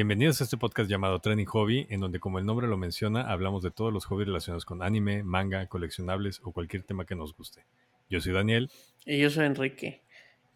Bienvenidos 0.00 0.40
a 0.40 0.44
este 0.44 0.56
podcast 0.56 0.88
llamado 0.88 1.18
Training 1.18 1.44
Hobby, 1.44 1.86
en 1.90 2.00
donde 2.00 2.20
como 2.20 2.38
el 2.38 2.46
nombre 2.46 2.66
lo 2.66 2.78
menciona, 2.78 3.30
hablamos 3.30 3.62
de 3.62 3.70
todos 3.70 3.92
los 3.92 4.06
hobbies 4.06 4.28
relacionados 4.28 4.64
con 4.64 4.82
anime, 4.82 5.22
manga, 5.22 5.66
coleccionables 5.66 6.40
o 6.42 6.52
cualquier 6.52 6.84
tema 6.84 7.04
que 7.04 7.14
nos 7.14 7.36
guste. 7.36 7.66
Yo 8.08 8.18
soy 8.22 8.32
Daniel. 8.32 8.70
Y 9.04 9.18
yo 9.18 9.28
soy 9.28 9.44
Enrique. 9.44 10.00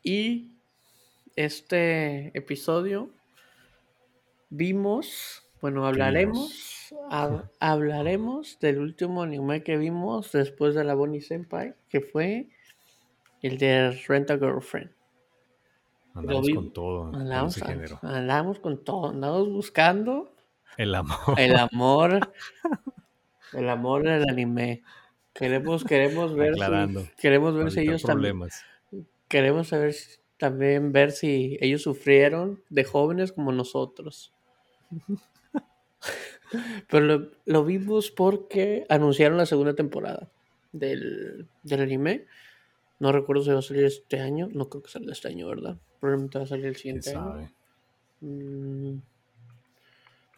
Y 0.03 0.53
este 1.37 2.29
episodio 2.35 3.11
vimos, 4.49 5.43
bueno, 5.61 5.87
hablaremos, 5.87 6.95
hab- 7.11 7.51
hablaremos 7.61 8.59
del 8.61 8.79
último 8.79 9.25
anime 9.25 9.63
que 9.63 9.77
vimos 9.77 10.33
después 10.33 10.75
de 10.75 10.85
la 10.85 10.95
Bonnie 10.95 11.21
Senpai, 11.21 11.75
que 11.91 12.01
fue 12.01 12.49
el 13.43 13.59
de 13.59 13.91
Rent 14.09 14.31
a 14.31 14.39
Girlfriend. 14.39 14.91
Andamos 16.15 16.49
con 16.51 16.73
todo 16.73 17.11
con 17.11 17.15
Andamos, 17.15 17.57
ese 17.57 17.63
género. 17.63 17.99
andamos 18.03 18.59
con 18.61 18.85
todo, 18.85 19.09
andamos 19.11 19.49
buscando 19.51 20.33
El 20.77 20.95
amor. 20.95 21.19
el 21.37 21.57
amor, 21.57 22.33
el 23.53 23.69
amor 23.69 24.05
del 24.05 24.25
anime. 24.29 24.83
Queremos, 25.35 25.85
queremos 25.85 26.35
ver, 26.37 26.55
si, 26.59 27.11
queremos 27.21 27.55
ver 27.57 27.71
si 27.73 27.81
ellos 27.81 28.05
también, 28.05 28.39
problemas. 28.39 28.65
queremos 29.29 29.69
saber 29.69 29.95
también 30.39 30.93
ver 30.93 31.13
si 31.13 31.59
ellos 31.61 31.83
sufrieron 31.83 32.63
de 32.71 32.85
jóvenes 32.85 33.33
como 33.33 33.53
nosotros. 33.53 34.33
Pero 36.89 37.05
lo, 37.05 37.31
lo 37.45 37.65
vimos 37.65 38.11
porque 38.11 38.87
anunciaron 38.89 39.39
la 39.39 39.47
segunda 39.47 39.75
temporada 39.75 40.31
del, 40.73 41.49
del 41.63 41.81
anime. 41.81 42.27
No 43.01 43.13
recuerdo 43.13 43.43
si 43.45 43.51
va 43.51 43.59
a 43.59 43.63
salir 43.63 43.85
este 43.85 44.21
año. 44.21 44.49
No 44.53 44.69
creo 44.69 44.83
que 44.83 44.91
salga 44.91 45.13
este 45.13 45.29
año, 45.29 45.49
¿verdad? 45.49 45.79
Probablemente 46.05 46.37
va 46.39 46.45
a 46.45 46.49
salir 46.49 46.67
el 46.67 46.77
¿Quién 46.77 47.03
siguiente 47.03 47.17
año. 47.17 47.51
Mm, 48.21 48.99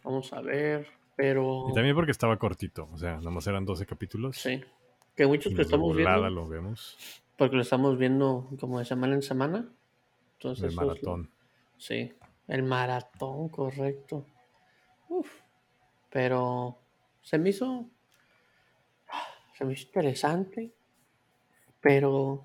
vamos 0.04 0.32
a 0.32 0.40
ver. 0.40 0.86
Pero 1.16 1.66
Y 1.70 1.74
también 1.74 1.96
porque 1.96 2.12
estaba 2.12 2.36
cortito, 2.38 2.88
o 2.92 2.96
sea, 2.96 3.16
nomás 3.16 3.44
eran 3.48 3.64
12 3.64 3.84
capítulos. 3.84 4.36
sí. 4.36 4.62
Que 5.16 5.26
muchos 5.26 5.52
que 5.54 5.62
estamos 5.62 5.96
viendo. 5.96 6.30
lo 6.30 6.46
vemos. 6.46 6.96
Porque 7.36 7.56
lo 7.56 7.62
estamos 7.62 7.98
viendo 7.98 8.48
como 8.60 8.78
de 8.78 8.84
semana 8.84 9.14
en 9.14 9.22
semana. 9.22 9.66
Entonces, 10.34 10.62
El 10.64 10.70
eso 10.70 10.80
es 10.82 10.86
lo- 10.86 10.86
maratón. 10.86 11.30
Sí, 11.78 12.12
el 12.46 12.62
maratón, 12.62 13.48
correcto. 13.48 14.24
Uf, 15.08 15.28
pero 16.10 16.78
se 17.22 17.38
me 17.38 17.48
hizo. 17.48 17.86
Se 19.58 19.64
me 19.64 19.72
hizo 19.72 19.86
interesante, 19.86 20.70
pero 21.80 22.44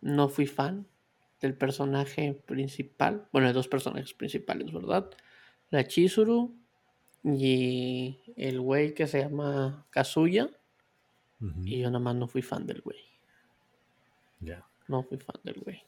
no 0.00 0.28
fui 0.30 0.46
fan 0.46 0.86
del 1.44 1.54
personaje 1.54 2.40
principal. 2.46 3.28
Bueno, 3.30 3.48
de 3.48 3.52
dos 3.52 3.68
personajes 3.68 4.14
principales, 4.14 4.72
¿verdad? 4.72 5.10
La 5.68 5.86
Chizuru 5.86 6.56
y 7.22 8.18
el 8.36 8.60
güey 8.60 8.94
que 8.94 9.06
se 9.06 9.20
llama 9.20 9.86
Kazuya. 9.90 10.48
Y 11.64 11.80
yo 11.80 11.88
nada 11.90 11.98
más 11.98 12.14
no 12.16 12.26
fui 12.26 12.40
fan 12.40 12.66
del 12.66 12.80
güey. 12.80 12.96
Ya. 14.40 14.64
No 14.88 15.02
fui 15.02 15.18
fan 15.18 15.36
del 15.42 15.60
güey. 15.60 15.82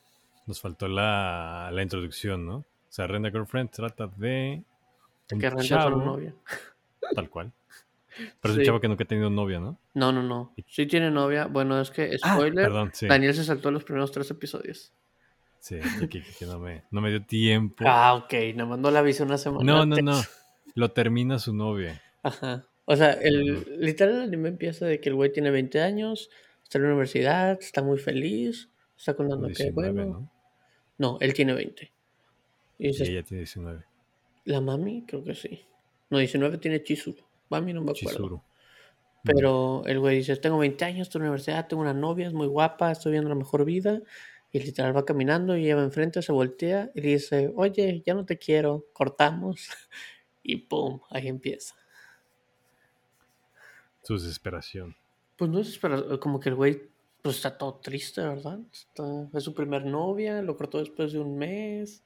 Nos 0.46 0.60
faltó 0.60 0.88
la, 0.88 1.70
la 1.72 1.82
introducción, 1.82 2.44
¿no? 2.44 2.56
O 2.58 2.64
sea, 2.90 3.06
Renda 3.06 3.30
Girlfriend 3.30 3.70
trata 3.70 4.06
de 4.08 4.62
un 5.32 5.40
Que 5.40 5.48
renta 5.48 5.64
chavo, 5.64 5.96
novia. 5.96 6.34
tal 7.14 7.30
cual. 7.30 7.52
Pero 8.42 8.52
es 8.52 8.58
un 8.58 8.64
chavo 8.64 8.80
que 8.80 8.88
nunca 8.88 9.04
ha 9.04 9.06
tenido 9.06 9.30
novia, 9.30 9.58
¿no? 9.58 9.78
No, 9.94 10.12
no, 10.12 10.22
no. 10.22 10.52
Sí 10.66 10.86
tiene 10.86 11.10
novia. 11.10 11.46
Bueno, 11.46 11.80
es 11.80 11.90
que, 11.90 12.18
Ah, 12.22 12.34
spoiler, 12.34 12.66
perdón, 12.66 12.90
sí. 12.92 13.06
Daniel 13.06 13.32
se 13.34 13.44
saltó 13.44 13.70
los 13.70 13.84
primeros 13.84 14.12
tres 14.12 14.30
episodios. 14.30 14.92
Sí, 15.66 15.80
que, 16.08 16.46
no, 16.46 16.60
me, 16.60 16.84
no 16.92 17.00
me 17.00 17.10
dio 17.10 17.26
tiempo. 17.26 17.82
Ah, 17.88 18.14
ok. 18.14 18.32
Nada 18.54 18.66
más 18.66 18.78
no 18.78 18.88
la 18.92 19.00
avisé 19.00 19.24
una 19.24 19.36
semana 19.36 19.64
no, 19.64 19.84
no, 19.84 19.96
antes. 19.96 20.04
no. 20.04 20.22
Lo 20.76 20.92
termina 20.92 21.40
su 21.40 21.52
novia. 21.52 22.00
Ajá. 22.22 22.68
O 22.84 22.94
sea, 22.94 23.10
el, 23.14 23.80
literal 23.80 24.14
el 24.14 24.20
anime 24.22 24.48
empieza 24.50 24.86
de 24.86 25.00
que 25.00 25.08
el 25.08 25.16
güey 25.16 25.32
tiene 25.32 25.50
20 25.50 25.80
años, 25.82 26.30
está 26.62 26.78
en 26.78 26.84
la 26.84 26.90
universidad, 26.90 27.58
está 27.60 27.82
muy 27.82 27.98
feliz, 27.98 28.70
está 28.96 29.14
contando 29.14 29.48
que 29.48 29.64
19, 29.64 29.90
bueno. 29.90 30.20
¿no? 30.20 30.32
No, 30.98 31.18
él 31.20 31.34
tiene 31.34 31.52
20. 31.52 31.92
Y 32.78 32.84
Y 32.84 32.88
dices, 32.92 33.08
ella 33.08 33.24
tiene 33.24 33.40
19. 33.40 33.84
la 34.44 34.60
mami, 34.60 35.04
creo 35.04 35.24
que 35.24 35.34
sí. 35.34 35.66
No, 36.10 36.18
19 36.18 36.58
tiene 36.58 36.80
Chizuru. 36.84 37.26
Mami 37.50 37.72
no 37.72 37.80
me 37.82 37.90
acuerdo. 37.90 38.10
Chizuru. 38.10 38.42
Pero 39.24 39.82
el 39.86 39.98
güey 39.98 40.18
dice, 40.18 40.36
tengo 40.36 40.58
20 40.58 40.84
años, 40.84 41.08
estoy 41.08 41.18
en 41.18 41.24
la 41.24 41.30
universidad, 41.30 41.66
tengo 41.66 41.82
una 41.82 41.92
novia, 41.92 42.28
es 42.28 42.32
muy 42.32 42.46
guapa, 42.46 42.92
estoy 42.92 43.10
viendo 43.10 43.28
la 43.28 43.34
mejor 43.34 43.64
vida. 43.64 44.00
Y 44.52 44.60
literal 44.60 44.96
va 44.96 45.04
caminando 45.04 45.56
y 45.56 45.62
lleva 45.64 45.82
enfrente, 45.82 46.22
se 46.22 46.32
voltea 46.32 46.90
y 46.94 47.00
dice, 47.02 47.52
oye, 47.56 48.02
ya 48.06 48.14
no 48.14 48.24
te 48.24 48.38
quiero, 48.38 48.86
cortamos. 48.92 49.68
Y 50.48 50.58
pum, 50.58 51.00
ahí 51.10 51.26
empieza. 51.26 51.74
Su 54.02 54.14
desesperación. 54.14 54.96
Pues 55.36 55.50
no 55.50 55.58
es 55.58 55.68
espera- 55.68 56.18
como 56.20 56.38
que 56.40 56.50
el 56.50 56.54
güey 56.54 56.88
pues 57.22 57.36
está 57.36 57.58
todo 57.58 57.80
triste, 57.80 58.20
¿verdad? 58.22 58.60
Está- 58.72 59.28
es 59.34 59.42
su 59.42 59.52
primer 59.52 59.84
novia, 59.84 60.42
lo 60.42 60.56
cortó 60.56 60.78
después 60.78 61.12
de 61.12 61.18
un 61.18 61.36
mes. 61.36 62.04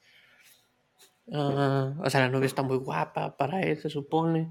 Ah, 1.33 1.95
o 2.03 2.09
sea, 2.11 2.21
la 2.21 2.29
novia 2.31 2.47
está 2.47 2.63
muy 2.63 2.79
guapa 2.79 3.37
para 3.37 3.61
él, 3.63 3.79
se 3.79 3.91
supone. 3.91 4.51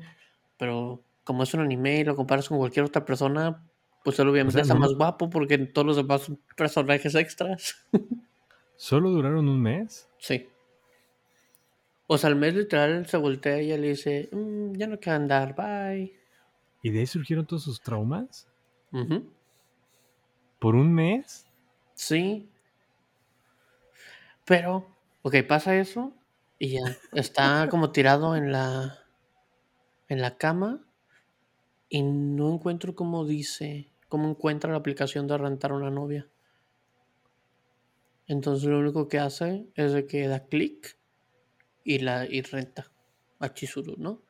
Pero 0.58 1.04
como 1.24 1.44
es 1.44 1.54
un 1.54 1.62
anime 1.62 2.00
y 2.00 2.04
lo 2.04 2.16
comparas 2.16 2.48
con 2.48 2.60
cualquier 2.60 2.86
otra 2.86 3.04
persona, 3.06 3.68
pues 4.10 4.20
él 4.20 4.28
obviamente 4.30 4.54
sea, 4.54 4.62
está 4.64 4.74
no- 4.74 4.80
más 4.82 4.94
guapo 4.94 5.30
porque 5.30 5.58
todos 5.58 5.86
los 5.88 5.98
demás 5.98 6.22
son 6.24 6.40
personajes 6.56 7.16
extras. 7.16 7.76
¿Solo 8.76 9.10
duraron 9.12 9.48
un 9.50 9.62
mes? 9.62 10.10
Sí. 10.18 10.48
O 12.08 12.18
sea, 12.18 12.30
al 12.30 12.36
mes 12.36 12.56
literal 12.56 13.06
se 13.06 13.18
voltea 13.18 13.62
y 13.62 13.68
le 13.78 13.90
dice, 13.90 14.30
"Mm, 14.32 14.74
ya 14.76 14.88
no 14.88 15.00
quiero 15.00 15.16
andar, 15.18 15.56
bye. 15.56 16.14
¿Y 16.82 16.90
de 16.90 17.00
ahí 17.00 17.06
surgieron 17.08 17.46
todos 17.46 17.64
sus 17.64 17.82
traumas? 17.82 18.48
¿Por 20.60 20.76
un 20.76 20.94
mes? 20.94 21.46
Sí. 21.96 22.50
Pero, 24.46 24.88
ok, 25.22 25.36
pasa 25.48 25.76
eso 25.78 26.14
y 26.58 26.74
ya. 26.74 26.98
Está 27.14 27.68
como 27.70 27.92
tirado 27.92 28.36
en 28.36 28.52
la 28.52 29.00
en 30.10 30.22
la 30.22 30.38
cama 30.38 30.82
y 31.90 32.02
no 32.04 32.54
encuentro 32.54 32.96
cómo 32.96 33.26
dice, 33.26 33.89
cómo 34.10 34.30
encuentra 34.30 34.72
la 34.72 34.78
aplicación 34.78 35.28
de 35.28 35.38
rentar 35.38 35.72
una 35.72 35.90
novia. 35.90 36.28
Entonces 38.28 38.68
lo 38.68 38.80
único 38.80 39.08
que 39.08 39.20
hace 39.20 39.68
es 39.76 39.94
de 39.94 40.06
que 40.06 40.28
da 40.28 40.46
clic 40.46 40.98
y 41.84 42.00
la 42.00 42.26
y 42.26 42.42
renta 42.42 42.92
a 43.40 43.54
Chizuru, 43.54 43.96
¿no? 43.98 44.22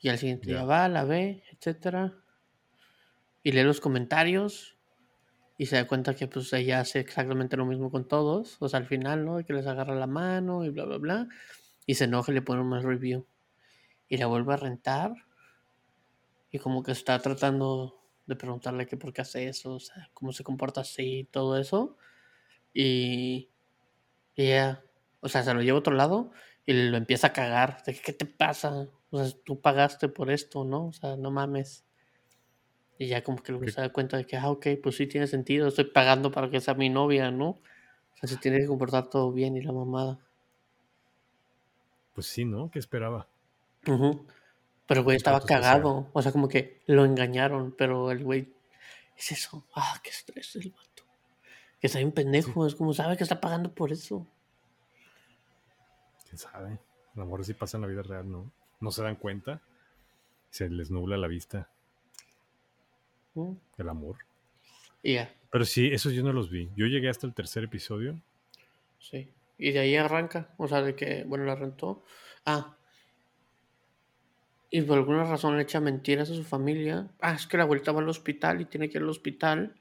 Y 0.00 0.08
al 0.08 0.18
siguiente 0.18 0.48
día 0.48 0.64
va, 0.64 0.88
la 0.88 1.04
ve, 1.04 1.42
etcétera. 1.52 2.14
Y 3.42 3.52
lee 3.52 3.62
los 3.62 3.80
comentarios 3.80 4.76
y 5.58 5.66
se 5.66 5.76
da 5.76 5.86
cuenta 5.86 6.14
que 6.14 6.26
pues 6.26 6.52
ella 6.52 6.80
hace 6.80 7.00
exactamente 7.00 7.56
lo 7.56 7.66
mismo 7.66 7.90
con 7.90 8.06
todos. 8.06 8.56
O 8.60 8.68
sea, 8.68 8.78
al 8.78 8.86
final, 8.86 9.24
¿no? 9.24 9.44
Que 9.44 9.52
les 9.52 9.66
agarra 9.66 9.94
la 9.94 10.06
mano 10.06 10.64
y 10.64 10.70
bla, 10.70 10.84
bla, 10.84 10.98
bla. 10.98 11.28
Y 11.86 11.94
se 11.94 12.04
enoja 12.04 12.32
y 12.32 12.36
le 12.36 12.42
pone 12.42 12.62
un 12.62 12.68
más 12.68 12.82
review. 12.82 13.26
Y 14.08 14.16
la 14.16 14.26
vuelve 14.26 14.54
a 14.54 14.56
rentar. 14.56 15.12
Y 16.50 16.58
como 16.58 16.82
que 16.82 16.92
está 16.92 17.18
tratando 17.18 17.99
de 18.30 18.36
preguntarle 18.36 18.86
que 18.86 18.96
por 18.96 19.12
qué 19.12 19.20
hace 19.20 19.48
eso, 19.48 19.74
o 19.74 19.80
sea, 19.80 20.08
cómo 20.14 20.32
se 20.32 20.44
comporta 20.44 20.80
así 20.80 21.28
todo 21.30 21.58
eso. 21.58 21.96
Y, 22.72 23.50
y 24.36 24.42
ella, 24.42 24.82
o 25.20 25.28
sea, 25.28 25.42
se 25.42 25.52
lo 25.52 25.62
lleva 25.62 25.76
a 25.76 25.80
otro 25.80 25.94
lado 25.94 26.30
y 26.64 26.72
lo 26.72 26.96
empieza 26.96 27.28
a 27.28 27.32
cagar. 27.32 27.82
De 27.84 27.94
que, 27.94 28.00
¿qué 28.00 28.12
te 28.12 28.26
pasa? 28.26 28.88
O 29.10 29.24
sea, 29.24 29.36
tú 29.44 29.60
pagaste 29.60 30.08
por 30.08 30.30
esto, 30.30 30.64
¿no? 30.64 30.86
O 30.86 30.92
sea, 30.92 31.16
no 31.16 31.30
mames. 31.30 31.84
Y 32.98 33.08
ya 33.08 33.22
como 33.22 33.42
que 33.42 33.52
luego 33.52 33.66
se 33.68 33.80
da 33.80 33.88
cuenta 33.90 34.16
de 34.16 34.26
que, 34.26 34.36
ah, 34.36 34.50
ok, 34.50 34.66
pues 34.82 34.96
sí 34.96 35.06
tiene 35.06 35.26
sentido, 35.26 35.68
estoy 35.68 35.84
pagando 35.84 36.30
para 36.30 36.50
que 36.50 36.60
sea 36.60 36.74
mi 36.74 36.90
novia, 36.90 37.30
¿no? 37.30 37.48
O 37.48 38.16
sea, 38.16 38.28
se 38.28 38.36
tiene 38.36 38.58
que 38.58 38.66
comportar 38.66 39.08
todo 39.08 39.32
bien 39.32 39.56
y 39.56 39.62
la 39.62 39.72
mamada. 39.72 40.18
Pues 42.14 42.26
sí, 42.26 42.44
¿no? 42.44 42.70
¿Qué 42.70 42.78
esperaba? 42.78 43.26
Ujú. 43.86 44.26
Pero 44.90 45.02
el 45.02 45.04
güey 45.04 45.16
estaba 45.16 45.40
cagado, 45.40 46.10
o 46.12 46.20
sea, 46.20 46.32
como 46.32 46.48
que 46.48 46.82
lo 46.86 47.04
engañaron, 47.04 47.70
pero 47.78 48.10
el 48.10 48.24
güey, 48.24 48.52
es 49.16 49.30
eso, 49.30 49.64
ah, 49.76 50.00
qué 50.02 50.10
estrés 50.10 50.56
el 50.56 50.70
vato. 50.70 51.04
Que 51.80 51.86
está 51.86 52.00
bien 52.00 52.10
pendejo, 52.10 52.66
es 52.66 52.74
como, 52.74 52.92
sabe 52.92 53.16
que 53.16 53.22
está 53.22 53.40
pagando 53.40 53.72
por 53.72 53.92
eso. 53.92 54.26
¿Quién 56.24 56.38
sabe? 56.38 56.70
A 56.70 57.20
lo 57.20 57.24
mejor 57.24 57.44
sí 57.44 57.54
pasa 57.54 57.76
en 57.76 57.82
la 57.82 57.86
vida 57.86 58.02
real, 58.02 58.28
¿no? 58.28 58.50
No 58.80 58.90
se 58.90 59.04
dan 59.04 59.14
cuenta. 59.14 59.62
Se 60.50 60.68
les 60.68 60.90
nubla 60.90 61.16
la 61.16 61.28
vista. 61.28 61.70
¿no? 63.36 63.56
El 63.78 63.88
amor. 63.88 64.16
Y 65.04 65.14
ya, 65.14 65.32
Pero 65.52 65.66
sí, 65.66 65.86
esos 65.92 66.14
yo 66.14 66.24
no 66.24 66.32
los 66.32 66.50
vi. 66.50 66.68
Yo 66.74 66.86
llegué 66.86 67.08
hasta 67.08 67.28
el 67.28 67.34
tercer 67.34 67.62
episodio. 67.62 68.20
sí. 68.98 69.30
Y 69.56 69.70
de 69.70 69.78
ahí 69.78 69.94
arranca, 69.94 70.48
o 70.56 70.66
sea, 70.66 70.82
de 70.82 70.96
que, 70.96 71.22
bueno, 71.28 71.44
la 71.44 71.54
rentó. 71.54 72.02
Ah. 72.44 72.76
Y 74.70 74.82
por 74.82 74.98
alguna 74.98 75.24
razón 75.24 75.56
le 75.56 75.64
echa 75.64 75.80
mentiras 75.80 76.30
a 76.30 76.34
su 76.34 76.44
familia. 76.44 77.10
Ah, 77.20 77.34
es 77.34 77.46
que 77.46 77.56
la 77.56 77.64
abuelita 77.64 77.92
va 77.92 78.00
al 78.00 78.08
hospital 78.08 78.60
y 78.60 78.64
tiene 78.64 78.88
que 78.88 78.98
ir 78.98 79.02
al 79.02 79.10
hospital. 79.10 79.74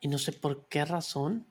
Y 0.00 0.08
no 0.08 0.18
sé 0.18 0.32
por 0.32 0.66
qué 0.68 0.84
razón. 0.84 1.46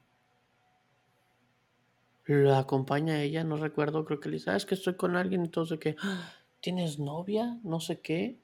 la 2.28 2.60
acompaña 2.60 3.16
a 3.16 3.22
ella, 3.24 3.44
no 3.44 3.58
recuerdo, 3.58 4.06
creo 4.06 4.20
que 4.22 4.30
le 4.30 4.36
dice, 4.38 4.52
ah, 4.52 4.56
es 4.56 4.66
que 4.66 4.76
estoy 4.76 4.96
con 4.96 5.16
alguien 5.18 5.44
de 5.44 5.80
que, 5.80 5.96
"Ah, 6.02 6.32
¿tienes 6.62 6.98
novia? 7.00 7.60
No 7.64 7.80
sé 7.82 8.00
qué. 8.02 8.40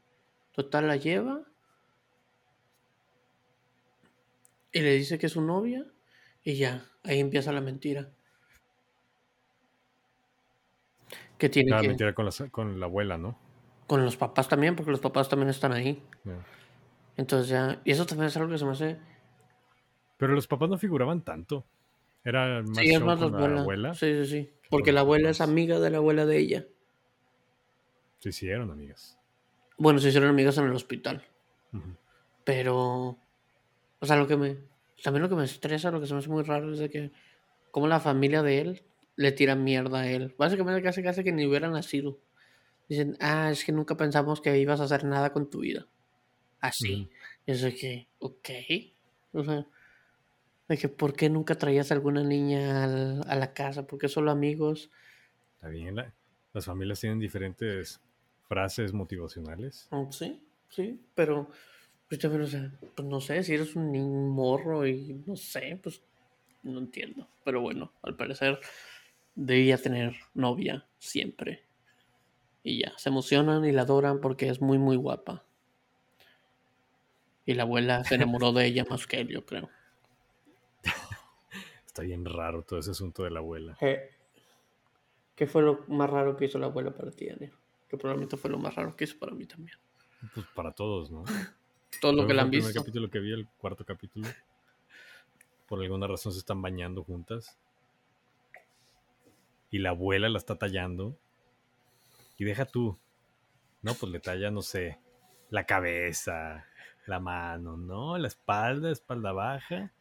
Total 0.53 0.88
la 0.88 0.97
lleva. 0.97 1.44
Y 4.71 4.81
le 4.81 4.94
dice 4.94 5.17
que 5.17 5.25
es 5.25 5.31
su 5.31 5.41
novia. 5.41 5.85
Y 6.44 6.56
ya, 6.57 6.85
ahí 7.03 7.19
empieza 7.19 7.51
la 7.51 7.62
mentira. 7.62 8.12
Que 11.38 11.50
tiene 11.50 11.71
Ah, 11.73 11.81
que... 11.81 11.88
mentira 11.88 12.13
con 12.13 12.25
la, 12.25 12.31
con 12.50 12.79
la 12.79 12.85
abuela, 12.88 13.17
¿no? 13.17 13.38
Con 13.87 14.03
los 14.03 14.17
papás 14.17 14.47
también, 14.47 14.75
porque 14.75 14.91
los 14.91 14.99
papás 14.99 15.29
también 15.29 15.49
están 15.49 15.71
ahí. 15.71 16.01
Entonces 17.17 17.49
ya... 17.49 17.81
Y 17.85 17.91
eso 17.91 18.05
también 18.05 18.27
es 18.27 18.37
algo 18.37 18.49
que 18.49 18.57
se 18.57 18.65
me 18.65 18.71
hace... 18.71 18.97
Pero 20.17 20.33
los 20.33 20.47
papás 20.47 20.69
no 20.69 20.77
figuraban 20.77 21.21
tanto. 21.21 21.65
Era 22.23 22.63
más 22.63 22.77
Sí, 22.77 22.93
es 22.93 23.01
más 23.01 23.19
la 23.19 23.25
con 23.27 23.35
abuela. 23.35 23.55
la 23.55 23.61
abuela. 23.61 23.93
Sí, 23.93 24.13
sí, 24.13 24.25
sí. 24.25 24.49
Porque 24.69 24.91
la 24.91 25.01
abuela 25.01 25.29
es 25.29 25.41
amiga 25.41 25.79
de 25.79 25.89
la 25.91 25.97
abuela 25.97 26.25
de 26.25 26.37
ella. 26.37 26.65
Se 28.19 28.29
hicieron 28.29 28.71
amigas. 28.71 29.19
Bueno, 29.77 29.99
se 29.99 30.07
hicieron 30.09 30.29
amigas 30.29 30.57
en 30.57 30.65
el 30.65 30.71
hospital. 30.73 31.23
Pero, 32.43 33.17
o 33.99 34.05
sea, 34.05 34.15
lo 34.15 34.27
que 34.27 34.38
me, 34.38 34.57
también 35.03 35.21
lo 35.23 35.29
que 35.29 35.35
me 35.35 35.43
estresa, 35.43 35.91
lo 35.91 35.99
que 35.99 36.07
se 36.07 36.13
me 36.13 36.19
hace 36.19 36.29
muy 36.29 36.43
raro 36.43 36.71
es 36.73 36.79
de 36.79 36.89
que, 36.89 37.11
como 37.71 37.88
la 37.88 37.99
familia 37.99 38.41
de 38.41 38.61
él 38.61 38.83
le 39.15 39.31
tira 39.31 39.55
mierda 39.55 39.99
a 40.01 40.07
él. 40.09 40.33
Básicamente 40.38 40.81
casi 40.81 41.03
casi 41.03 41.23
que 41.23 41.31
ni 41.31 41.45
hubiera 41.45 41.69
nacido. 41.69 42.17
Dicen, 42.87 43.17
ah, 43.19 43.49
es 43.51 43.65
que 43.65 43.71
nunca 43.71 43.95
pensamos 43.97 44.41
que 44.41 44.57
ibas 44.59 44.79
a 44.79 44.83
hacer 44.85 45.03
nada 45.05 45.31
con 45.33 45.49
tu 45.49 45.59
vida. 45.61 45.87
Así. 46.59 46.93
Ujú. 47.03 47.09
Y 47.47 47.51
es 47.51 47.61
de 47.61 47.75
que, 47.75 48.07
ok. 48.19 48.49
O 49.33 49.43
sea, 49.43 49.65
de 50.67 50.77
que, 50.77 50.89
¿por 50.89 51.13
qué 51.13 51.29
nunca 51.29 51.55
traías 51.55 51.91
alguna 51.91 52.23
niña 52.23 52.83
al- 52.83 53.23
a 53.27 53.35
la 53.35 53.53
casa? 53.53 53.85
¿Por 53.85 53.99
qué 53.99 54.07
solo 54.07 54.31
amigos? 54.31 54.89
Está 55.55 55.69
bien. 55.69 55.95
la- 55.95 56.13
las 56.53 56.65
familias 56.65 56.99
tienen 57.01 57.19
diferentes 57.19 57.99
frases 58.47 58.93
motivacionales. 58.93 59.88
Mm, 59.91 60.11
Sí, 60.11 60.41
sí, 60.69 60.99
pero 61.15 61.49
pues 62.07 62.21
también, 62.21 62.43
o 62.43 62.47
sea, 62.47 62.71
pues 62.95 63.07
no 63.07 63.19
sé, 63.19 63.43
si 63.43 63.53
eres 63.55 63.75
un 63.75 64.29
morro 64.29 64.85
y 64.88 65.21
no 65.25 65.35
sé, 65.35 65.79
pues 65.81 66.01
no 66.63 66.79
entiendo. 66.79 67.27
Pero 67.43 67.61
bueno, 67.61 67.91
al 68.03 68.15
parecer 68.15 68.59
debía 69.35 69.77
tener 69.77 70.15
novia 70.33 70.85
siempre. 70.97 71.64
Y 72.67 72.79
ya, 72.79 72.97
se 72.97 73.09
emocionan 73.09 73.63
y 73.63 73.71
la 73.71 73.83
adoran 73.83 74.19
porque 74.19 74.50
es 74.50 74.59
muy, 74.59 74.79
muy 74.79 74.95
guapa. 74.95 75.44
Y 77.45 77.53
la 77.53 77.62
abuela 77.62 78.03
se 78.03 78.15
enamoró 78.15 78.53
de 78.53 78.65
ella 78.65 78.83
más 78.89 79.06
que 79.06 79.19
él, 79.21 79.27
yo 79.27 79.45
creo. 79.45 79.69
Está 81.85 82.01
bien 82.01 82.25
raro 82.25 82.63
todo 82.63 82.79
ese 82.79 82.89
asunto 82.89 83.23
de 83.23 83.29
la 83.29 83.39
abuela. 83.39 83.77
¿Qué 85.35 85.45
fue 85.45 85.62
lo 85.62 85.85
más 85.89 86.09
raro 86.09 86.35
que 86.35 86.45
hizo 86.45 86.57
la 86.57 86.65
abuela 86.65 86.89
para 86.89 87.12
ti, 87.12 87.27
Daniel? 87.27 87.53
Que 87.88 87.97
probablemente 87.97 88.35
fue 88.35 88.50
lo 88.50 88.57
más 88.57 88.73
raro 88.73 88.95
que 88.95 89.03
hizo 89.03 89.19
para 89.19 89.35
mí 89.35 89.45
también. 89.45 89.77
Pues 90.33 90.47
para 90.56 90.71
todos, 90.71 91.12
¿no? 91.12 91.23
Todo 92.01 92.13
lo 92.13 92.25
que 92.25 92.33
la 92.33 92.41
han 92.41 92.47
el 92.47 92.51
primer 92.51 92.67
visto. 92.69 92.81
capítulo 92.81 93.12
que 93.12 93.19
vi, 93.19 93.31
el 93.31 93.47
cuarto 93.59 93.85
capítulo. 93.85 94.27
Por 95.67 95.83
alguna 95.83 96.07
razón 96.07 96.33
se 96.33 96.39
están 96.39 96.63
bañando 96.63 97.03
juntas. 97.03 97.59
Y 99.69 99.77
la 99.77 99.91
abuela 99.91 100.29
la 100.29 100.39
está 100.39 100.56
tallando. 100.56 101.15
Y 102.37 102.43
deja 102.45 102.65
tú. 102.65 102.97
No, 103.81 103.93
pues 103.93 104.11
le 104.11 104.19
talla, 104.19 104.51
no 104.51 104.61
sé, 104.61 104.99
la 105.49 105.65
cabeza, 105.65 106.65
la 107.05 107.19
mano, 107.19 107.77
¿no? 107.77 108.17
La 108.17 108.27
espalda, 108.27 108.91
espalda 108.91 109.31
baja. 109.31 109.91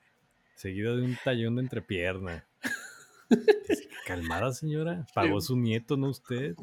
Seguido 0.54 0.96
de 0.96 1.02
un 1.02 1.18
tallón 1.22 1.56
de 1.56 1.62
entrepierna. 1.62 2.46
Calmada, 4.06 4.52
señora. 4.52 5.06
Pagó 5.14 5.40
su 5.40 5.56
nieto, 5.56 5.96
no 5.96 6.08
usted. 6.10 6.54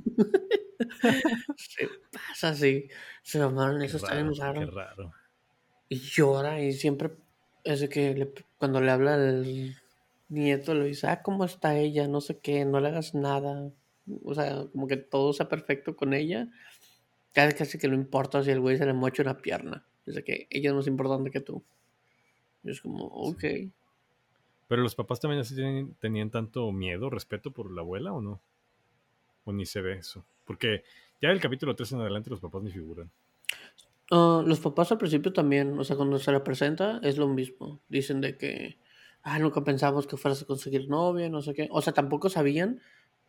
Se 1.57 1.89
pasa 2.11 2.49
así. 2.49 2.89
Se 3.23 3.39
mamaron, 3.39 3.81
eso 3.81 3.97
está 3.97 4.13
bien 4.15 4.31
qué 4.33 4.65
raro. 4.65 5.13
Y 5.89 5.99
llora 5.99 6.61
y 6.61 6.73
siempre 6.73 7.11
es 7.63 7.87
que 7.89 8.13
le- 8.15 8.33
cuando 8.57 8.79
le 8.81 8.91
habla 8.91 9.15
al 9.15 9.75
nieto 10.29 10.73
le 10.73 10.85
dice, 10.85 11.07
ah, 11.07 11.21
¿cómo 11.21 11.43
está 11.45 11.77
ella? 11.77 12.07
No 12.07 12.21
sé 12.21 12.39
qué, 12.39 12.63
no 12.65 12.79
le 12.79 12.87
hagas 12.89 13.13
nada. 13.13 13.69
O 14.23 14.33
sea, 14.33 14.65
como 14.71 14.87
que 14.87 14.97
todo 14.97 15.33
sea 15.33 15.47
perfecto 15.49 15.95
con 15.95 16.13
ella. 16.13 16.47
Casi 17.33 17.55
casi 17.55 17.77
que 17.77 17.87
no 17.87 17.95
importa 17.95 18.43
si 18.43 18.51
el 18.51 18.59
güey 18.59 18.77
se 18.77 18.85
le 18.85 18.93
mocha 18.93 19.23
una 19.23 19.37
pierna. 19.37 19.85
Es 20.05 20.15
de 20.15 20.23
que 20.23 20.47
ella 20.49 20.69
es 20.71 20.75
más 20.75 20.87
importante 20.87 21.31
que 21.31 21.41
tú. 21.41 21.63
Y 22.63 22.71
es 22.71 22.81
como, 22.81 23.05
ok. 23.05 23.43
Pero 24.67 24.81
los 24.81 24.95
papás 24.95 25.19
también 25.19 25.41
así 25.41 25.55
tenían, 25.55 25.93
tenían 25.95 26.29
tanto 26.29 26.71
miedo, 26.71 27.09
respeto 27.09 27.51
por 27.51 27.71
la 27.71 27.81
abuela 27.81 28.13
o 28.13 28.21
no? 28.21 28.41
O 29.45 29.53
ni 29.53 29.65
se 29.65 29.81
ve 29.81 29.93
eso. 29.93 30.25
Porque 30.45 30.83
ya 31.21 31.29
del 31.29 31.39
capítulo 31.39 31.75
3 31.75 31.93
en 31.93 32.01
adelante 32.01 32.29
los 32.29 32.39
papás 32.39 32.63
ni 32.63 32.71
figuran. 32.71 33.11
Ah, 34.11 34.43
los 34.45 34.59
papás 34.59 34.91
al 34.91 34.97
principio 34.97 35.31
también, 35.31 35.79
o 35.79 35.83
sea, 35.85 35.95
cuando 35.95 36.19
se 36.19 36.31
la 36.31 36.43
presenta 36.43 36.99
es 37.03 37.17
lo 37.17 37.27
mismo. 37.27 37.79
Dicen 37.87 38.19
de 38.19 38.37
que, 38.37 38.77
ah, 39.23 39.39
nunca 39.39 39.63
pensamos 39.63 40.05
que 40.05 40.17
fueras 40.17 40.41
a 40.41 40.45
conseguir 40.45 40.89
novia, 40.89 41.29
no 41.29 41.41
sé 41.41 41.53
qué. 41.53 41.69
O 41.71 41.81
sea, 41.81 41.93
tampoco 41.93 42.29
sabían 42.29 42.81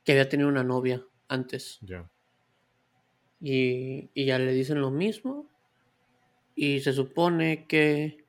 que 0.04 0.12
había 0.12 0.28
tenido 0.28 0.48
una 0.48 0.64
novia 0.64 1.04
antes. 1.28 1.78
Ya. 1.82 2.10
Y, 3.40 4.10
y 4.14 4.24
ya 4.26 4.38
le 4.38 4.52
dicen 4.52 4.80
lo 4.80 4.90
mismo. 4.90 5.48
Y 6.54 6.80
se 6.80 6.92
supone 6.92 7.66
que 7.66 8.24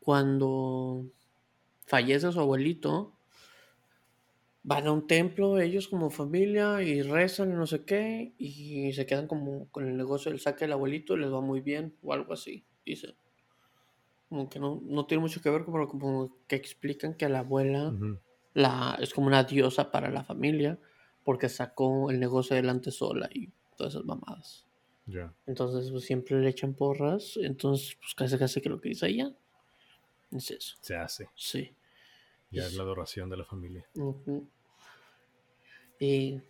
cuando 0.00 1.06
fallece 1.86 2.32
su 2.32 2.40
abuelito, 2.40 3.12
van 4.62 4.86
a 4.86 4.92
un 4.92 5.06
templo 5.06 5.58
ellos 5.58 5.88
como 5.88 6.10
familia 6.10 6.82
y 6.82 7.02
rezan 7.02 7.50
y 7.50 7.54
no 7.54 7.66
sé 7.66 7.84
qué. 7.84 8.32
Y 8.38 8.92
se 8.92 9.06
quedan 9.06 9.26
como 9.26 9.68
con 9.70 9.86
el 9.86 9.96
negocio 9.96 10.30
del 10.30 10.40
saque 10.40 10.64
del 10.64 10.72
abuelito 10.72 11.16
y 11.16 11.20
les 11.20 11.32
va 11.32 11.40
muy 11.40 11.60
bien 11.60 11.94
o 12.02 12.12
algo 12.12 12.32
así, 12.32 12.64
dice. 12.84 13.16
Como 14.28 14.48
que 14.48 14.60
no, 14.60 14.80
no 14.84 15.06
tiene 15.06 15.22
mucho 15.22 15.40
que 15.40 15.50
ver, 15.50 15.64
pero 15.64 15.88
como 15.88 16.36
que 16.46 16.56
explican 16.56 17.14
que 17.14 17.28
la 17.28 17.40
abuela. 17.40 17.92
La, 18.54 18.98
es 19.00 19.14
como 19.14 19.26
una 19.26 19.44
diosa 19.44 19.90
para 19.90 20.10
la 20.10 20.24
familia 20.24 20.78
porque 21.24 21.48
sacó 21.48 22.10
el 22.10 22.18
negocio 22.18 22.54
adelante 22.54 22.90
sola 22.90 23.28
y 23.32 23.50
todas 23.76 23.94
esas 23.94 24.04
mamadas. 24.04 24.66
Ya. 25.06 25.32
Entonces, 25.46 25.90
pues 25.90 26.04
siempre 26.04 26.40
le 26.40 26.48
echan 26.48 26.74
porras. 26.74 27.38
Entonces, 27.42 27.96
pues 28.00 28.14
casi 28.14 28.38
casi 28.38 28.60
que 28.60 28.68
lo 28.68 28.80
que 28.80 28.90
dice 28.90 29.08
ella 29.08 29.32
es 30.30 30.50
eso. 30.50 30.76
Se 30.80 30.96
hace. 30.96 31.28
Sí. 31.34 31.74
Ya 32.50 32.66
es 32.66 32.74
la 32.74 32.82
adoración 32.82 33.30
de 33.30 33.36
la 33.36 33.44
familia. 33.44 33.86
Y. 35.98 36.40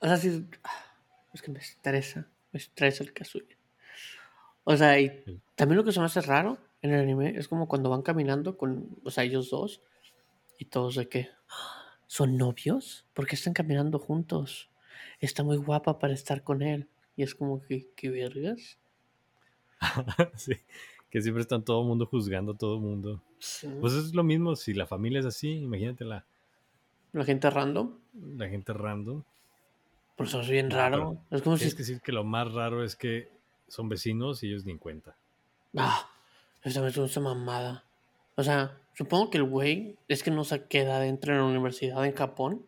O 0.00 0.06
sea, 0.06 0.16
sí. 0.16 0.46
ah, 0.64 0.94
Es 1.32 1.42
que 1.42 1.50
me 1.50 1.58
estresa. 1.58 2.28
Me 2.52 2.58
estresa 2.58 3.04
el 3.04 3.12
Kazuya. 3.12 3.56
O 4.64 4.76
sea, 4.76 5.00
y 5.00 5.24
también 5.54 5.76
lo 5.78 5.84
que 5.84 5.92
se 5.92 6.00
me 6.00 6.06
hace 6.06 6.20
raro 6.20 6.58
en 6.82 6.92
el 6.92 7.00
anime 7.00 7.36
es 7.36 7.48
como 7.48 7.68
cuando 7.68 7.90
van 7.90 8.02
caminando 8.02 8.56
con. 8.56 8.98
O 9.04 9.10
sea, 9.10 9.24
ellos 9.24 9.50
dos. 9.50 9.82
Y 10.60 10.66
todos 10.66 10.94
de. 10.94 11.30
"Ah, 11.48 11.96
¿Son 12.06 12.36
novios? 12.36 13.06
¿Por 13.14 13.26
qué 13.26 13.34
están 13.34 13.54
caminando 13.54 13.98
juntos? 13.98 14.68
Está 15.20 15.42
muy 15.42 15.56
guapa 15.56 15.98
para 15.98 16.12
estar 16.12 16.44
con 16.44 16.60
él. 16.60 16.86
Y 17.16 17.22
es 17.22 17.34
como 17.34 17.62
que, 17.62 17.88
¿qué 17.96 18.10
vergas? 18.10 18.78
sí. 20.34 20.52
Que 21.10 21.22
siempre 21.22 21.40
están 21.40 21.64
todo 21.64 21.80
el 21.80 21.88
mundo 21.88 22.04
juzgando 22.06 22.52
a 22.52 22.56
todo 22.58 22.74
el 22.76 22.82
mundo. 22.82 23.22
Sí. 23.38 23.68
Pues 23.80 23.94
es 23.94 24.14
lo 24.14 24.22
mismo 24.22 24.54
si 24.54 24.74
la 24.74 24.86
familia 24.86 25.20
es 25.20 25.26
así. 25.26 25.50
Imagínate 25.54 26.04
la, 26.04 26.24
La 27.12 27.24
gente 27.24 27.48
random. 27.48 27.96
la 28.36 28.48
gente 28.48 28.72
random. 28.74 29.22
Por 30.16 30.26
eso 30.26 30.42
es 30.42 30.48
bien 30.48 30.70
raro. 30.70 31.16
Es 31.30 31.40
como 31.42 31.56
si. 31.56 31.70
Que 31.70 31.76
decir 31.76 32.00
que 32.02 32.12
lo 32.12 32.22
más 32.22 32.52
raro 32.52 32.84
es 32.84 32.94
que 32.96 33.30
son 33.66 33.88
vecinos 33.88 34.42
y 34.42 34.48
ellos 34.48 34.66
ni 34.66 34.72
en 34.72 34.78
cuenta. 34.78 35.16
Ah, 35.76 36.10
esa 36.62 36.82
me 36.82 36.88
esa 36.88 37.20
mamada. 37.20 37.84
O 38.36 38.42
sea, 38.42 38.78
supongo 39.00 39.30
que 39.30 39.38
el 39.38 39.44
güey 39.44 39.96
es 40.08 40.22
que 40.22 40.30
no 40.30 40.44
se 40.44 40.66
queda 40.66 41.00
dentro 41.00 41.32
de 41.32 41.38
la 41.38 41.46
universidad 41.46 42.04
en 42.04 42.14
Japón. 42.14 42.66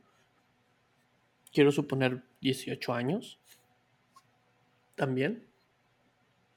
Quiero 1.53 1.71
suponer 1.73 2.23
18 2.41 2.95
años. 2.95 3.39
También. 4.95 5.47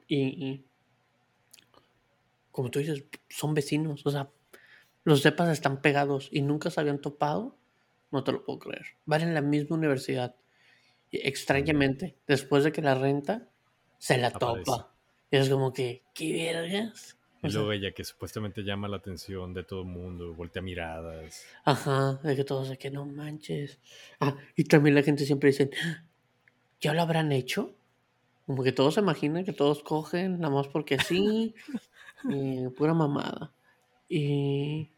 Y, 0.07 0.17
y 0.45 0.65
como 2.53 2.71
tú 2.71 2.79
dices, 2.79 3.03
son 3.27 3.53
vecinos. 3.53 4.05
O 4.05 4.11
sea, 4.11 4.29
los 5.03 5.23
depas 5.23 5.49
están 5.49 5.81
pegados 5.81 6.29
y 6.31 6.41
nunca 6.41 6.69
se 6.69 6.79
habían 6.79 7.01
topado. 7.01 7.57
No 8.11 8.23
te 8.23 8.31
lo 8.31 8.45
puedo 8.45 8.59
creer. 8.59 8.85
Van 9.05 9.23
en 9.23 9.33
la 9.33 9.41
misma 9.41 9.75
universidad. 9.75 10.37
Y 11.11 11.17
extrañamente, 11.27 12.15
después 12.27 12.63
de 12.63 12.71
que 12.71 12.81
la 12.81 12.95
renta, 12.95 13.49
se 13.97 14.17
la 14.17 14.27
Aparece. 14.27 14.63
topa. 14.63 14.95
Y 15.31 15.35
es 15.35 15.49
como 15.49 15.73
que, 15.73 16.05
¿qué 16.13 16.31
vergas? 16.53 17.17
Y 17.47 17.53
luego 17.53 17.71
ella 17.71 17.91
que 17.91 18.03
supuestamente 18.03 18.63
llama 18.63 18.87
la 18.87 18.97
atención 18.97 19.53
de 19.53 19.63
todo 19.63 19.81
el 19.81 19.87
mundo, 19.87 20.33
voltea 20.33 20.61
miradas. 20.61 21.45
Ajá, 21.63 22.19
de 22.23 22.35
que 22.35 22.43
todos 22.43 22.69
de 22.69 22.77
que 22.77 22.91
no 22.91 23.05
manches. 23.05 23.79
Ah, 24.19 24.35
y 24.55 24.63
también 24.65 24.95
la 24.95 25.03
gente 25.03 25.25
siempre 25.25 25.49
dice, 25.49 25.69
¿ya 26.81 26.93
lo 26.93 27.01
habrán 27.01 27.31
hecho? 27.31 27.73
Como 28.45 28.63
que 28.63 28.71
todos 28.71 28.95
se 28.95 29.01
imaginan 29.01 29.43
que 29.43 29.53
todos 29.53 29.83
cogen, 29.83 30.39
nada 30.39 30.53
más 30.53 30.67
porque 30.67 30.99
sí, 30.99 31.55
pura 32.77 32.93
mamada. 32.93 33.51
Y, 34.07 34.89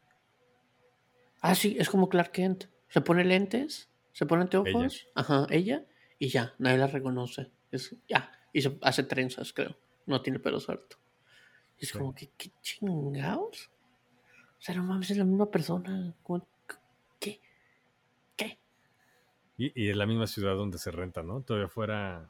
Ah, 1.41 1.55
sí, 1.55 1.75
es 1.79 1.89
como 1.89 2.09
Clark 2.09 2.31
Kent. 2.31 2.65
Se 2.89 3.01
pone 3.01 3.23
lentes, 3.23 3.89
se 4.11 4.25
pone 4.25 4.43
anteojos, 4.43 4.67
Ella. 4.73 5.11
ajá, 5.15 5.47
ella, 5.49 5.85
y 6.19 6.29
ya, 6.29 6.53
nadie 6.57 6.77
la 6.77 6.87
reconoce. 6.87 7.51
Es, 7.71 7.95
ya, 8.07 8.31
y 8.53 8.61
se 8.61 8.77
hace 8.81 9.03
trenzas, 9.03 9.53
creo. 9.53 9.77
No 10.05 10.21
tiene 10.21 10.39
pelo 10.39 10.59
suelto. 10.59 10.97
Y 11.79 11.85
es 11.85 11.91
Sí. 11.91 11.97
como 11.97 12.13
que, 12.15 12.29
¿qué 12.37 12.51
chingados? 12.61 13.69
O 14.57 14.61
sea, 14.61 14.75
no 14.75 14.83
mames, 14.83 15.11
es 15.11 15.17
la 15.17 15.23
misma 15.25 15.49
persona. 15.51 16.13
¿Cómo- 16.23 16.45
¿Qué? 17.19 17.39
¿Qué? 18.35 18.57
Y, 19.57 19.83
y 19.85 19.89
es 19.89 19.95
la 19.97 20.05
misma 20.05 20.27
ciudad 20.27 20.55
donde 20.55 20.77
se 20.79 20.91
renta, 20.91 21.21
¿no? 21.23 21.41
Todavía 21.41 21.67
fuera. 21.67 22.29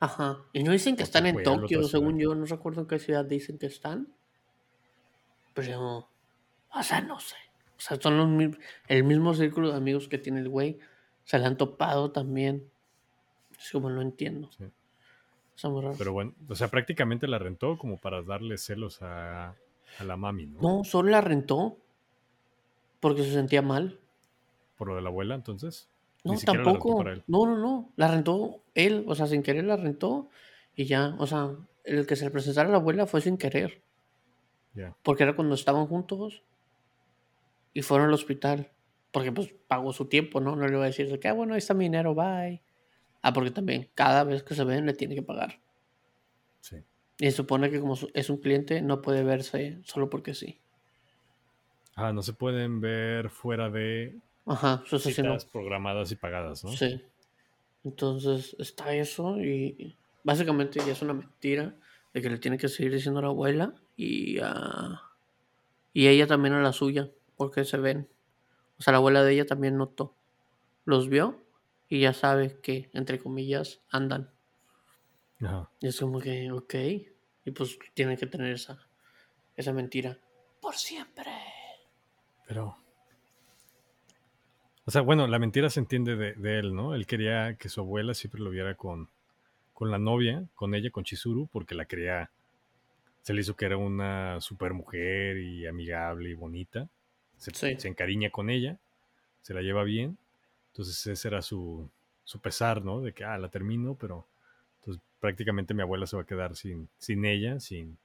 Ajá. 0.00 0.38
Y 0.52 0.62
no 0.62 0.70
dicen 0.70 0.96
que 0.96 1.02
están 1.02 1.26
en 1.26 1.42
Tokio, 1.42 1.82
según 1.82 2.18
yo. 2.20 2.34
No 2.34 2.44
recuerdo 2.46 2.82
en 2.82 2.86
qué 2.86 2.98
ciudad 3.00 3.24
dicen 3.24 3.58
que 3.58 3.66
están. 3.66 4.08
Pero, 5.54 6.08
o 6.72 6.82
sea, 6.82 7.00
no 7.00 7.18
sé. 7.18 7.34
O 7.76 7.80
sea, 7.80 8.00
son 8.00 8.16
los 8.16 8.56
el 8.88 9.04
mismo 9.04 9.34
círculo 9.34 9.70
de 9.70 9.76
amigos 9.76 10.06
que 10.08 10.18
tiene 10.18 10.40
el 10.40 10.48
güey. 10.48 10.78
Se 11.24 11.38
le 11.38 11.46
han 11.46 11.56
topado 11.56 12.12
también. 12.12 12.70
Es 13.58 13.72
como 13.72 13.90
no 13.90 14.00
entiendo. 14.02 14.50
Sí. 14.56 14.64
Está 15.58 15.70
muy 15.70 15.82
raro. 15.82 15.96
Pero 15.98 16.12
bueno, 16.12 16.34
o 16.48 16.54
sea, 16.54 16.68
prácticamente 16.68 17.26
la 17.26 17.40
rentó 17.40 17.78
como 17.78 17.96
para 17.96 18.22
darle 18.22 18.58
celos 18.58 19.02
a, 19.02 19.56
a 19.98 20.04
la 20.04 20.16
mami, 20.16 20.46
¿no? 20.46 20.60
No, 20.60 20.84
solo 20.84 21.10
la 21.10 21.20
rentó. 21.20 21.78
Porque 23.00 23.24
se 23.24 23.32
sentía 23.32 23.60
mal. 23.60 23.98
Por 24.76 24.86
lo 24.86 24.94
de 24.94 25.02
la 25.02 25.08
abuela, 25.08 25.34
entonces. 25.34 25.88
No, 26.22 26.34
Ni 26.34 26.38
la 26.38 26.44
tampoco. 26.44 27.02
No, 27.26 27.46
no, 27.46 27.58
no. 27.58 27.92
La 27.96 28.06
rentó 28.06 28.62
él. 28.76 29.04
O 29.08 29.16
sea, 29.16 29.26
sin 29.26 29.42
querer 29.42 29.64
la 29.64 29.76
rentó. 29.76 30.28
Y 30.76 30.84
ya, 30.84 31.16
o 31.18 31.26
sea, 31.26 31.56
el 31.82 32.06
que 32.06 32.14
se 32.14 32.26
le 32.26 32.30
presentara 32.30 32.68
a 32.68 32.70
la 32.70 32.78
abuela 32.78 33.06
fue 33.06 33.20
sin 33.20 33.36
querer. 33.36 33.82
Ya. 34.74 34.94
Porque 35.02 35.24
era 35.24 35.34
cuando 35.34 35.56
estaban 35.56 35.88
juntos 35.88 36.44
y 37.74 37.82
fueron 37.82 38.06
al 38.06 38.14
hospital. 38.14 38.70
Porque 39.10 39.32
pues 39.32 39.52
pagó 39.66 39.92
su 39.92 40.04
tiempo, 40.04 40.40
¿no? 40.40 40.54
No 40.54 40.68
le 40.68 40.74
iba 40.74 40.84
a 40.84 40.86
decir 40.86 41.10
de 41.10 41.18
que, 41.18 41.26
ah, 41.26 41.32
bueno, 41.32 41.54
ahí 41.54 41.58
está 41.58 41.74
mi 41.74 41.86
dinero, 41.86 42.14
bye. 42.14 42.62
Ah, 43.22 43.32
porque 43.32 43.50
también 43.50 43.88
cada 43.94 44.24
vez 44.24 44.42
que 44.42 44.54
se 44.54 44.64
ven 44.64 44.86
le 44.86 44.94
tiene 44.94 45.14
que 45.14 45.22
pagar. 45.22 45.60
Sí. 46.60 46.76
Y 47.18 47.26
se 47.26 47.32
supone 47.32 47.70
que 47.70 47.80
como 47.80 47.96
es 48.14 48.30
un 48.30 48.38
cliente 48.38 48.80
no 48.80 49.02
puede 49.02 49.24
verse 49.24 49.78
solo 49.84 50.08
porque 50.08 50.34
sí. 50.34 50.60
Ah, 51.96 52.12
no 52.12 52.22
se 52.22 52.32
pueden 52.32 52.80
ver 52.80 53.28
fuera 53.28 53.70
de 53.70 54.20
Ajá, 54.46 54.82
sí, 54.86 54.98
sí, 54.98 55.08
no. 55.22 55.30
citas 55.30 55.44
programadas 55.44 56.12
y 56.12 56.16
pagadas, 56.16 56.64
¿no? 56.64 56.70
Sí. 56.70 57.02
Entonces 57.84 58.56
está 58.58 58.94
eso 58.94 59.40
y 59.40 59.96
básicamente 60.22 60.80
ya 60.80 60.92
es 60.92 61.02
una 61.02 61.14
mentira 61.14 61.74
de 62.14 62.22
que 62.22 62.30
le 62.30 62.38
tiene 62.38 62.56
que 62.56 62.68
seguir 62.68 62.92
diciendo 62.92 63.18
a 63.18 63.22
la 63.22 63.28
abuela 63.28 63.74
y 63.96 64.38
a... 64.40 65.02
y 65.92 66.06
ella 66.06 66.26
también 66.26 66.54
a 66.54 66.62
la 66.62 66.72
suya, 66.72 67.10
porque 67.36 67.64
se 67.64 67.78
ven. 67.78 68.08
O 68.78 68.82
sea, 68.82 68.92
la 68.92 68.98
abuela 68.98 69.22
de 69.22 69.32
ella 69.32 69.46
también 69.46 69.76
notó. 69.76 70.14
Los 70.84 71.08
vio 71.08 71.42
y 71.88 72.00
ya 72.00 72.12
sabe 72.12 72.60
que, 72.60 72.90
entre 72.92 73.18
comillas, 73.18 73.80
andan. 73.90 74.30
Ajá. 75.40 75.70
Y 75.80 75.88
es 75.88 75.98
como 76.00 76.20
que, 76.20 76.50
ok. 76.52 76.74
Y 77.44 77.50
pues 77.52 77.78
tienen 77.94 78.16
que 78.16 78.26
tener 78.26 78.52
esa, 78.52 78.78
esa 79.56 79.72
mentira. 79.72 80.18
Por 80.60 80.74
siempre. 80.74 81.30
Pero. 82.46 82.76
O 84.84 84.90
sea, 84.90 85.02
bueno, 85.02 85.26
la 85.26 85.38
mentira 85.38 85.68
se 85.70 85.80
entiende 85.80 86.16
de, 86.16 86.32
de 86.34 86.58
él, 86.58 86.74
¿no? 86.74 86.94
Él 86.94 87.06
quería 87.06 87.54
que 87.56 87.68
su 87.68 87.80
abuela 87.80 88.14
siempre 88.14 88.40
lo 88.40 88.50
viera 88.50 88.74
con, 88.74 89.08
con 89.74 89.90
la 89.90 89.98
novia, 89.98 90.44
con 90.54 90.74
ella, 90.74 90.90
con 90.90 91.04
Chizuru, 91.04 91.46
porque 91.52 91.74
la 91.74 91.84
quería. 91.84 92.30
Se 93.22 93.34
le 93.34 93.42
hizo 93.42 93.54
que 93.56 93.66
era 93.66 93.76
una 93.76 94.40
super 94.40 94.72
mujer 94.72 95.36
y 95.38 95.66
amigable 95.66 96.30
y 96.30 96.34
bonita. 96.34 96.88
Se, 97.36 97.52
Sí. 97.54 97.78
se 97.78 97.88
encariña 97.88 98.30
con 98.30 98.48
ella, 98.50 98.78
se 99.42 99.52
la 99.54 99.60
lleva 99.60 99.84
bien. 99.84 100.16
Entonces, 100.78 101.06
ese 101.08 101.28
era 101.28 101.42
su, 101.42 101.90
su 102.24 102.40
pesar, 102.40 102.84
¿no? 102.84 103.00
De 103.00 103.12
que, 103.12 103.24
ah, 103.24 103.38
la 103.38 103.50
termino, 103.50 103.96
pero. 103.96 104.26
Entonces, 104.80 105.02
prácticamente 105.20 105.74
mi 105.74 105.82
abuela 105.82 106.06
se 106.06 106.16
va 106.16 106.22
a 106.22 106.26
quedar 106.26 106.56
sin, 106.56 106.88
sin 106.98 107.24
ella, 107.24 107.60
sin, 107.60 107.98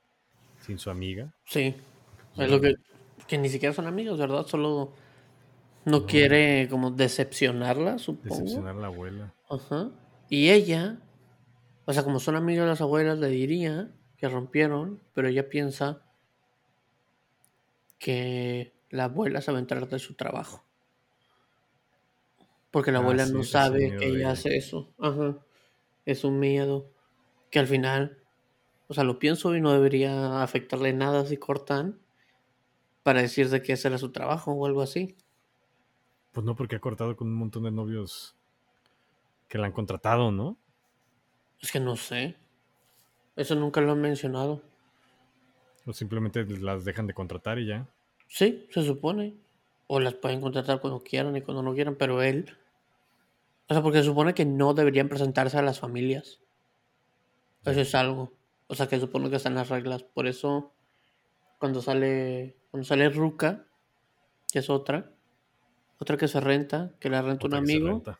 sin 0.59 0.79
su 0.79 0.89
amiga. 0.89 1.33
Sí. 1.45 1.75
Ya. 2.35 2.45
Es 2.45 2.49
lo 2.49 2.59
que, 2.61 2.75
que 3.27 3.37
ni 3.37 3.49
siquiera 3.49 3.73
son 3.73 3.87
amigos, 3.87 4.19
¿verdad? 4.19 4.45
Solo 4.47 4.93
no, 5.85 6.05
No. 6.05 6.05
quiere 6.05 6.67
como 6.69 6.91
decepcionarla, 6.91 7.97
supongo. 7.99 8.43
Decepcionar 8.43 8.75
a 8.75 8.79
la 8.79 8.87
abuela. 8.87 9.35
Ajá. 9.49 9.91
Y 10.29 10.49
ella, 10.49 10.99
o 11.85 11.93
sea, 11.93 12.03
como 12.03 12.19
son 12.19 12.35
amigas 12.35 12.65
de 12.65 12.69
las 12.71 12.81
abuelas, 12.81 13.19
le 13.19 13.29
diría 13.29 13.91
que 14.17 14.29
rompieron, 14.29 15.01
pero 15.13 15.27
ella 15.29 15.49
piensa 15.49 16.03
que 17.97 18.73
la 18.89 19.05
abuela 19.05 19.41
se 19.41 19.51
va 19.51 19.57
a 19.57 19.61
enterar 19.61 19.87
de 19.87 19.99
su 19.99 20.15
trabajo. 20.15 20.63
Porque 22.73 22.91
la 22.91 22.99
Ah, 22.99 23.01
abuela 23.03 23.25
sí, 23.27 23.33
no 23.33 23.43
sabe 23.43 23.95
que 23.95 24.07
ella. 24.09 24.31
hace 24.31 24.57
eso. 24.57 24.93
Ajá. 24.99 25.37
Es 26.05 26.25
un 26.25 26.39
miedo 26.39 26.91
que 27.51 27.59
al 27.59 27.67
final, 27.67 28.19
o 28.87 28.93
sea, 28.95 29.03
lo 29.05 29.19
pienso 29.19 29.55
y 29.55 29.61
no 29.61 29.73
debería 29.73 30.43
afectarle 30.43 30.93
nada 30.93 31.25
si 31.25 31.37
cortan 31.37 31.99
para 33.03 33.21
decir 33.21 33.49
de 33.49 33.61
que 33.61 33.73
ese 33.73 33.87
era 33.87 33.97
su 33.97 34.11
trabajo 34.11 34.51
o 34.51 34.65
algo 34.65 34.81
así. 34.81 35.15
Pues 36.33 36.45
no, 36.45 36.53
porque 36.55 36.75
ha 36.75 36.81
cortado 36.81 37.15
con 37.15 37.29
un 37.29 37.35
montón 37.35 37.63
de 37.63 37.71
novios 37.71 38.35
que 39.47 39.57
la 39.57 39.67
han 39.67 39.71
contratado, 39.71 40.31
¿no? 40.31 40.57
Es 41.61 41.71
que 41.71 41.79
no 41.79 41.95
sé. 41.95 42.35
Eso 43.35 43.55
nunca 43.55 43.81
lo 43.81 43.91
han 43.91 44.01
mencionado. 44.01 44.61
O 45.85 45.93
simplemente 45.93 46.43
las 46.45 46.83
dejan 46.83 47.07
de 47.07 47.13
contratar 47.13 47.57
y 47.59 47.67
ya. 47.67 47.87
Sí, 48.27 48.67
se 48.69 48.83
supone. 48.83 49.37
O 49.87 49.99
las 50.01 50.15
pueden 50.15 50.41
contratar 50.41 50.81
cuando 50.81 50.99
quieran 51.01 51.37
y 51.37 51.41
cuando 51.41 51.63
no 51.63 51.73
quieran, 51.73 51.95
pero 51.95 52.21
él. 52.21 52.57
O 53.73 53.75
sea, 53.75 53.81
porque 53.81 53.97
se 53.99 54.03
supone 54.05 54.35
que 54.35 54.45
no 54.45 54.75
deberían 54.75 55.09
presentarse 55.09 55.57
a 55.57 55.63
las 55.63 55.79
familias. 55.79 56.39
Eso 57.65 57.81
es 57.81 57.95
algo. 57.95 58.31
O 58.67 58.75
sea, 58.75 58.85
que 58.87 58.99
supone 58.99 59.31
que 59.31 59.37
están 59.37 59.55
las 59.55 59.69
reglas. 59.69 60.03
Por 60.03 60.27
eso, 60.27 60.71
cuando 61.57 61.81
sale. 61.81 62.55
Cuando 62.69 62.85
sale 62.85 63.09
Ruka, 63.09 63.65
que 64.51 64.59
es 64.59 64.69
otra. 64.69 65.11
Otra 65.97 66.17
que 66.17 66.27
se 66.27 66.39
renta, 66.39 66.91
que 66.99 67.09
la 67.09 67.21
renta 67.23 67.47
un 67.47 67.53
Otra 67.53 67.65
se 67.65 67.73
amigo. 67.73 67.87
renta. 67.89 68.19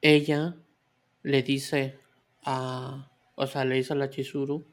ella 0.00 0.56
le 1.22 1.42
dice 1.42 1.98
a, 2.44 3.10
o 3.36 3.46
sea, 3.46 3.64
le 3.64 3.76
dice 3.76 3.92
a 3.92 3.96
la 3.96 4.10
Chizuru, 4.10 4.66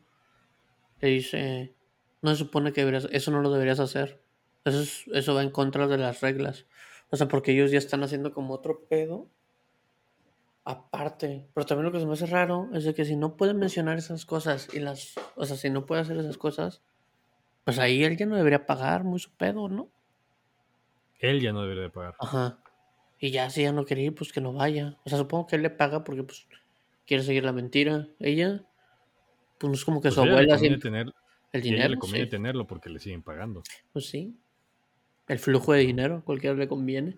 le 1.02 1.08
dice, 1.10 1.76
no 2.22 2.32
se 2.32 2.38
supone 2.38 2.74
que 2.74 2.82
deberías, 2.82 3.08
eso 3.12 3.32
no 3.32 3.42
lo 3.42 3.52
deberías 3.52 3.80
hacer, 3.80 4.22
eso, 4.66 4.82
es- 4.82 5.06
eso 5.14 5.34
va 5.36 5.44
en 5.44 5.52
contra 5.52 5.88
de 5.88 5.98
las 5.98 6.22
reglas, 6.22 6.66
o 7.12 7.18
sea, 7.18 7.28
porque 7.28 7.52
ellos 7.52 7.72
ya 7.72 7.78
están 7.78 8.04
haciendo 8.04 8.34
como 8.34 8.54
otro 8.54 8.86
pedo 8.88 9.28
aparte, 10.66 11.48
pero 11.54 11.66
también 11.66 11.86
lo 11.86 11.92
que 11.92 12.00
se 12.00 12.06
me 12.06 12.14
hace 12.14 12.28
raro 12.28 12.70
es 12.74 12.84
de 12.84 12.94
que 12.94 13.04
si 13.06 13.16
no 13.16 13.36
pueden 13.36 13.58
mencionar 13.58 13.98
esas 13.98 14.26
cosas 14.26 14.72
y 14.74 14.80
las, 14.80 15.16
o 15.36 15.46
sea, 15.46 15.58
si 15.58 15.70
no 15.70 15.86
puede 15.86 16.02
hacer 16.02 16.18
esas 16.18 16.38
cosas, 16.38 16.84
pues 17.64 17.80
ahí 17.80 18.04
él 18.04 18.18
ya 18.18 18.26
no 18.28 18.36
debería 18.36 18.66
pagar 18.68 19.04
muy 19.04 19.20
su 19.20 19.32
pedo, 19.32 19.68
¿no? 19.68 19.90
Él 21.20 21.42
ya 21.42 21.52
no 21.52 21.62
debería 21.62 21.84
de 21.84 21.90
pagar. 21.90 22.16
Ajá. 22.20 22.60
Y 23.20 23.32
ya 23.32 23.50
si 23.50 23.62
ella 23.62 23.74
no 23.74 23.86
quiere 23.86 24.04
ir, 24.04 24.16
pues 24.16 24.32
que 24.32 24.42
no 24.42 24.54
vaya. 24.54 24.98
O 25.06 25.10
sea, 25.10 25.18
supongo 25.18 25.48
que 25.48 25.56
él 25.56 25.64
le 25.64 25.70
paga 25.70 26.04
porque 26.04 26.24
pues 26.24 26.48
quiere 27.06 27.24
seguir 27.24 27.44
la 27.44 27.52
mentira. 27.52 28.08
Ella, 28.20 28.64
pues 29.58 29.70
no 29.70 29.74
es 29.76 29.84
como 29.84 30.02
que 30.02 30.10
Pues 30.10 30.16
su 30.16 30.24
le 30.24 30.32
abuela 30.32 30.58
tener, 30.58 31.14
El 31.52 31.62
a 31.62 31.64
ella 31.64 31.64
dinero, 31.64 31.90
le 31.90 31.98
conviene 31.98 32.26
sí. 32.26 32.30
tenerlo 32.30 32.68
porque 32.68 32.90
le 32.90 33.00
siguen 33.00 33.24
pagando. 33.24 33.64
Pues 33.92 34.06
sí. 34.06 34.38
El 35.30 35.40
flujo 35.40 35.72
de 35.74 35.80
dinero, 35.80 36.22
cualquiera 36.26 36.56
le 36.56 36.68
conviene. 36.68 37.16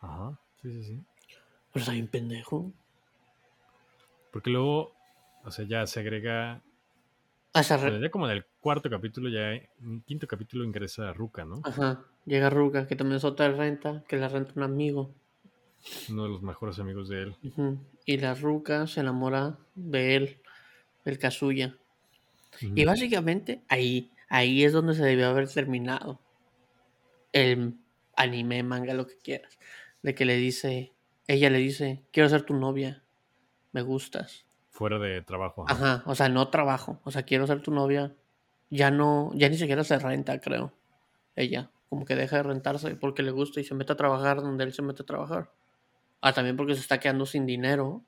Ajá. 0.00 0.36
Sí, 0.60 0.72
sí, 0.72 0.84
sí. 0.84 1.00
Pero 1.72 1.80
está 1.82 1.92
bien 1.92 2.08
pendejo. 2.08 2.72
Porque 4.32 4.50
luego, 4.50 4.92
o 5.44 5.50
sea, 5.50 5.64
ya 5.66 5.86
se 5.86 6.00
agrega. 6.00 6.62
Ah, 7.54 7.60
esa 7.60 7.76
bueno, 7.76 7.98
re- 7.98 8.02
ya 8.02 8.10
como 8.10 8.26
en 8.26 8.32
el 8.38 8.44
cuarto 8.60 8.88
capítulo, 8.88 9.28
ya 9.28 9.52
en 9.52 9.68
el 9.84 10.02
quinto 10.06 10.26
capítulo 10.26 10.64
ingresa 10.64 11.12
Ruka, 11.12 11.44
¿no? 11.44 11.60
Ajá. 11.62 12.02
Llega 12.24 12.48
Ruga, 12.50 12.86
que 12.86 12.96
también 12.96 13.18
es 13.18 13.24
otra 13.24 13.50
renta, 13.52 14.02
que 14.08 14.16
la 14.16 14.28
renta 14.28 14.52
un 14.56 14.62
amigo. 14.62 15.10
Uno 16.08 16.22
de 16.22 16.28
los 16.30 16.42
mejores 16.42 16.78
amigos 16.78 17.08
de 17.08 17.22
él. 17.24 17.36
Y 18.06 18.16
la 18.16 18.34
Ruca 18.34 18.86
se 18.86 19.00
enamora 19.00 19.58
de 19.74 20.16
él, 20.16 20.40
del 21.04 21.18
Kazuya. 21.18 21.76
Y 22.60 22.84
básicamente 22.84 23.60
ahí, 23.68 24.10
ahí 24.28 24.64
es 24.64 24.72
donde 24.72 24.94
se 24.94 25.02
debió 25.02 25.28
haber 25.28 25.48
terminado 25.48 26.20
el 27.32 27.74
anime, 28.16 28.62
manga, 28.62 28.94
lo 28.94 29.06
que 29.06 29.16
quieras. 29.18 29.58
De 30.02 30.14
que 30.14 30.24
le 30.24 30.36
dice, 30.36 30.92
ella 31.26 31.50
le 31.50 31.58
dice, 31.58 32.02
quiero 32.12 32.28
ser 32.28 32.42
tu 32.42 32.54
novia, 32.54 33.02
me 33.72 33.82
gustas. 33.82 34.46
Fuera 34.70 34.98
de 34.98 35.22
trabajo. 35.22 35.64
ajá. 35.68 35.74
Ajá, 35.74 36.02
o 36.06 36.14
sea, 36.14 36.28
no 36.28 36.48
trabajo, 36.48 37.00
o 37.04 37.10
sea, 37.10 37.22
quiero 37.22 37.46
ser 37.46 37.62
tu 37.62 37.70
novia. 37.70 38.14
Ya 38.70 38.90
no, 38.90 39.30
ya 39.34 39.48
ni 39.48 39.56
siquiera 39.56 39.84
se 39.84 39.98
renta, 39.98 40.40
creo. 40.40 40.72
Ella, 41.36 41.70
como 41.90 42.06
que 42.06 42.16
deja 42.16 42.36
de 42.36 42.42
rentarse 42.42 42.96
porque 42.96 43.22
le 43.22 43.30
gusta 43.30 43.60
y 43.60 43.64
se 43.64 43.74
mete 43.74 43.92
a 43.92 43.96
trabajar 43.96 44.40
donde 44.40 44.64
él 44.64 44.72
se 44.72 44.80
mete 44.80 45.02
a 45.02 45.06
trabajar. 45.06 45.50
Ah, 46.22 46.32
también 46.32 46.56
porque 46.56 46.74
se 46.74 46.80
está 46.80 46.98
quedando 46.98 47.26
sin 47.26 47.44
dinero. 47.44 48.02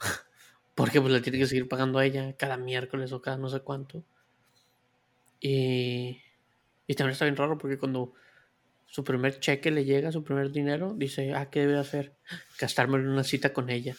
porque 0.74 1.00
pues 1.00 1.12
le 1.12 1.22
tiene 1.22 1.38
que 1.38 1.46
seguir 1.46 1.68
pagando 1.68 1.98
a 1.98 2.04
ella 2.04 2.34
cada 2.36 2.58
miércoles 2.58 3.12
o 3.12 3.22
cada 3.22 3.38
no 3.38 3.48
sé 3.48 3.60
cuánto. 3.60 4.04
Y, 5.40 6.20
y 6.86 6.94
también 6.94 7.12
está 7.12 7.24
bien 7.24 7.36
raro 7.36 7.56
porque 7.56 7.78
cuando 7.78 8.12
su 8.86 9.04
primer 9.04 9.40
cheque 9.40 9.70
le 9.70 9.84
llega, 9.84 10.12
su 10.12 10.24
primer 10.24 10.50
dinero, 10.50 10.94
dice, 10.96 11.34
ah, 11.34 11.50
¿qué 11.50 11.60
debe 11.60 11.78
hacer? 11.78 12.16
Gastarme 12.58 12.98
en 12.98 13.08
una 13.08 13.24
cita 13.24 13.52
con 13.52 13.68
ella. 13.68 13.94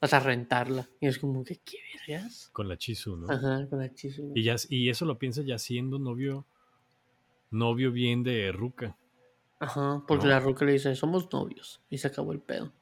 Vas 0.00 0.12
a 0.12 0.20
rentarla. 0.20 0.88
Y 1.00 1.06
es 1.06 1.18
como 1.18 1.44
que, 1.44 1.56
¿qué 1.64 1.78
vergas? 2.06 2.50
Con 2.52 2.68
la 2.68 2.76
Chisu, 2.76 3.16
¿no? 3.16 3.30
Ajá, 3.30 3.66
con 3.68 3.78
la 3.78 3.92
Chisu. 3.94 4.32
Y, 4.34 4.42
ya, 4.42 4.56
y 4.68 4.90
eso 4.90 5.06
lo 5.06 5.18
piensa 5.18 5.42
ya 5.42 5.58
siendo 5.58 5.98
novio, 5.98 6.46
novio 7.50 7.90
bien 7.92 8.22
de 8.22 8.52
Ruca. 8.52 8.98
Ajá, 9.60 10.02
porque 10.06 10.26
la 10.26 10.40
Ruca 10.40 10.64
le 10.64 10.72
dice, 10.72 10.94
somos 10.94 11.32
novios. 11.32 11.80
Y 11.88 11.98
se 11.98 12.08
acabó 12.08 12.32
el 12.32 12.40
pedo. 12.40 12.72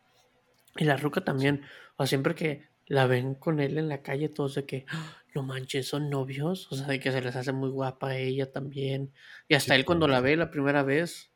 Y 0.77 0.85
la 0.85 0.97
Ruca 0.97 1.23
también, 1.23 1.63
o 1.97 2.03
sea, 2.03 2.07
siempre 2.07 2.35
que 2.35 2.67
la 2.87 3.07
ven 3.07 3.35
con 3.35 3.61
él 3.61 3.79
en 3.79 3.89
la 3.89 4.03
calle, 4.03 4.29
todos 4.29 4.55
de 4.57 4.65
que, 4.65 4.87
no 5.35 5.43
manches, 5.43 5.87
son 5.87 6.11
novios. 6.11 6.71
O 6.73 6.77
sea, 6.77 6.87
de 6.87 6.99
que 6.99 7.13
se 7.13 7.21
les 7.21 7.37
hace 7.37 7.53
muy 7.53 7.71
guapa 7.71 8.09
a 8.09 8.17
ella 8.17 8.51
también. 8.51 9.13
Y 9.49 9.55
hasta 9.55 9.77
él 9.77 9.85
cuando 9.85 10.09
la 10.09 10.21
ve 10.21 10.37
la 10.37 10.51
primera 10.51 10.83
vez, 10.83 11.32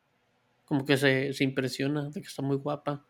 como 0.67 0.85
que 0.85 0.97
se, 0.97 1.33
se, 1.33 1.45
impresiona 1.45 2.11
de 2.11 2.21
que 2.21 2.27
está 2.27 2.43
muy 2.43 2.57
guapa. 2.57 3.05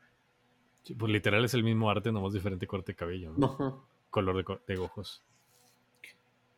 Sí, 0.84 0.94
pues 0.94 1.10
literal 1.10 1.44
es 1.44 1.54
el 1.54 1.64
mismo 1.64 1.90
arte, 1.90 2.12
nomás 2.12 2.32
diferente 2.32 2.66
corte 2.66 2.92
de 2.92 2.96
cabello, 2.96 3.34
¿no? 3.36 3.46
Ajá. 3.46 3.74
Color 4.10 4.44
de, 4.44 4.74
de, 4.74 4.80
ojos. 4.80 5.24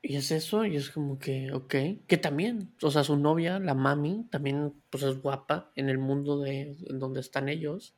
Y 0.02 0.16
es 0.16 0.30
eso, 0.30 0.64
y 0.64 0.76
es 0.76 0.90
como 0.90 1.18
que, 1.18 1.52
ok. 1.52 1.74
Que 2.06 2.18
también, 2.18 2.72
o 2.82 2.90
sea, 2.90 3.04
su 3.04 3.16
novia, 3.16 3.58
la 3.58 3.74
mami, 3.74 4.26
también 4.30 4.74
pues 4.90 5.02
es 5.04 5.22
guapa 5.22 5.72
en 5.76 5.88
el 5.88 5.98
mundo 5.98 6.40
de 6.40 6.76
en 6.88 6.98
donde 6.98 7.20
están 7.20 7.48
ellos. 7.48 7.94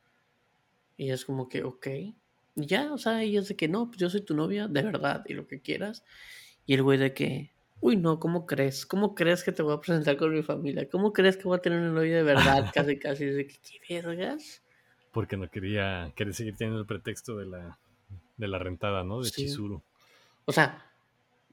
Y 0.97 1.11
es 1.11 1.25
como 1.25 1.49
que, 1.49 1.65
ok. 1.65 1.87
Y 2.57 2.67
ya, 2.67 2.93
o 2.93 2.99
sea, 2.99 3.23
ella 3.23 3.41
es 3.41 3.49
de 3.49 3.57
que 3.57 3.69
no, 3.69 3.87
pues 3.89 3.99
yo 3.99 4.11
soy 4.11 4.21
tu 4.21 4.35
novia, 4.35 4.69
de 4.69 4.83
verdad, 4.83 5.25
y 5.27 5.35
lo 5.35 5.47
que 5.47 5.61
quieras. 5.61 6.05
Y 6.67 6.75
el 6.75 6.83
güey 6.83 6.99
de 6.99 7.15
que, 7.15 7.53
uy, 7.81 7.97
no, 7.97 8.21
¿cómo 8.21 8.47
crees? 8.47 8.87
¿Cómo 8.87 9.15
crees 9.15 9.43
que 9.43 9.53
te 9.53 9.63
voy 9.63 9.75
a 9.75 9.81
presentar 9.81 10.17
con 10.17 10.33
mi 10.33 10.43
familia? 10.43 10.89
¿Cómo 10.89 11.13
crees 11.13 11.37
que 11.37 11.45
voy 11.45 11.59
a 11.59 11.63
tener 11.63 11.81
una 11.81 11.93
novia 11.93 12.17
de 12.17 12.23
verdad? 12.23 12.71
casi, 12.75 12.99
casi, 12.99 13.25
de 13.25 13.47
que, 13.47 13.57
¿qué 13.59 14.03
vergas? 14.03 14.63
Porque 15.13 15.37
no 15.37 15.49
quería, 15.51 16.13
quería 16.15 16.33
seguir 16.33 16.57
teniendo 16.57 16.81
el 16.81 16.87
pretexto 16.87 17.37
de 17.37 17.47
la, 17.47 17.79
de 18.37 18.49
la 18.49 18.59
rentada, 18.59 19.03
¿no? 19.03 19.23
De 19.23 19.31
Chizuru. 19.31 19.83
O 20.45 20.53
sea, 20.53 20.91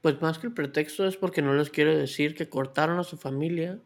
pues 0.02 0.20
más 0.20 0.38
que 0.38 0.46
el 0.46 0.54
pretexto 0.54 1.06
es 1.06 1.16
porque 1.16 1.42
no 1.42 1.54
les 1.54 1.70
quiere 1.70 1.96
decir 1.96 2.34
que 2.34 2.48
cortaron 2.48 2.98
a 2.98 3.04
su 3.04 3.16
familia 3.16 3.80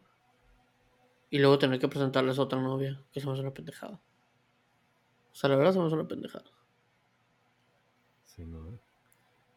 y 1.29 1.39
luego 1.39 1.57
tener 1.57 1.79
que 1.79 1.87
presentarles 1.87 2.37
a 2.37 2.43
otra 2.43 2.61
novia, 2.61 3.01
que 3.11 3.19
somos 3.19 3.39
una 3.39 3.51
pendejada. 3.51 3.99
O 5.31 5.35
sea, 5.35 5.49
la 5.49 5.55
verdad 5.55 5.73
somos 5.73 5.91
una 5.91 6.07
pendejada. 6.07 6.45
Sí, 8.25 8.45
no. 8.45 8.79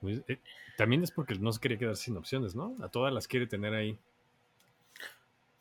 Pues, 0.00 0.22
eh, 0.28 0.38
también 0.76 1.02
es 1.02 1.10
porque 1.10 1.34
no 1.36 1.52
se 1.52 1.60
quería 1.60 1.78
quedar 1.78 1.96
sin 1.96 2.16
opciones, 2.16 2.54
¿no? 2.54 2.76
A 2.82 2.88
todas 2.88 3.12
las 3.12 3.28
quiere 3.28 3.46
tener 3.46 3.74
ahí. 3.74 3.98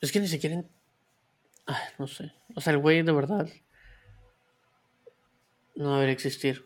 Es 0.02 0.12
que 0.12 0.20
ni 0.20 0.28
siquiera. 0.28 0.64
Ay, 1.66 1.84
no 1.98 2.08
sé. 2.08 2.32
O 2.56 2.62
sea, 2.62 2.74
el 2.74 2.80
güey 2.80 3.02
de 3.02 3.12
verdad. 3.12 3.50
No 5.76 5.94
debería 5.94 6.14
existir. 6.14 6.66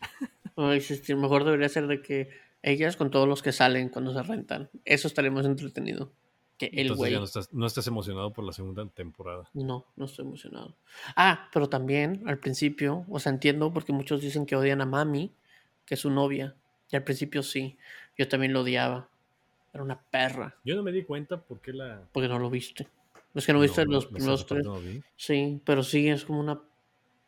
No 0.56 0.64
debería 0.64 0.80
existir. 0.80 1.14
Mejor 1.14 1.44
debería 1.44 1.68
ser 1.68 1.86
de 1.86 2.02
que 2.02 2.30
ellas 2.62 2.96
con 2.96 3.12
todos 3.12 3.28
los 3.28 3.42
que 3.42 3.52
salen 3.52 3.90
cuando 3.90 4.12
se 4.12 4.24
rentan. 4.24 4.68
Eso 4.84 5.06
estaría 5.06 5.30
entretenido 5.30 6.10
que 6.58 6.70
el 6.74 6.94
güey. 6.94 7.14
no 7.14 7.24
estás, 7.24 7.54
no 7.54 7.66
estás 7.66 7.86
emocionado 7.86 8.32
por 8.32 8.44
la 8.44 8.52
segunda 8.52 8.84
temporada. 8.88 9.48
No, 9.54 9.86
no 9.96 10.04
estoy 10.04 10.26
emocionado. 10.26 10.76
Ah, 11.14 11.48
pero 11.52 11.68
también 11.68 12.24
al 12.26 12.38
principio, 12.38 13.06
o 13.08 13.20
sea, 13.20 13.30
entiendo 13.32 13.72
porque 13.72 13.92
muchos 13.92 14.20
dicen 14.20 14.44
que 14.44 14.56
odian 14.56 14.80
a 14.80 14.86
Mami, 14.86 15.32
que 15.88 15.96
su 15.96 16.10
novia. 16.10 16.54
Y 16.90 16.96
al 16.96 17.04
principio 17.04 17.42
sí, 17.42 17.78
yo 18.16 18.28
también 18.28 18.52
lo 18.52 18.60
odiaba. 18.60 19.08
Era 19.72 19.82
una 19.82 20.00
perra. 20.00 20.54
Yo 20.64 20.76
no 20.76 20.82
me 20.82 20.92
di 20.92 21.02
cuenta 21.02 21.40
por 21.40 21.60
qué 21.60 21.72
la. 21.72 22.02
Porque 22.12 22.28
no 22.28 22.38
lo 22.38 22.50
viste. 22.50 22.86
Es 23.34 23.46
que 23.46 23.52
no, 23.52 23.60
viste 23.60 23.84
los 23.86 24.06
primeros 24.06 24.46
tres. 24.46 24.66
sí, 25.16 25.60
pero 25.64 25.82
sí, 25.82 26.08
es 26.08 26.24
como 26.24 26.40
una 26.40 26.60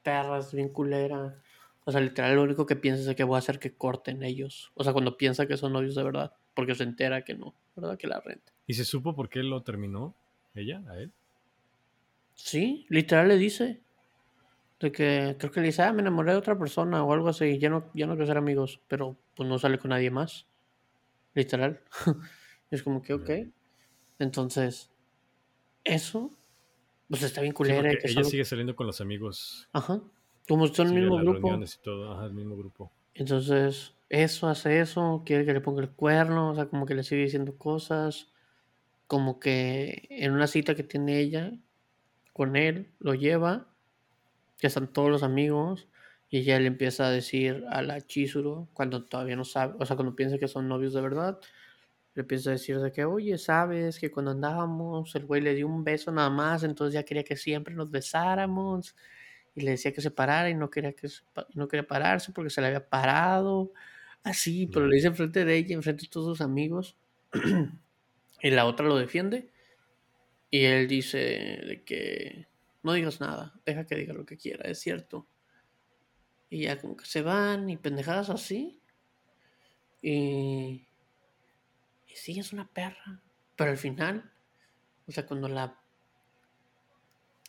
perra, 0.02 0.38
es 0.38 0.52
bien 0.52 0.70
culera. 0.70 1.40
O 1.84 1.92
sea, 1.92 2.00
literal, 2.00 2.34
lo 2.36 2.42
único 2.42 2.66
que 2.66 2.76
piensa 2.76 3.08
es 3.08 3.16
que 3.16 3.24
voy 3.24 3.36
a 3.36 3.38
hacer 3.38 3.58
que 3.58 3.74
corten 3.74 4.22
ellos. 4.22 4.72
O 4.74 4.84
sea, 4.84 4.92
cuando 4.92 5.16
piensa 5.16 5.46
que 5.46 5.56
son 5.56 5.72
novios 5.72 5.94
de 5.94 6.02
verdad. 6.02 6.32
Porque 6.54 6.74
se 6.74 6.82
entera 6.82 7.22
que 7.22 7.34
no, 7.34 7.54
¿verdad? 7.76 7.96
Que 7.96 8.06
la 8.06 8.20
renta. 8.20 8.52
¿Y 8.66 8.74
se 8.74 8.84
supo 8.84 9.14
por 9.14 9.28
qué 9.28 9.42
lo 9.42 9.62
terminó 9.62 10.14
ella, 10.54 10.82
a 10.88 10.98
él? 10.98 11.12
Sí, 12.34 12.86
literal 12.88 13.28
le 13.28 13.38
dice. 13.38 13.80
De 14.80 14.90
que 14.90 15.36
creo 15.38 15.52
que 15.52 15.60
le 15.60 15.66
dice, 15.66 15.82
ah, 15.82 15.92
me 15.92 16.00
enamoré 16.00 16.32
de 16.32 16.38
otra 16.38 16.58
persona 16.58 17.04
o 17.04 17.12
algo 17.12 17.28
así. 17.28 17.58
Ya 17.58 17.68
no, 17.68 17.90
ya 17.94 18.06
no 18.06 18.14
quiero 18.14 18.26
ser 18.26 18.38
amigos. 18.38 18.80
Pero 18.88 19.16
pues 19.36 19.48
no 19.48 19.58
sale 19.58 19.78
con 19.78 19.90
nadie 19.90 20.10
más. 20.10 20.46
Literal. 21.34 21.80
es 22.70 22.82
como 22.82 23.02
que, 23.02 23.14
ok. 23.14 23.30
Entonces, 24.18 24.90
eso. 25.84 26.32
Pues 27.08 27.22
está 27.22 27.40
bien 27.40 27.52
culera. 27.52 27.90
ella 27.90 28.24
sigue 28.24 28.44
saliendo 28.44 28.74
con 28.74 28.86
los 28.86 29.00
amigos. 29.00 29.68
Ajá. 29.72 30.00
Como 30.48 30.66
son 30.68 30.88
el 30.88 30.94
mismo 30.94 31.18
grupo. 31.18 31.54
Y 31.54 31.66
todo. 31.82 32.12
Ajá, 32.12 32.26
el 32.26 32.32
mismo 32.32 32.56
grupo. 32.56 32.90
Entonces, 33.14 33.94
eso 34.08 34.48
hace 34.48 34.80
eso, 34.80 35.22
quiere 35.24 35.44
que 35.44 35.52
le 35.52 35.60
ponga 35.60 35.82
el 35.82 35.90
cuerno, 35.90 36.50
o 36.50 36.54
sea, 36.54 36.66
como 36.66 36.84
que 36.84 36.94
le 36.94 37.04
sigue 37.04 37.22
diciendo 37.22 37.56
cosas, 37.56 38.28
como 39.06 39.38
que 39.38 40.06
en 40.10 40.32
una 40.32 40.46
cita 40.46 40.74
que 40.74 40.82
tiene 40.82 41.20
ella 41.20 41.52
con 42.32 42.56
él, 42.56 42.92
lo 42.98 43.14
lleva, 43.14 43.68
ya 44.60 44.68
están 44.68 44.92
todos 44.92 45.10
los 45.10 45.22
amigos, 45.22 45.88
y 46.28 46.38
ella 46.38 46.60
le 46.60 46.68
empieza 46.68 47.06
a 47.06 47.10
decir 47.10 47.64
a 47.70 47.82
la 47.82 48.00
Chizuru, 48.00 48.68
cuando 48.72 49.04
todavía 49.04 49.36
no 49.36 49.44
sabe, 49.44 49.74
o 49.78 49.86
sea, 49.86 49.96
cuando 49.96 50.14
piensa 50.14 50.38
que 50.38 50.48
son 50.48 50.68
novios 50.68 50.94
de 50.94 51.00
verdad, 51.00 51.40
le 52.14 52.22
empieza 52.22 52.50
a 52.50 52.52
decir 52.54 52.78
de 52.80 52.92
que, 52.92 53.04
oye, 53.04 53.38
sabes 53.38 53.98
que 53.98 54.10
cuando 54.10 54.32
andábamos, 54.32 55.14
el 55.14 55.26
güey 55.26 55.40
le 55.42 55.54
dio 55.54 55.66
un 55.66 55.84
beso 55.84 56.12
nada 56.12 56.30
más, 56.30 56.62
entonces 56.64 56.94
ya 56.94 57.04
quería 57.04 57.24
que 57.24 57.36
siempre 57.36 57.74
nos 57.74 57.90
besáramos 57.90 58.96
y 59.54 59.62
le 59.62 59.72
decía 59.72 59.92
que 59.92 60.00
se 60.00 60.10
parara 60.10 60.50
y 60.50 60.54
no 60.54 60.70
quería, 60.70 60.92
que 60.92 61.08
no 61.54 61.68
quería 61.68 61.86
pararse 61.86 62.32
porque 62.32 62.50
se 62.50 62.60
le 62.60 62.68
había 62.68 62.88
parado. 62.88 63.72
Así, 64.22 64.66
pero 64.66 64.86
le 64.86 64.96
dice 64.96 65.08
enfrente 65.08 65.44
de 65.44 65.56
ella, 65.56 65.74
enfrente 65.74 66.02
de 66.02 66.08
todos 66.10 66.26
sus 66.26 66.40
amigos. 66.40 66.96
y 68.42 68.50
la 68.50 68.66
otra 68.66 68.86
lo 68.86 68.96
defiende. 68.96 69.50
Y 70.50 70.64
él 70.64 70.88
dice 70.88 71.18
de 71.18 71.82
que 71.84 72.46
no 72.82 72.92
digas 72.92 73.20
nada, 73.20 73.54
deja 73.64 73.86
que 73.86 73.96
diga 73.96 74.14
lo 74.14 74.24
que 74.24 74.36
quiera, 74.36 74.68
es 74.68 74.78
cierto. 74.78 75.26
Y 76.48 76.62
ya 76.62 76.80
como 76.80 76.96
que 76.96 77.06
se 77.06 77.22
van 77.22 77.70
y 77.70 77.76
pendejadas 77.76 78.30
así. 78.30 78.80
Y, 80.02 80.86
y 82.06 82.14
sí, 82.14 82.38
es 82.38 82.52
una 82.52 82.66
perra. 82.66 83.22
Pero 83.56 83.70
al 83.70 83.76
final, 83.76 84.32
o 85.06 85.12
sea, 85.12 85.26
cuando 85.26 85.48
la... 85.48 85.78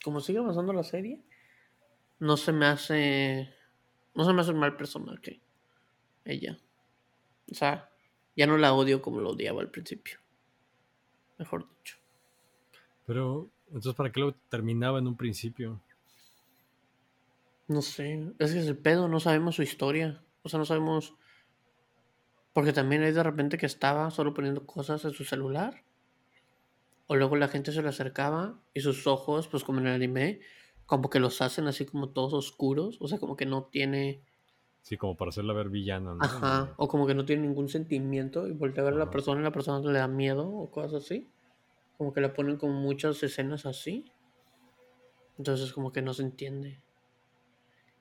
Como 0.03 0.19
sigue 0.19 0.39
avanzando 0.39 0.73
la 0.73 0.83
serie, 0.83 1.23
no 2.19 2.37
se 2.37 2.51
me 2.51 2.65
hace. 2.67 3.53
No 4.13 4.25
se 4.25 4.33
me 4.33 4.41
hace 4.41 4.51
un 4.51 4.59
mal 4.59 4.75
personaje. 4.75 5.41
Ella. 6.25 6.59
O 7.51 7.55
sea, 7.55 7.89
ya 8.35 8.47
no 8.47 8.57
la 8.57 8.73
odio 8.73 9.01
como 9.01 9.21
lo 9.21 9.31
odiaba 9.31 9.61
al 9.61 9.71
principio. 9.71 10.19
Mejor 11.37 11.67
dicho. 11.69 11.97
Pero, 13.05 13.49
entonces, 13.71 13.95
¿para 13.95 14.11
qué 14.11 14.19
lo 14.19 14.33
terminaba 14.49 14.99
en 14.99 15.07
un 15.07 15.15
principio? 15.15 15.81
No 17.67 17.81
sé. 17.81 18.33
Es 18.37 18.51
que 18.51 18.59
es 18.59 18.67
el 18.67 18.77
pedo, 18.77 19.07
no 19.07 19.21
sabemos 19.21 19.55
su 19.55 19.63
historia. 19.63 20.21
O 20.43 20.49
sea, 20.49 20.59
no 20.59 20.65
sabemos. 20.65 21.15
Porque 22.53 22.73
también 22.73 23.03
hay 23.03 23.13
de 23.13 23.23
repente 23.23 23.57
que 23.57 23.65
estaba 23.65 24.11
solo 24.11 24.33
poniendo 24.33 24.65
cosas 24.65 25.05
en 25.05 25.11
su 25.11 25.23
celular. 25.23 25.83
O 27.07 27.15
luego 27.15 27.37
la 27.37 27.47
gente 27.47 27.71
se 27.71 27.81
le 27.81 27.87
acercaba 27.87 28.59
y 28.73 28.81
sus 28.81 29.07
ojos, 29.07 29.47
pues 29.47 29.63
como 29.63 29.79
en 29.79 29.87
el 29.87 29.93
anime, 29.93 30.41
como 30.85 31.09
que 31.09 31.21
los 31.21 31.41
hacen 31.41 31.67
así 31.67 31.85
como 31.85 32.09
todos 32.09 32.33
oscuros, 32.33 32.97
o 32.99 33.07
sea, 33.07 33.19
como 33.19 33.37
que 33.37 33.45
no 33.45 33.63
tiene... 33.63 34.21
Sí, 34.81 34.97
como 34.97 35.15
para 35.15 35.29
hacerla 35.29 35.53
ver 35.53 35.69
villana, 35.69 36.15
¿no? 36.15 36.19
Ajá, 36.21 36.73
o 36.75 36.87
como 36.89 37.07
que 37.07 37.13
no 37.13 37.23
tiene 37.23 37.43
ningún 37.43 37.69
sentimiento 37.69 38.47
y 38.47 38.51
voltea 38.51 38.83
a 38.83 38.85
ver 38.85 38.95
a 38.95 38.97
la 38.97 39.11
persona 39.11 39.39
y 39.39 39.43
la 39.43 39.51
persona 39.51 39.79
le 39.89 39.99
da 39.99 40.07
miedo 40.07 40.49
o 40.49 40.69
cosas 40.71 41.05
así. 41.05 41.29
Como 42.01 42.13
que 42.13 42.21
le 42.21 42.29
ponen 42.29 42.57
como 42.57 42.73
muchas 42.73 43.21
escenas 43.21 43.67
así. 43.67 44.11
Entonces 45.37 45.71
como 45.71 45.91
que 45.91 46.01
no 46.01 46.15
se 46.15 46.23
entiende. 46.23 46.81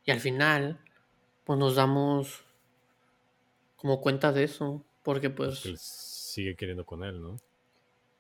Y 0.07 0.11
al 0.11 0.21
final, 0.21 0.81
pues 1.45 1.59
nos 1.59 1.75
damos 1.75 2.47
como 3.77 4.01
cuenta 4.01 4.33
de 4.33 4.45
eso, 4.45 4.83
porque 5.03 5.29
pues... 5.29 5.67
él 5.67 5.77
sigue 5.77 6.57
queriendo 6.57 6.87
con 6.87 7.05
él, 7.05 7.21
¿no? 7.21 7.37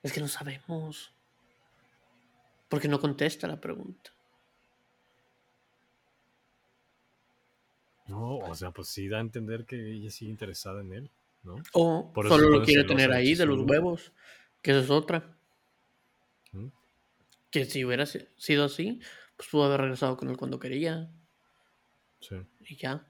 Es 0.02 0.12
que 0.12 0.20
no 0.20 0.28
sabemos. 0.28 1.14
Porque 2.68 2.86
no 2.86 3.00
contesta 3.00 3.48
la 3.48 3.58
pregunta. 3.58 4.10
No, 8.06 8.36
o 8.36 8.54
sea, 8.54 8.70
pues 8.70 8.88
sí 8.88 9.08
da 9.08 9.16
a 9.16 9.22
entender 9.22 9.64
que 9.64 9.92
ella 9.92 10.10
sigue 10.10 10.30
interesada 10.30 10.82
en 10.82 10.92
él, 10.92 11.10
¿no? 11.42 11.56
O 11.72 12.12
solo 12.28 12.50
lo 12.50 12.62
quiere 12.64 12.84
tener 12.84 13.10
ahí 13.12 13.34
de 13.34 13.46
los 13.46 13.60
huevos, 13.60 14.12
que 14.60 14.72
esa 14.72 14.80
es 14.80 14.90
otra. 14.90 15.39
¿Mm? 16.52 16.68
Que 17.50 17.64
si 17.64 17.84
hubiera 17.84 18.06
sido 18.06 18.64
así, 18.64 19.00
pues 19.36 19.48
pudo 19.48 19.64
haber 19.64 19.80
regresado 19.80 20.16
con 20.16 20.28
él 20.28 20.36
cuando 20.36 20.58
quería. 20.58 21.10
Sí. 22.20 22.36
Y 22.60 22.76
ya. 22.76 23.06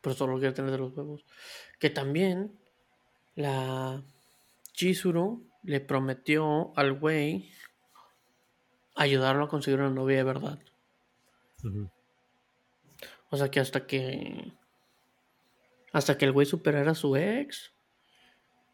Pero 0.00 0.14
solo 0.14 0.34
lo 0.34 0.38
quiere 0.38 0.54
tener 0.54 0.70
de 0.70 0.78
los 0.78 0.96
huevos. 0.96 1.24
Que 1.78 1.90
también 1.90 2.58
la 3.34 4.02
Chizuru 4.72 5.48
le 5.62 5.80
prometió 5.80 6.72
al 6.76 6.94
güey. 6.94 7.50
ayudarlo 8.94 9.44
a 9.44 9.48
conseguir 9.48 9.80
una 9.80 9.90
novia 9.90 10.18
de 10.18 10.24
verdad. 10.24 10.58
O 13.30 13.36
sea 13.36 13.50
que 13.50 13.60
hasta 13.60 13.86
que. 13.86 14.52
Hasta 15.92 16.16
que 16.18 16.24
el 16.24 16.32
güey 16.32 16.46
superara 16.46 16.92
a 16.92 16.94
su 16.94 17.16
ex 17.16 17.72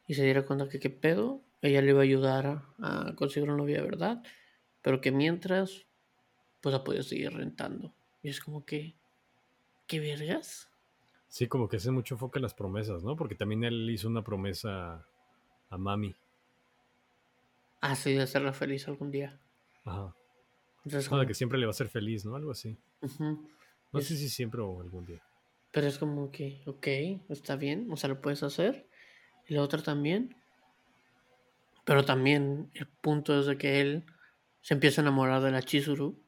y 0.06 0.14
se 0.14 0.22
diera 0.22 0.46
cuenta 0.46 0.68
que 0.68 0.78
qué 0.78 0.90
pedo, 0.90 1.42
ella 1.62 1.82
le 1.82 1.90
iba 1.90 2.00
a 2.00 2.04
ayudar 2.04 2.46
a, 2.78 3.08
a 3.08 3.14
conseguir 3.16 3.48
una 3.48 3.56
novia 3.58 3.82
verdad. 3.82 4.22
Pero 4.82 5.00
que 5.00 5.10
mientras, 5.10 5.86
pues 6.60 6.72
la 6.72 6.84
podía 6.84 7.02
seguir 7.02 7.32
rentando. 7.32 7.92
Y 8.22 8.28
es 8.28 8.40
como 8.40 8.64
que. 8.64 8.94
¿Qué 9.86 10.00
vergas? 10.00 10.68
Sí, 11.28 11.46
como 11.48 11.68
que 11.68 11.76
hace 11.76 11.90
mucho 11.90 12.14
enfoque 12.14 12.38
en 12.38 12.42
las 12.42 12.54
promesas, 12.54 13.02
¿no? 13.04 13.16
Porque 13.16 13.34
también 13.34 13.62
él 13.64 13.88
hizo 13.90 14.08
una 14.08 14.22
promesa 14.22 15.06
a 15.70 15.76
Mami. 15.78 16.14
Así 17.80 18.14
de 18.14 18.22
hacerla 18.22 18.52
feliz 18.52 18.88
algún 18.88 19.10
día. 19.10 19.38
Ajá. 19.84 20.14
Entonces, 20.84 21.10
No, 21.10 21.16
de 21.18 21.22
como- 21.22 21.28
que 21.28 21.34
siempre 21.34 21.58
le 21.58 21.66
va 21.66 21.70
a 21.70 21.74
ser 21.74 21.88
feliz, 21.88 22.24
¿no? 22.24 22.34
Algo 22.36 22.50
así. 22.52 22.76
Ujú. 23.00 23.48
No 23.92 23.98
Es- 24.00 24.08
sé 24.08 24.16
si 24.16 24.28
siempre 24.28 24.60
o 24.60 24.80
algún 24.80 25.04
día. 25.06 25.22
Pero 25.72 25.86
es 25.88 25.98
como 25.98 26.30
que, 26.30 26.62
ok, 26.66 26.86
está 27.28 27.56
bien, 27.56 27.86
o 27.90 27.96
sea, 27.96 28.08
lo 28.08 28.20
puedes 28.20 28.42
hacer. 28.42 28.88
Y 29.46 29.54
la 29.54 29.62
otra 29.62 29.82
también. 29.82 30.34
Pero 31.86 32.04
también 32.04 32.68
el 32.74 32.88
punto 32.88 33.38
es 33.38 33.46
de 33.46 33.56
que 33.56 33.80
él 33.80 34.04
se 34.60 34.74
empieza 34.74 35.00
a 35.00 35.04
enamorar 35.04 35.40
de 35.40 35.52
la 35.52 35.62
Chizuru. 35.62 36.20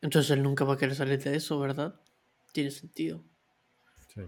Entonces 0.00 0.30
él 0.30 0.42
nunca 0.42 0.64
va 0.64 0.74
a 0.74 0.76
querer 0.78 0.96
salir 0.96 1.22
de 1.22 1.36
eso, 1.36 1.60
¿verdad? 1.60 2.00
Tiene 2.52 2.70
sentido. 2.70 3.22
Sí. 4.08 4.22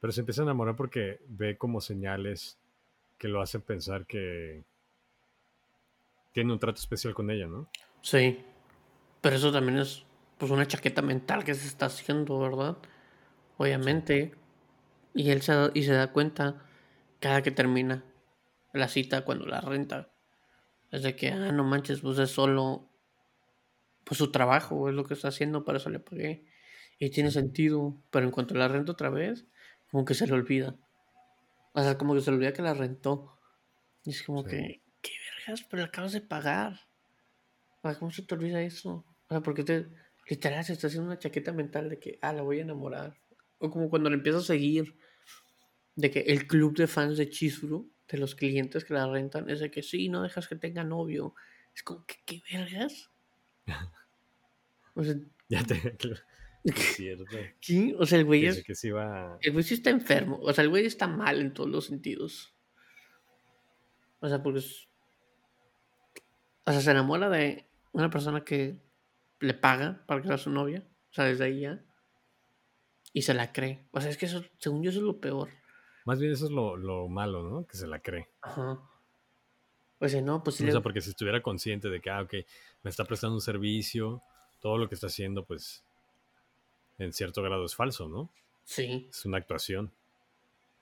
Pero 0.00 0.12
se 0.12 0.20
empieza 0.20 0.42
a 0.42 0.46
enamorar 0.46 0.74
porque 0.74 1.20
ve 1.28 1.56
como 1.56 1.80
señales 1.80 2.58
que 3.16 3.28
lo 3.28 3.40
hacen 3.40 3.60
pensar 3.60 4.06
que 4.06 4.64
tiene 6.32 6.52
un 6.52 6.58
trato 6.58 6.80
especial 6.80 7.14
con 7.14 7.30
ella, 7.30 7.46
¿no? 7.46 7.68
Sí. 8.02 8.44
Pero 9.20 9.36
eso 9.36 9.52
también 9.52 9.78
es 9.78 10.04
pues 10.36 10.50
una 10.50 10.66
chaqueta 10.66 11.00
mental 11.00 11.44
que 11.44 11.54
se 11.54 11.68
está 11.68 11.86
haciendo, 11.86 12.40
¿verdad? 12.40 12.76
Obviamente. 13.56 14.34
Y 15.14 15.30
él 15.30 15.42
se 15.42 15.70
y 15.74 15.84
se 15.84 15.92
da 15.92 16.10
cuenta 16.10 16.60
cada 17.24 17.40
que 17.40 17.50
termina 17.50 18.04
la 18.74 18.86
cita 18.86 19.24
cuando 19.24 19.46
la 19.46 19.62
renta. 19.62 20.10
Es 20.90 21.02
de 21.02 21.16
que, 21.16 21.30
ah, 21.30 21.52
no 21.52 21.64
manches, 21.64 22.02
pues 22.02 22.18
es 22.18 22.30
solo 22.30 22.90
pues 24.04 24.18
su 24.18 24.30
trabajo, 24.30 24.90
es 24.90 24.94
lo 24.94 25.06
que 25.06 25.14
está 25.14 25.28
haciendo, 25.28 25.64
para 25.64 25.78
eso 25.78 25.88
le 25.88 26.00
pagué. 26.00 26.44
Y 26.98 27.08
tiene 27.08 27.30
sentido, 27.30 27.96
pero 28.10 28.26
en 28.26 28.30
cuanto 28.30 28.54
la 28.54 28.68
renta 28.68 28.92
otra 28.92 29.08
vez, 29.08 29.46
como 29.90 30.04
que 30.04 30.12
se 30.12 30.26
le 30.26 30.34
olvida. 30.34 30.76
O 31.72 31.80
sea, 31.82 31.96
como 31.96 32.12
que 32.14 32.20
se 32.20 32.30
le 32.30 32.36
olvida 32.36 32.52
que 32.52 32.60
la 32.60 32.74
rentó. 32.74 33.38
Y 34.04 34.10
es 34.10 34.22
como 34.22 34.42
Sí. 34.42 34.50
que, 34.50 34.82
¿qué 35.00 35.12
vergas? 35.38 35.66
Pero 35.70 35.80
la 35.80 35.86
acabas 35.88 36.12
de 36.12 36.20
pagar. 36.20 36.78
O 37.82 37.88
sea, 37.88 37.98
¿cómo 37.98 38.10
se 38.10 38.20
te 38.20 38.34
olvida 38.34 38.60
eso? 38.60 39.06
O 39.28 39.28
sea, 39.30 39.40
porque 39.40 39.64
te, 39.64 39.86
literal 40.28 40.62
se 40.62 40.74
está 40.74 40.88
haciendo 40.88 41.06
una 41.06 41.18
chaqueta 41.18 41.54
mental 41.54 41.88
de 41.88 41.98
que, 41.98 42.18
ah, 42.20 42.34
la 42.34 42.42
voy 42.42 42.58
a 42.58 42.62
enamorar. 42.64 43.16
O 43.60 43.70
como 43.70 43.88
cuando 43.88 44.10
le 44.10 44.16
empieza 44.16 44.40
a 44.40 44.42
seguir, 44.42 44.94
de 45.96 46.10
que 46.10 46.20
el 46.20 46.46
club 46.46 46.76
de 46.76 46.86
fans 46.86 47.16
de 47.16 47.28
Chizuru, 47.28 47.90
de 48.08 48.18
los 48.18 48.34
clientes 48.34 48.84
que 48.84 48.94
la 48.94 49.06
rentan, 49.10 49.48
es 49.50 49.60
de 49.60 49.70
que 49.70 49.82
sí, 49.82 50.08
no 50.08 50.22
dejas 50.22 50.48
que 50.48 50.56
tenga 50.56 50.84
novio. 50.84 51.34
Es 51.74 51.82
como 51.82 52.04
que, 52.06 52.16
¿qué 52.24 52.42
vergas? 52.50 53.10
O 54.94 55.02
sea, 55.04 55.14
Ya 55.48 55.62
te. 55.64 55.96
Es 56.64 56.96
cierto. 56.96 57.24
¿qué? 57.60 57.94
O 57.98 58.06
sea, 58.06 58.18
el 58.18 58.24
güey 58.24 58.46
es, 58.46 58.64
que 58.64 58.74
sí 58.74 58.90
va. 58.90 59.36
el 59.42 59.52
güey 59.52 59.62
sí 59.62 59.74
está 59.74 59.90
enfermo. 59.90 60.38
O 60.40 60.50
sea, 60.54 60.64
el 60.64 60.70
güey 60.70 60.86
está 60.86 61.06
mal 61.06 61.40
en 61.40 61.52
todos 61.52 61.68
los 61.68 61.84
sentidos. 61.84 62.54
O 64.20 64.28
sea, 64.28 64.42
porque 64.42 64.60
es- 64.60 64.88
O 66.64 66.72
sea, 66.72 66.80
se 66.80 66.90
enamora 66.90 67.28
de 67.28 67.66
una 67.92 68.08
persona 68.08 68.44
que 68.44 68.78
le 69.40 69.52
paga 69.52 70.04
para 70.06 70.22
que 70.22 70.28
sea 70.28 70.38
su 70.38 70.48
novia. 70.50 70.88
O 71.10 71.14
sea, 71.14 71.26
desde 71.26 71.44
ahí 71.44 71.60
ya. 71.60 71.84
Y 73.12 73.22
se 73.22 73.34
la 73.34 73.52
cree. 73.52 73.86
O 73.90 74.00
sea, 74.00 74.08
es 74.08 74.16
que 74.16 74.24
eso, 74.24 74.42
según 74.56 74.82
yo, 74.82 74.88
eso 74.88 75.00
es 75.00 75.04
lo 75.04 75.20
peor. 75.20 75.50
Más 76.04 76.18
bien 76.20 76.32
eso 76.32 76.44
es 76.46 76.50
lo, 76.50 76.76
lo 76.76 77.08
malo, 77.08 77.42
¿no? 77.42 77.66
Que 77.66 77.76
se 77.76 77.86
la 77.86 78.00
cree. 78.00 78.28
Ajá. 78.42 78.78
O 79.98 80.08
sea, 80.08 80.20
no, 80.20 80.42
pues 80.42 80.56
sí 80.56 80.62
O 80.64 80.66
le- 80.66 80.72
sea, 80.72 80.80
porque 80.82 81.00
si 81.00 81.10
estuviera 81.10 81.40
consciente 81.42 81.88
de 81.88 82.00
que, 82.00 82.10
ah, 82.10 82.20
ok, 82.22 82.34
me 82.82 82.90
está 82.90 83.04
prestando 83.04 83.34
un 83.36 83.40
servicio, 83.40 84.22
todo 84.60 84.76
lo 84.76 84.88
que 84.88 84.94
está 84.96 85.06
haciendo, 85.06 85.44
pues, 85.44 85.82
en 86.98 87.12
cierto 87.12 87.42
grado 87.42 87.64
es 87.64 87.74
falso, 87.74 88.08
¿no? 88.08 88.30
Sí. 88.64 89.06
Es 89.10 89.24
una 89.24 89.38
actuación. 89.38 89.92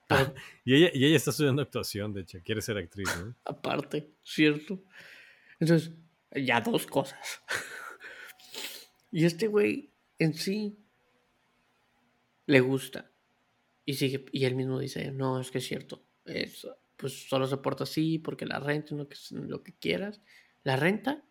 Y 0.65 0.75
ella, 0.75 0.91
y 0.93 1.05
ella 1.07 1.17
está 1.17 1.31
estudiando 1.31 1.63
actuación, 1.63 2.13
de 2.13 2.23
hecho, 2.23 2.39
quiere 2.45 2.61
ser 2.61 2.77
actriz, 2.79 3.09
¿no? 3.25 3.35
aparte, 3.45 4.11
¿cierto? 4.25 4.79
Entonces, 5.61 5.93
ya 6.35 6.61
dos 6.61 6.87
cosas. 6.87 7.41
y 9.13 9.25
este 9.25 9.47
güey 9.47 9.91
en 10.19 10.35
sí 10.35 10.77
le 12.47 12.61
gusta. 12.61 13.11
Y 13.85 13.95
sigue, 13.95 14.27
y 14.33 14.45
él 14.45 14.55
mismo 14.55 14.79
dice, 14.79 15.11
no, 15.11 15.41
es 15.41 15.51
que 15.51 15.59
es 15.59 15.67
cierto. 15.67 16.05
Es, 16.25 16.67
pues 16.97 17.29
solo 17.29 17.47
se 17.47 17.57
porta 17.57 17.85
así 17.85 18.19
porque 18.19 18.47
la 18.47 18.61
renta, 18.61 18.95
lo 18.95 19.09
que, 19.09 19.17
lo 19.33 19.63
que 19.63 19.75
quieras. 19.75 20.21
La 20.63 20.77
renta, 20.77 21.25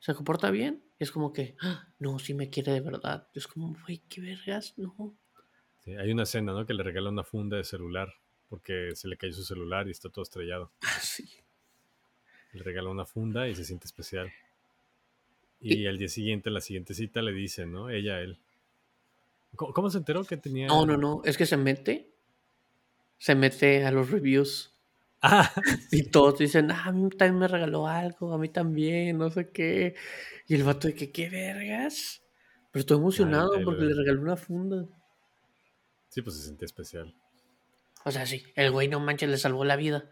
se 0.00 0.14
comporta 0.14 0.50
bien. 0.50 0.82
Y 0.98 1.04
es 1.04 1.10
como 1.10 1.32
que, 1.32 1.56
"Ah, 1.60 1.88
no, 1.98 2.18
sí 2.18 2.34
me 2.34 2.50
quiere 2.50 2.72
de 2.72 2.80
verdad. 2.80 3.28
Y 3.34 3.38
es 3.38 3.46
como, 3.46 3.74
güey, 3.84 4.02
qué 4.08 4.20
vergas, 4.20 4.74
no. 4.76 5.16
Sí, 5.80 5.94
hay 5.94 6.12
una 6.12 6.22
escena, 6.24 6.52
¿no? 6.52 6.66
Que 6.66 6.74
le 6.74 6.82
regala 6.82 7.10
una 7.10 7.24
funda 7.24 7.56
de 7.56 7.64
celular 7.64 8.14
porque 8.48 8.94
se 8.94 9.08
le 9.08 9.16
cayó 9.16 9.32
su 9.32 9.42
celular 9.44 9.88
y 9.88 9.90
está 9.90 10.08
todo 10.10 10.22
estrellado. 10.22 10.70
Así. 10.96 11.28
Le 12.52 12.62
regala 12.62 12.90
una 12.90 13.04
funda 13.04 13.48
y 13.48 13.54
se 13.56 13.64
siente 13.64 13.86
especial. 13.86 14.32
Y 15.60 15.86
al 15.86 15.98
día 15.98 16.08
siguiente, 16.08 16.50
la 16.50 16.60
siguiente 16.60 16.94
cita, 16.94 17.22
le 17.22 17.32
dice, 17.32 17.66
¿no? 17.66 17.88
Ella 17.90 18.16
a 18.16 18.20
él. 18.20 18.38
¿Cómo, 19.56 19.90
se 19.90 19.98
enteró 19.98 20.24
que 20.24 20.36
tenía...? 20.36 20.66
No, 20.66 20.86
no, 20.86 20.96
no. 20.96 21.22
Es 21.24 21.36
que 21.36 21.46
se 21.46 21.56
mete. 21.56 22.14
Se 23.18 23.34
mete 23.34 23.84
a 23.84 23.90
los 23.90 24.10
reviews. 24.10 24.74
Ah, 25.26 25.50
Y 25.90 26.10
todos 26.10 26.38
dicen, 26.38 26.70
ah, 26.70 26.84
a 26.84 26.92
mí 26.92 27.08
también 27.08 27.38
me 27.38 27.48
regaló 27.48 27.86
algo, 27.86 28.34
a 28.34 28.38
mí 28.38 28.50
también, 28.50 29.16
no 29.16 29.30
sé 29.30 29.50
qué. 29.50 29.94
Y 30.46 30.54
el 30.54 30.64
vato 30.64 30.88
de 30.88 30.94
que, 30.94 31.10
¿qué 31.10 31.30
vergas? 31.30 32.22
Pero 32.70 32.80
estoy 32.80 32.98
emocionado 32.98 33.52
porque 33.64 33.84
le 33.84 33.94
regaló 33.94 34.20
una 34.20 34.36
funda. 34.36 34.84
sí, 36.08 36.20
pues 36.20 36.36
se 36.36 36.42
sentía 36.42 36.66
especial. 36.66 37.14
O 38.04 38.10
sea, 38.10 38.26
sí, 38.26 38.44
el 38.54 38.70
güey 38.70 38.88
no 38.88 39.00
manches, 39.00 39.30
le 39.30 39.38
salvó 39.38 39.64
la 39.64 39.76
vida. 39.76 40.10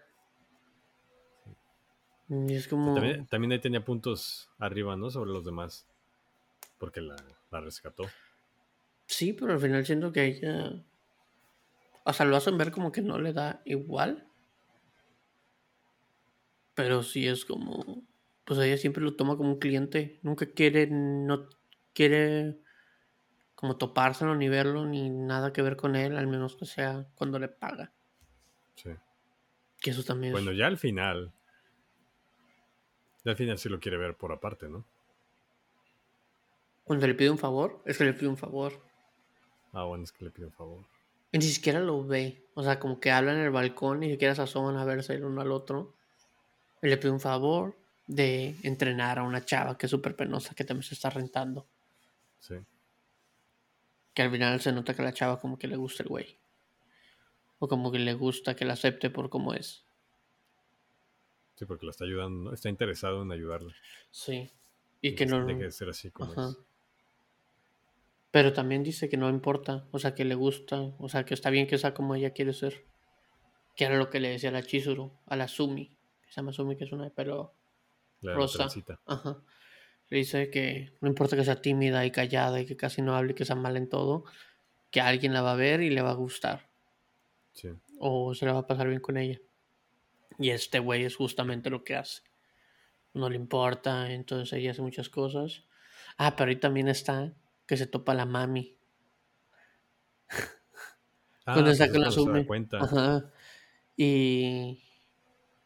Y 2.30 2.54
es 2.54 2.66
como... 2.66 2.94
También, 2.94 3.26
también 3.26 3.52
ahí 3.52 3.58
tenía 3.58 3.84
puntos 3.84 4.48
arriba, 4.58 4.96
¿no? 4.96 5.10
Sobre 5.10 5.30
los 5.30 5.44
demás. 5.44 5.86
Porque 6.78 7.02
la, 7.02 7.16
la 7.50 7.60
rescató. 7.60 8.04
Sí, 9.12 9.34
pero 9.34 9.52
al 9.52 9.60
final 9.60 9.84
siento 9.84 10.10
que 10.10 10.24
ella... 10.24 10.72
O 12.04 12.14
sea, 12.14 12.24
lo 12.24 12.34
hacen 12.34 12.56
ver 12.56 12.72
como 12.72 12.92
que 12.92 13.02
no 13.02 13.18
le 13.18 13.34
da 13.34 13.60
igual. 13.66 14.26
Pero 16.74 17.02
sí 17.02 17.28
es 17.28 17.44
como... 17.44 18.04
Pues 18.46 18.58
ella 18.60 18.78
siempre 18.78 19.04
lo 19.04 19.14
toma 19.14 19.36
como 19.36 19.50
un 19.50 19.58
cliente. 19.58 20.18
Nunca 20.22 20.46
quiere... 20.46 20.86
No 20.86 21.50
quiere... 21.92 22.58
Como 23.54 23.76
topárselo 23.76 24.34
ni 24.34 24.48
verlo 24.48 24.86
ni 24.86 25.10
nada 25.10 25.52
que 25.52 25.60
ver 25.60 25.76
con 25.76 25.94
él. 25.94 26.16
Al 26.16 26.26
menos 26.26 26.56
que 26.56 26.64
sea 26.64 27.06
cuando 27.14 27.38
le 27.38 27.48
paga. 27.48 27.92
Sí. 28.76 28.92
Que 29.78 29.90
eso 29.90 30.02
también 30.04 30.32
Bueno, 30.32 30.52
es... 30.52 30.56
ya 30.56 30.68
al 30.68 30.78
final. 30.78 31.34
Ya 33.26 33.32
al 33.32 33.36
final 33.36 33.58
sí 33.58 33.68
lo 33.68 33.78
quiere 33.78 33.98
ver 33.98 34.16
por 34.16 34.32
aparte, 34.32 34.70
¿no? 34.70 34.86
Cuando 36.84 37.06
le 37.06 37.14
pide 37.14 37.28
un 37.28 37.36
favor, 37.36 37.82
es 37.84 37.98
que 37.98 38.04
le 38.04 38.14
pide 38.14 38.28
un 38.28 38.38
favor. 38.38 38.90
Ah, 39.72 39.84
bueno, 39.84 40.04
es 40.04 40.12
que 40.12 40.24
le 40.24 40.30
pido 40.30 40.48
un 40.48 40.52
favor. 40.54 40.84
Y 41.32 41.38
ni 41.38 41.44
siquiera 41.44 41.80
lo 41.80 42.04
ve. 42.04 42.44
O 42.54 42.62
sea, 42.62 42.78
como 42.78 43.00
que 43.00 43.10
hablan 43.10 43.36
en 43.38 43.44
el 43.44 43.50
balcón, 43.50 44.00
ni 44.00 44.10
siquiera 44.10 44.34
se 44.34 44.42
asoman 44.42 44.76
a 44.76 44.84
verse 44.84 45.14
el 45.14 45.24
uno 45.24 45.40
al 45.40 45.50
otro. 45.50 45.94
Y 46.82 46.88
le 46.88 46.96
pide 46.98 47.10
un 47.10 47.20
favor 47.20 47.74
de 48.06 48.54
entrenar 48.62 49.18
a 49.18 49.22
una 49.22 49.44
chava 49.44 49.78
que 49.78 49.86
es 49.86 49.90
súper 49.90 50.14
penosa, 50.14 50.54
que 50.54 50.64
también 50.64 50.82
se 50.82 50.94
está 50.94 51.08
rentando. 51.08 51.66
Sí. 52.40 52.56
Que 54.12 54.22
al 54.22 54.30
final 54.30 54.60
se 54.60 54.72
nota 54.72 54.92
que 54.94 55.00
a 55.00 55.06
la 55.06 55.14
chava 55.14 55.40
como 55.40 55.58
que 55.58 55.68
le 55.68 55.76
gusta 55.76 56.02
el 56.02 56.10
güey. 56.10 56.36
O 57.60 57.68
como 57.68 57.90
que 57.90 57.98
le 57.98 58.12
gusta 58.14 58.54
que 58.54 58.64
la 58.66 58.74
acepte 58.74 59.08
por 59.08 59.30
cómo 59.30 59.54
es. 59.54 59.84
Sí, 61.54 61.64
porque 61.64 61.86
lo 61.86 61.92
está 61.92 62.04
ayudando, 62.04 62.50
¿no? 62.50 62.52
Está 62.52 62.68
interesado 62.68 63.22
en 63.22 63.32
ayudarle. 63.32 63.72
Sí. 64.10 64.50
Y 65.00 65.08
Y 65.10 65.14
que 65.14 65.26
no... 65.26 65.46
Deje 65.46 65.62
de 65.62 65.70
ser 65.70 65.88
así 65.88 66.10
como 66.10 66.32
Ajá. 66.32 66.48
es. 66.50 66.58
Pero 68.32 68.54
también 68.54 68.82
dice 68.82 69.10
que 69.10 69.18
no 69.18 69.28
importa, 69.28 69.86
o 69.92 69.98
sea, 69.98 70.14
que 70.14 70.24
le 70.24 70.34
gusta, 70.34 70.80
o 70.98 71.08
sea, 71.10 71.24
que 71.24 71.34
está 71.34 71.50
bien 71.50 71.66
que 71.66 71.76
sea 71.76 71.92
como 71.92 72.14
ella 72.14 72.30
quiere 72.30 72.54
ser. 72.54 72.86
Que 73.76 73.84
era 73.84 73.96
lo 73.96 74.08
que 74.08 74.20
le 74.20 74.30
decía 74.30 74.48
a 74.48 74.52
la 74.52 74.62
Chizuru, 74.62 75.12
a 75.26 75.36
la 75.36 75.48
Sumi, 75.48 75.88
que 76.22 76.30
se 76.30 76.36
llama 76.36 76.52
Sumi, 76.52 76.76
que 76.76 76.84
es 76.84 76.92
una 76.92 77.04
de 77.04 77.10
pelo 77.10 77.54
La 78.22 78.32
rosa. 78.32 78.68
Ajá. 79.04 79.42
Le 80.08 80.16
dice 80.16 80.50
que 80.50 80.94
no 81.00 81.08
importa 81.08 81.36
que 81.36 81.44
sea 81.44 81.60
tímida 81.60 82.04
y 82.06 82.10
callada 82.10 82.58
y 82.60 82.66
que 82.66 82.76
casi 82.76 83.02
no 83.02 83.14
hable 83.14 83.32
y 83.32 83.34
que 83.34 83.44
sea 83.44 83.56
mal 83.56 83.76
en 83.76 83.88
todo, 83.88 84.24
que 84.90 85.02
alguien 85.02 85.34
la 85.34 85.42
va 85.42 85.52
a 85.52 85.56
ver 85.56 85.82
y 85.82 85.90
le 85.90 86.00
va 86.00 86.10
a 86.10 86.14
gustar. 86.14 86.70
Sí. 87.52 87.68
O 87.98 88.34
se 88.34 88.46
la 88.46 88.54
va 88.54 88.60
a 88.60 88.66
pasar 88.66 88.88
bien 88.88 89.00
con 89.00 89.18
ella. 89.18 89.40
Y 90.38 90.50
este 90.50 90.78
güey 90.78 91.04
es 91.04 91.16
justamente 91.16 91.68
lo 91.68 91.84
que 91.84 91.96
hace. 91.96 92.22
no 93.12 93.28
le 93.28 93.36
importa, 93.36 94.10
entonces 94.10 94.54
ella 94.54 94.70
hace 94.70 94.80
muchas 94.80 95.10
cosas. 95.10 95.64
Ah, 96.16 96.34
pero 96.34 96.48
ahí 96.48 96.56
también 96.56 96.88
está 96.88 97.34
que 97.72 97.78
se 97.78 97.86
topa 97.86 98.12
la 98.12 98.26
mami. 98.26 98.76
Ah, 101.44 101.54
cuando 101.54 101.70
pues 101.70 101.78
saca 101.78 101.98
la 101.98 102.10
sube. 102.12 102.46
cuenta. 102.46 102.78
Ajá. 102.78 103.32
Y, 103.96 104.80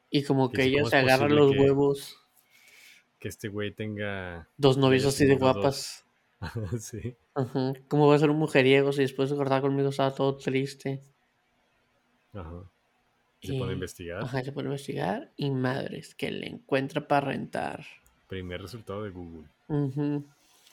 y 0.08 0.22
como 0.24 0.50
Que 0.50 0.62
ella 0.64 0.78
¿cómo 0.78 0.88
se 0.90 0.96
agarra 0.96 1.28
los 1.28 1.52
que- 1.52 1.58
huevos. 1.58 2.16
Que 3.18 3.28
este 3.28 3.48
güey 3.48 3.72
tenga. 3.74 4.48
Dos 4.56 4.78
novias 4.78 5.02
haya 5.02 5.08
así 5.10 5.26
de 5.26 5.34
guapas. 5.36 6.06
sí. 6.80 7.14
Ajá. 7.34 7.74
¿Cómo 7.88 8.06
va 8.08 8.14
a 8.14 8.18
ser 8.18 8.30
un 8.30 8.38
mujeriego 8.38 8.90
si 8.92 9.02
después 9.02 9.28
de 9.28 9.36
cortar 9.36 9.60
conmigo 9.60 9.90
estaba 9.90 10.14
todo 10.14 10.38
triste? 10.38 11.02
Ajá. 12.32 12.62
Se 13.42 13.52
pone 13.52 13.64
a 13.64 13.72
Y- 13.72 13.74
investigar. 13.74 14.22
Ajá, 14.22 14.42
se 14.44 14.52
pone 14.52 14.68
a 14.68 14.70
investigar. 14.70 15.32
Y 15.36 15.50
madres, 15.50 16.14
que 16.14 16.30
le 16.30 16.46
encuentra 16.46 17.06
para 17.06 17.26
rentar. 17.26 17.84
Primer 18.28 18.62
resultado 18.62 19.02
de 19.02 19.10
Google. 19.10 19.48
Ujú. 19.68 20.24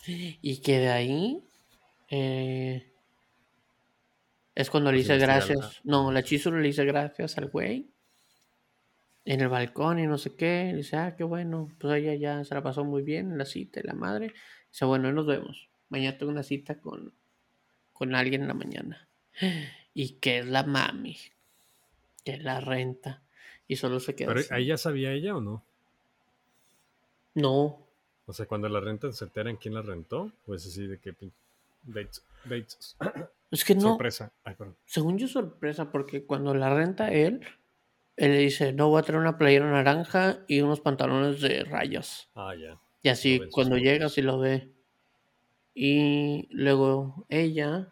Y 0.06 0.62
que 0.62 0.80
de 0.80 0.90
ahí 0.90 1.44
eh, 2.10 2.92
es 4.56 4.70
cuando 4.70 4.92
le 4.92 4.98
Pues 4.98 5.08
dice 5.08 5.18
la- 5.20 5.26
gracias. 5.26 5.80
No, 5.84 6.12
la 6.12 6.24
Chizuru 6.24 6.58
le 6.60 6.68
dice 6.68 6.86
gracias 6.86 7.38
al 7.38 7.48
güey 7.50 7.88
en 9.26 9.40
el 9.42 9.48
balcón 9.48 10.00
y 10.00 10.08
no 10.08 10.18
sé 10.18 10.36
qué. 10.36 10.66
Le 10.72 10.78
dice, 10.78 10.98
ah, 10.98 11.16
qué 11.16 11.24
bueno. 11.24 11.70
Pues 11.80 11.98
ella 12.02 12.16
ya 12.16 12.44
se 12.44 12.54
la 12.54 12.62
pasó 12.62 12.84
muy 12.84 13.02
bien 13.04 13.32
en 13.32 13.38
la 13.38 13.46
cita 13.46 13.80
y 13.80 13.84
la 13.84 13.94
madre. 13.94 14.34
Dice, 14.72 14.86
bueno, 14.86 15.12
nos 15.14 15.26
vemos. 15.26 15.70
Mañana 15.90 16.18
tengo 16.18 16.32
una 16.32 16.44
cita 16.44 16.80
con, 16.80 17.14
con 17.94 18.14
alguien 18.16 18.42
en 18.42 18.48
la 18.48 18.54
mañana. 18.54 19.08
Y 19.96 20.14
que 20.16 20.40
es 20.40 20.48
la 20.48 20.64
mami. 20.64 21.16
Que 22.26 22.38
la 22.38 22.60
renta. 22.60 23.22
Y 23.68 23.76
solo 23.76 24.00
se 24.00 24.16
queda 24.16 24.30
Pero 24.30 24.40
así. 24.40 24.50
ahí 24.52 24.66
ya 24.66 24.78
sabía 24.78 25.12
ella 25.12 25.36
o 25.36 25.42
no? 25.42 25.64
No, 27.36 27.80
O 28.26 28.34
sea, 28.34 28.46
cuando 28.46 28.70
la 28.70 28.80
rentan 28.80 29.14
se 29.14 29.26
enteran 29.26 29.58
quién 29.58 29.74
la 29.74 29.82
rentó. 29.82 30.32
O 30.48 30.56
es 30.56 30.66
así 30.66 30.88
de 30.88 30.98
que. 30.98 31.14
Dates. 31.84 32.24
Dates. 32.46 32.96
es 33.52 33.66
que 33.66 33.76
no. 33.76 33.82
Sorpresa. 33.82 34.32
Ay. 34.44 34.56
Según 34.86 35.18
yo, 35.18 35.28
sorpresa, 35.28 35.92
porque 35.92 36.24
cuando 36.24 36.54
la 36.54 36.74
renta 36.74 37.12
él, 37.12 37.42
él 38.16 38.32
le 38.32 38.38
dice, 38.38 38.74
no, 38.74 38.90
voy 38.90 39.00
a 39.00 39.04
traer 39.04 39.20
una 39.20 39.38
playera 39.38 39.70
naranja 39.70 40.40
y 40.48 40.62
unos 40.62 40.80
pantalones 40.80 41.42
de 41.42 41.64
rayas. 41.64 42.30
Ah, 42.36 42.54
ya. 42.56 42.80
Y 43.02 43.10
así, 43.10 43.42
cuando 43.52 43.78
llega, 43.78 44.08
sí 44.08 44.22
lo 44.22 44.40
ve. 44.40 44.72
Y 45.76 46.48
luego 46.52 47.26
ella 47.30 47.90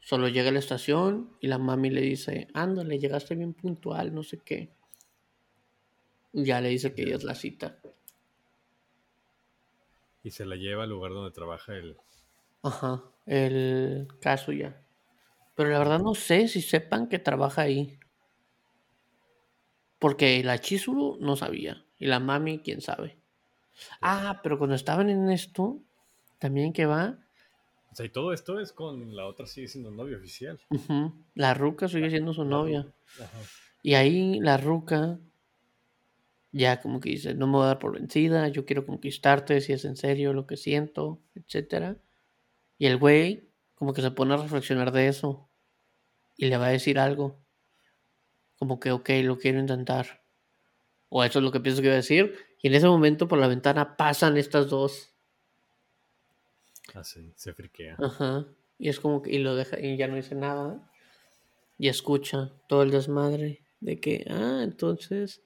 solo 0.00 0.28
llega 0.28 0.48
a 0.48 0.52
la 0.52 0.58
estación 0.58 1.30
y 1.40 1.46
la 1.46 1.58
mami 1.58 1.90
le 1.90 2.00
dice, 2.00 2.48
ándale, 2.54 2.98
llegaste 2.98 3.34
bien 3.34 3.52
puntual, 3.52 4.14
no 4.14 4.22
sé 4.22 4.38
qué. 4.44 4.70
Y 6.32 6.44
ya 6.44 6.60
le 6.60 6.70
dice 6.70 6.94
que 6.94 7.02
ella 7.02 7.16
es 7.16 7.24
la 7.24 7.34
cita. 7.34 7.78
Y 10.24 10.30
se 10.30 10.44
la 10.44 10.56
lleva 10.56 10.84
al 10.84 10.90
lugar 10.90 11.12
donde 11.12 11.32
trabaja 11.32 11.74
el. 11.74 11.96
Ajá, 12.62 13.02
el 13.26 14.08
caso 14.20 14.52
ya. 14.52 14.80
Pero 15.54 15.70
la 15.70 15.78
verdad 15.78 15.98
no 16.00 16.14
sé 16.14 16.48
si 16.48 16.62
sepan 16.62 17.08
que 17.08 17.18
trabaja 17.18 17.62
ahí. 17.62 17.98
Porque 19.98 20.42
la 20.42 20.58
Chizuru 20.58 21.18
no 21.20 21.36
sabía. 21.36 21.84
Y 21.98 22.06
la 22.06 22.18
mami, 22.20 22.58
quién 22.60 22.80
sabe. 22.80 23.18
Ah, 24.00 24.40
pero 24.42 24.58
cuando 24.58 24.74
estaban 24.76 25.10
en 25.10 25.30
esto, 25.30 25.80
también 26.38 26.72
que 26.72 26.86
va, 26.86 27.18
O 27.90 27.94
sea, 27.94 28.06
y 28.06 28.08
todo 28.10 28.32
esto 28.32 28.58
es 28.58 28.72
con 28.72 29.14
la 29.14 29.26
otra 29.26 29.46
sigue 29.46 29.68
siendo 29.68 29.90
novia 29.90 30.16
oficial. 30.16 30.60
la 31.34 31.54
Ruca 31.54 31.88
sigue 31.88 32.10
siendo 32.10 32.32
su 32.32 32.42
La 32.44 32.50
novia. 32.50 32.86
Ajá. 33.20 33.38
Y 33.82 33.94
ahí 33.94 34.40
la 34.40 34.56
Ruca 34.56 35.18
ya 36.52 36.80
como 36.80 37.00
que 37.00 37.10
dice, 37.10 37.34
no 37.34 37.46
me 37.46 37.54
voy 37.54 37.64
a 37.64 37.68
dar 37.68 37.78
por 37.78 37.98
vencida, 37.98 38.48
yo 38.48 38.66
quiero 38.66 38.86
conquistarte 38.86 39.60
si 39.60 39.72
es 39.72 39.84
en 39.84 39.96
serio 39.96 40.34
lo 40.34 40.46
que 40.46 40.56
siento, 40.56 41.20
etcétera. 41.34 41.96
Y 42.78 42.86
el 42.86 42.98
güey 42.98 43.48
como 43.74 43.94
que 43.94 44.02
se 44.02 44.10
pone 44.10 44.34
a 44.34 44.36
reflexionar 44.36 44.92
de 44.92 45.08
eso 45.08 45.48
y 46.36 46.46
le 46.46 46.56
va 46.56 46.66
a 46.66 46.70
decir 46.70 46.98
algo. 46.98 47.40
Como 48.56 48.78
que, 48.78 48.92
ok, 48.92 49.10
lo 49.24 49.38
quiero 49.38 49.58
intentar. 49.58 50.22
O 51.08 51.24
eso 51.24 51.40
es 51.40 51.44
lo 51.44 51.50
que 51.50 51.60
pienso 51.60 51.80
que 51.80 51.88
iba 51.88 51.94
a 51.94 51.96
decir. 51.96 52.36
Y 52.60 52.68
en 52.68 52.74
ese 52.74 52.86
momento 52.86 53.26
por 53.26 53.38
la 53.38 53.48
ventana 53.48 53.96
pasan 53.96 54.36
estas 54.36 54.68
dos. 54.68 55.14
Así, 56.94 57.32
se 57.34 57.52
friquea. 57.54 57.96
Ajá. 57.98 58.46
Y 58.78 58.88
es 58.88 59.00
como 59.00 59.20
que, 59.22 59.32
y 59.32 59.38
lo 59.38 59.56
deja, 59.56 59.80
y 59.80 59.96
ya 59.96 60.06
no 60.06 60.16
dice 60.16 60.34
nada. 60.34 60.88
Y 61.78 61.88
escucha 61.88 62.52
todo 62.68 62.82
el 62.82 62.90
desmadre 62.90 63.64
de 63.80 63.98
que, 63.98 64.26
ah, 64.30 64.60
entonces 64.62 65.42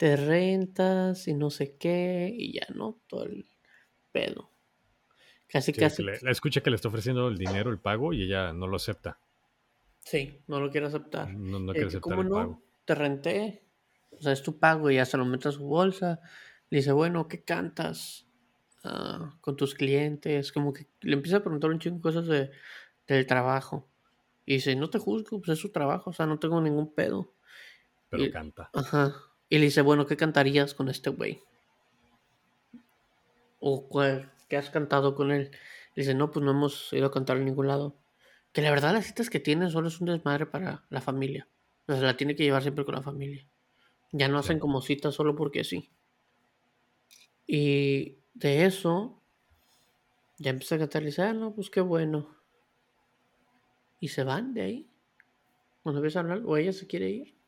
te 0.00 0.16
rentas 0.16 1.28
y 1.28 1.34
no 1.34 1.50
sé 1.50 1.76
qué, 1.78 2.32
y 2.36 2.54
ya 2.54 2.66
no, 2.74 3.02
todo 3.08 3.24
el 3.24 3.48
pedo. 4.12 4.50
Casi, 5.48 5.72
Sí, 5.72 5.80
casi. 5.80 6.04
la 6.22 6.30
escucha 6.30 6.60
que 6.60 6.70
le 6.70 6.76
está 6.76 6.86
ofreciendo 6.88 7.26
el 7.28 7.36
dinero, 7.36 7.70
el 7.70 7.80
pago, 7.80 8.12
y 8.12 8.22
ella 8.22 8.52
no 8.52 8.66
lo 8.68 8.76
acepta. 8.76 9.18
Sí, 10.00 10.42
no 10.46 10.60
lo 10.60 10.70
quiere 10.70 10.86
aceptar. 10.86 11.28
No, 11.28 11.58
no 11.60 11.72
Eh, 11.72 11.74
quiere 11.74 11.88
aceptar 11.88 12.00
¿Cómo 12.02 12.22
el 12.22 12.28
no? 12.28 12.34
pago. 12.34 12.62
Te 12.84 12.94
renté. 12.94 13.66
O 14.10 14.20
sea, 14.22 14.32
es 14.32 14.42
tu 14.42 14.58
pago 14.58 14.90
y 14.90 14.96
ya 14.96 15.04
se 15.04 15.16
lo 15.16 15.24
mete 15.24 15.48
a 15.48 15.52
su 15.52 15.64
bolsa. 15.64 16.20
Le 16.70 16.78
dice, 16.78 16.92
bueno, 16.92 17.28
¿qué 17.28 17.44
cantas 17.44 18.26
ah, 18.84 19.38
con 19.40 19.56
tus 19.56 19.74
clientes? 19.74 20.52
Como 20.52 20.72
que 20.72 20.88
le 21.02 21.14
empieza 21.14 21.38
a 21.38 21.40
preguntar 21.42 21.70
un 21.70 21.78
chingo 21.78 21.96
de 21.96 22.02
cosas 22.02 22.26
de, 22.26 22.50
del 23.06 23.26
trabajo. 23.26 23.90
Y 24.46 24.54
dice, 24.54 24.74
no 24.76 24.90
te 24.90 24.98
juzgo, 24.98 25.40
pues 25.40 25.50
es 25.50 25.58
su 25.60 25.70
trabajo, 25.70 26.10
o 26.10 26.12
sea, 26.12 26.26
no 26.26 26.38
tengo 26.38 26.60
ningún 26.60 26.94
pedo. 26.94 27.34
Pero 28.10 28.22
y- 28.24 28.30
canta. 28.30 28.70
Ajá. 28.72 29.14
Y 29.50 29.58
le 29.58 29.64
dice, 29.66 29.82
bueno, 29.82 30.06
¿qué 30.06 30.16
cantarías 30.16 30.72
con 30.72 30.88
este 30.88 31.10
güey? 31.10 31.42
¿O 33.60 33.88
cuál- 33.88 34.32
qué 34.48 34.56
has 34.56 34.70
cantado 34.70 35.14
con 35.14 35.30
él? 35.30 35.50
Le 35.94 36.02
dice, 36.02 36.14
no, 36.14 36.30
pues 36.30 36.44
no 36.44 36.52
hemos 36.52 36.92
ido 36.92 37.06
a 37.06 37.10
cantar 37.10 37.36
en 37.36 37.44
ningún 37.44 37.66
lado. 37.68 37.96
Que 38.52 38.62
la 38.62 38.70
verdad 38.70 38.92
las 38.94 39.06
citas 39.06 39.28
que 39.30 39.40
tienen 39.40 39.70
solo 39.70 39.88
es 39.88 40.00
un 40.00 40.06
desmadre 40.06 40.46
para 40.46 40.84
la 40.88 41.00
familia. 41.00 41.48
O 41.86 41.92
sea, 41.92 41.96
se 42.00 42.06
la 42.06 42.16
tiene 42.16 42.34
que 42.34 42.44
llevar 42.44 42.62
siempre 42.62 42.84
con 42.84 42.94
la 42.94 43.02
familia. 43.02 43.46
Ya 44.12 44.28
no 44.28 44.38
hacen 44.38 44.58
como 44.60 44.82
citas 44.82 45.14
solo 45.14 45.36
porque 45.36 45.64
sí. 45.64 45.90
Y 47.46 48.18
de 48.34 48.64
eso, 48.64 49.20
ya 50.38 50.50
empieza 50.50 50.76
a 50.76 50.78
cantar 50.78 51.02
y 51.02 51.06
dice, 51.06 51.22
ah, 51.22 51.32
no, 51.34 51.54
pues 51.54 51.70
qué 51.70 51.80
bueno. 51.80 52.34
Y 54.00 54.08
se 54.08 54.24
van 54.24 54.54
de 54.54 54.62
ahí. 54.62 54.90
Cuando 55.82 56.00
empieza 56.00 56.20
a 56.20 56.22
hablar, 56.22 56.42
o 56.46 56.56
ella 56.56 56.72
se 56.72 56.86
quiere 56.86 57.10
ir. 57.10 57.39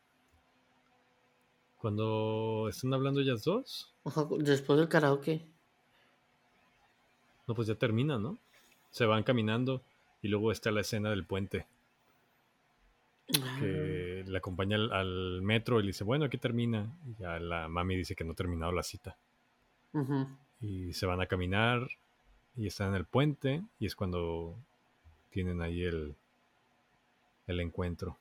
Cuando 1.83 2.69
están 2.71 2.95
hablando 2.95 3.21
ellas 3.21 3.43
dos, 3.43 3.93
Ajá, 4.05 4.25
después 4.39 4.79
del 4.79 4.89
karaoke. 4.89 5.45
no, 7.49 7.55
pues 7.57 7.67
ya 7.67 7.75
termina, 7.75 8.19
¿no? 8.19 8.39
Se 8.93 9.05
van 9.05 9.25
caminando 9.25 9.83
y 10.23 10.29
luego 10.29 10.53
está 10.53 10.71
la 10.71 10.83
escena 10.83 11.11
del 11.11 11.25
puente, 11.25 11.67
Ah. 13.43 13.57
que 13.61 14.25
le 14.27 14.39
acompaña 14.39 14.77
al, 14.77 14.93
al 14.93 15.43
metro 15.43 15.79
y 15.81 15.83
le 15.85 15.89
dice, 15.89 16.05
bueno, 16.05 16.27
aquí 16.27 16.37
termina. 16.39 16.87
Y 17.07 17.21
ya 17.23 17.39
la 17.41 17.67
mami 17.67 17.97
dice 17.97 18.15
que 18.15 18.25
no 18.25 18.33
ha 18.33 18.37
terminado 18.37 18.73
la 18.73 18.83
cita. 18.83 19.17
Y 20.61 20.93
se 20.93 21.07
van 21.07 21.21
a 21.21 21.27
caminar 21.27 21.89
y 22.57 22.67
están 22.67 22.91
en 22.91 22.95
el 22.97 23.05
puente 23.07 23.63
y 23.81 23.87
es 23.87 23.97
cuando 23.97 24.55
tienen 25.31 25.63
ahí 25.63 25.83
el, 25.83 26.15
el 27.47 27.61
encuentro. 27.61 28.19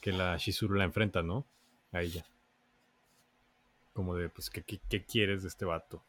Que 0.00 0.12
la 0.12 0.36
Shizuru 0.36 0.74
la 0.74 0.84
enfrenta, 0.84 1.22
¿no? 1.22 1.44
A 1.94 2.02
ella. 2.02 2.24
Como 3.92 4.14
de, 4.16 4.28
pues, 4.28 4.50
¿qué, 4.50 4.62
qué, 4.62 4.80
qué 4.88 5.04
quieres 5.04 5.42
de 5.42 5.48
este 5.48 5.64
vato? 5.64 6.02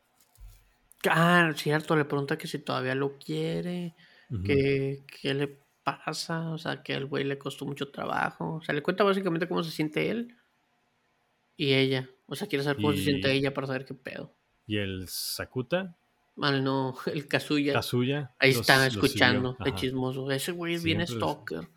Ah, 1.08 1.52
cierto, 1.56 1.96
le 1.96 2.06
pregunta 2.06 2.38
que 2.38 2.48
si 2.48 2.58
todavía 2.60 2.96
lo 2.96 3.18
quiere, 3.20 3.96
Ujú. 4.32 4.44
que 4.44 5.04
qué 5.22 5.34
le 5.36 5.60
pasa, 5.84 6.50
o 6.50 6.58
sea, 6.58 6.82
que 6.82 6.96
al 6.96 7.06
güey 7.06 7.24
le 7.24 7.38
costó 7.38 7.66
mucho 7.66 7.90
trabajo. 7.92 8.56
O 8.56 8.62
sea, 8.64 8.74
le 8.74 8.82
cuenta 8.82 9.04
básicamente 9.04 9.48
cómo 9.48 9.64
se 9.64 9.70
siente 9.70 10.10
él 10.10 10.36
y 11.58 11.74
ella. 11.74 12.10
O 12.26 12.36
sea, 12.36 12.48
quiere 12.48 12.64
saber 12.64 12.78
cómo 12.78 12.94
se 12.94 13.04
siente 13.04 13.32
ella 13.32 13.54
para 13.54 13.68
saber 13.68 13.86
qué 13.86 13.94
pedo. 13.94 14.34
Y 14.66 14.78
el 14.78 15.08
Sakuta, 15.08 15.96
Mal 16.38 16.64
no, 16.64 16.96
el 17.06 17.28
Kazuya. 17.28 17.74
Kazuya. 17.74 18.34
Ahí 18.40 18.52
los- 18.52 18.62
está 18.62 18.88
escuchando, 18.88 19.56
de 19.64 19.76
chismoso. 19.76 20.32
Ese 20.32 20.52
güey 20.54 20.74
es 20.74 20.84
bien 20.84 21.06
Siempre 21.06 21.28
stalker, 21.28 21.70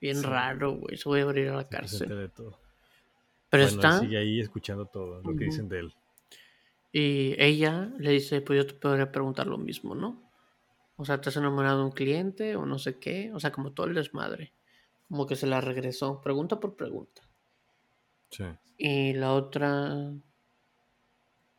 bien 0.00 0.22
raro, 0.24 0.72
güey. 0.72 0.96
Se 0.98 1.08
voy 1.08 1.20
a 1.20 1.22
abrir 1.22 1.48
a 1.50 1.56
la 1.56 1.68
cárcel. 1.68 2.08
de 2.08 2.28
todo. 2.28 2.58
Pero 3.52 3.64
bueno, 3.64 3.76
está, 3.82 4.00
sigue 4.00 4.18
ahí 4.18 4.40
escuchando 4.40 4.86
todo 4.86 5.20
lo 5.22 5.36
que 5.36 5.44
dicen 5.44 5.68
de 5.68 5.78
él. 5.78 5.94
y 6.90 7.34
ella 7.38 7.90
le 7.98 8.10
dice, 8.10 8.40
pues 8.40 8.56
yo 8.58 8.66
te 8.66 8.74
podría 8.74 9.12
preguntar 9.12 9.46
lo 9.46 9.58
mismo, 9.58 9.94
¿no? 9.94 10.20
O 10.96 11.04
sea, 11.04 11.20
¿te 11.20 11.28
has 11.28 11.36
enamorado 11.36 11.78
de 11.78 11.84
un 11.84 11.90
cliente 11.92 12.56
o 12.56 12.66
no 12.66 12.78
sé 12.78 12.98
qué? 12.98 13.30
O 13.32 13.40
sea, 13.40 13.52
como 13.52 13.72
todo 13.72 13.86
el 13.86 13.94
desmadre. 13.94 14.52
Como 15.08 15.26
que 15.26 15.36
se 15.36 15.46
la 15.46 15.60
regresó, 15.60 16.20
pregunta 16.20 16.58
por 16.60 16.74
pregunta. 16.76 17.22
Sí. 18.30 18.44
Y 18.78 19.12
la 19.14 19.32
otra, 19.34 20.12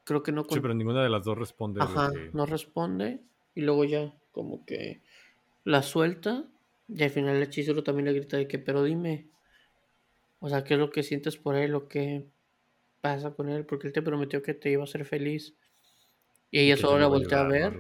creo 0.04 0.24
que 0.24 0.32
no 0.32 0.44
Sí, 0.44 0.50
con- 0.50 0.62
pero 0.62 0.74
ninguna 0.74 1.04
de 1.04 1.10
las 1.10 1.24
dos 1.24 1.38
responde 1.38 1.82
Ajá, 1.82 2.12
que- 2.12 2.32
no 2.34 2.46
responde. 2.46 3.22
Y 3.56 3.62
luego 3.62 3.86
ya, 3.86 4.14
como 4.32 4.66
que 4.66 5.02
la 5.64 5.82
suelta. 5.84 6.46
Y 6.88 7.04
al 7.04 7.10
final 7.10 7.36
el 7.38 7.50
Chizuru 7.50 7.82
también 7.84 8.06
le 8.06 8.14
grita 8.14 8.38
de 8.38 8.48
que, 8.48 8.60
pero 8.60 8.84
dime. 8.84 9.28
O 10.46 10.50
sea, 10.50 10.66
¿qué 10.66 10.74
es 10.74 10.80
lo 10.82 10.90
que 10.90 11.04
sientes 11.04 11.38
por 11.38 11.56
él? 11.56 11.74
O 11.74 11.88
qué. 11.88 12.28
pasa 13.00 13.32
con 13.32 13.48
él? 13.48 13.66
Porque 13.66 13.88
él 13.88 13.94
te 13.94 14.02
prometió 14.02 14.42
que 14.44 14.54
te 14.54 14.72
iba 14.72 14.82
a 14.82 14.84
hacer 14.84 15.06
feliz. 15.06 15.56
Y 16.52 16.60
ella 16.60 16.76
solo 16.76 17.00
la 17.00 17.08
voltea 17.08 17.40
a 17.40 17.48
ver. 17.48 17.80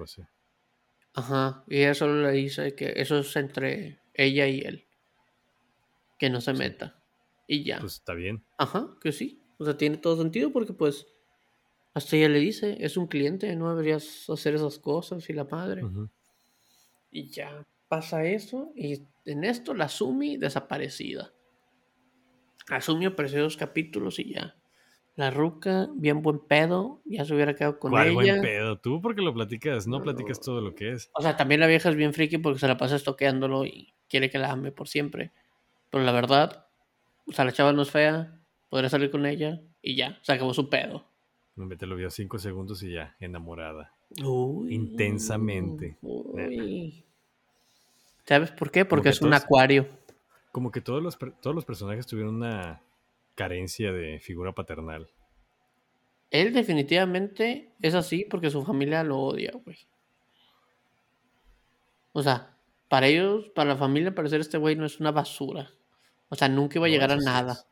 Ajá. 1.13 1.65
Y 1.67 1.79
ella 1.79 1.93
solo 1.93 2.21
le 2.21 2.31
dice 2.31 2.73
que 2.73 2.93
eso 2.95 3.19
es 3.19 3.35
entre 3.35 3.99
ella 4.13 4.47
y 4.47 4.61
él. 4.61 4.85
Que 6.17 6.29
no 6.29 6.39
se 6.39 6.53
meta. 6.53 6.95
Y 7.47 7.65
ya. 7.65 7.79
Pues 7.81 7.95
está 7.95 8.13
bien. 8.13 8.45
Ajá, 8.57 8.95
que 9.01 9.11
sí. 9.11 9.41
O 9.57 9.65
sea, 9.65 9.75
tiene 9.75 9.97
todo 9.97 10.15
sentido 10.15 10.53
porque 10.53 10.71
pues 10.71 11.05
hasta 11.93 12.15
ella 12.15 12.29
le 12.29 12.39
dice, 12.39 12.77
es 12.79 12.95
un 12.95 13.07
cliente, 13.07 13.53
no 13.57 13.71
deberías 13.71 14.29
hacer 14.29 14.55
esas 14.55 14.79
cosas 14.79 15.29
y 15.29 15.33
la 15.33 15.43
madre. 15.43 15.83
Y 17.11 17.27
ya 17.27 17.67
pasa 17.89 18.23
eso 18.23 18.71
y 18.73 19.01
en 19.25 19.43
esto 19.43 19.73
la 19.73 19.89
Sumi 19.89 20.37
desaparecida. 20.37 21.32
La 22.69 22.81
Sumi 22.81 23.05
apareció 23.05 23.41
dos 23.41 23.57
capítulos 23.57 24.19
y 24.19 24.33
ya. 24.33 24.55
La 25.15 25.29
ruca, 25.29 25.89
bien 25.93 26.23
buen 26.23 26.39
pedo, 26.39 27.01
ya 27.05 27.23
se 27.23 27.35
hubiera 27.35 27.55
quedado 27.55 27.77
con 27.77 27.91
¿Cuál 27.91 28.07
ella. 28.07 28.13
buen 28.13 28.41
pedo? 28.41 28.79
Tú 28.79 28.99
porque 28.99 29.21
lo 29.21 29.33
platicas, 29.33 29.85
no, 29.85 30.01
platicas 30.01 30.39
todo 30.41 30.59
lo 30.59 30.73
que 30.73 30.93
es. 30.93 31.11
O 31.13 31.21
sea, 31.21 31.37
también 31.37 31.59
la 31.59 31.67
vieja 31.67 31.89
es 31.89 31.95
bien 31.95 32.13
friki 32.13 32.39
porque 32.39 32.59
se 32.59 32.67
la 32.67 32.77
pasa 32.77 32.95
estoqueándolo 32.95 33.65
y 33.65 33.93
quiere 34.09 34.31
que 34.31 34.39
la 34.39 34.51
ame 34.51 34.71
por 34.71 34.87
siempre. 34.87 35.31
Pero 35.91 36.03
la 36.03 36.11
verdad, 36.11 36.65
o 37.27 37.31
sea, 37.31 37.45
la 37.45 37.51
chava 37.51 37.73
no 37.73 37.83
es 37.83 37.91
fea, 37.91 38.39
podría 38.69 38.89
salir 38.89 39.11
con 39.11 39.27
ella 39.27 39.61
y 39.83 39.95
ya, 39.95 40.17
se 40.23 40.33
acabó 40.33 40.53
su 40.53 40.67
pedo. 40.67 41.05
Me 41.55 41.75
te 41.75 41.85
lo 41.85 41.95
vio 41.95 42.09
cinco 42.09 42.39
segundos 42.39 42.81
y 42.81 42.93
ya, 42.93 43.15
enamorada. 43.19 43.93
Uy, 44.23 44.73
Intensamente. 44.73 45.97
uy. 46.01 47.03
¿Sabes 48.25 48.51
por 48.51 48.71
qué? 48.71 48.85
Porque 48.85 49.09
es 49.09 49.21
un 49.21 49.33
acuario. 49.33 49.87
Como 50.53 50.71
que 50.71 50.79
todos 50.79 51.03
los, 51.03 51.17
todos 51.41 51.53
los 51.55 51.65
personajes 51.65 52.07
tuvieron 52.07 52.35
una 52.35 52.81
carencia 53.35 53.91
de 53.91 54.19
figura 54.19 54.53
paternal. 54.53 55.09
Él 56.29 56.53
definitivamente 56.53 57.73
es 57.81 57.95
así 57.95 58.25
porque 58.29 58.49
su 58.49 58.63
familia 58.63 59.03
lo 59.03 59.19
odia, 59.19 59.51
güey. 59.65 59.77
O 62.11 62.21
sea, 62.23 62.55
para 62.87 63.07
ellos, 63.07 63.49
para 63.55 63.71
la 63.71 63.77
familia, 63.77 64.13
parecer 64.15 64.39
este 64.41 64.57
güey 64.59 64.75
no 64.75 64.85
es 64.85 64.99
una 64.99 65.11
basura. 65.11 65.71
O 66.29 66.35
sea, 66.35 66.47
nunca 66.49 66.77
iba 66.77 66.85
a 66.85 66.89
No, 66.89 66.93
llegar 66.93 67.11
a 67.11 67.17
nada. 67.17 67.53
es. 67.53 67.67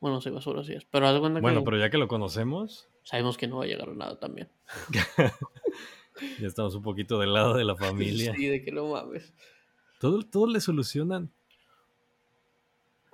Bueno, 0.00 0.20
sí, 0.20 0.30
basura 0.30 0.64
sí 0.64 0.72
es. 0.72 0.84
Pero 0.86 1.06
haz 1.06 1.18
cuenta 1.20 1.40
Bueno, 1.40 1.60
que 1.60 1.64
pero 1.66 1.78
ya 1.78 1.90
que 1.90 1.98
lo 1.98 2.08
conocemos, 2.08 2.88
sabemos 3.04 3.38
que 3.38 3.46
no 3.46 3.58
va 3.58 3.64
a 3.64 3.68
llegar 3.68 3.88
a 3.88 3.94
nada 3.94 4.18
también. 4.18 4.48
ya 6.40 6.46
estamos 6.46 6.74
un 6.74 6.82
poquito 6.82 7.18
del 7.20 7.32
lado 7.32 7.54
de 7.54 7.64
la 7.64 7.76
familia. 7.76 8.34
Sí, 8.34 8.46
de 8.46 8.62
que 8.64 8.72
no 8.72 8.88
mames. 8.88 9.32
Todo, 10.00 10.22
todo 10.22 10.46
le 10.48 10.60
solucionan. 10.60 11.30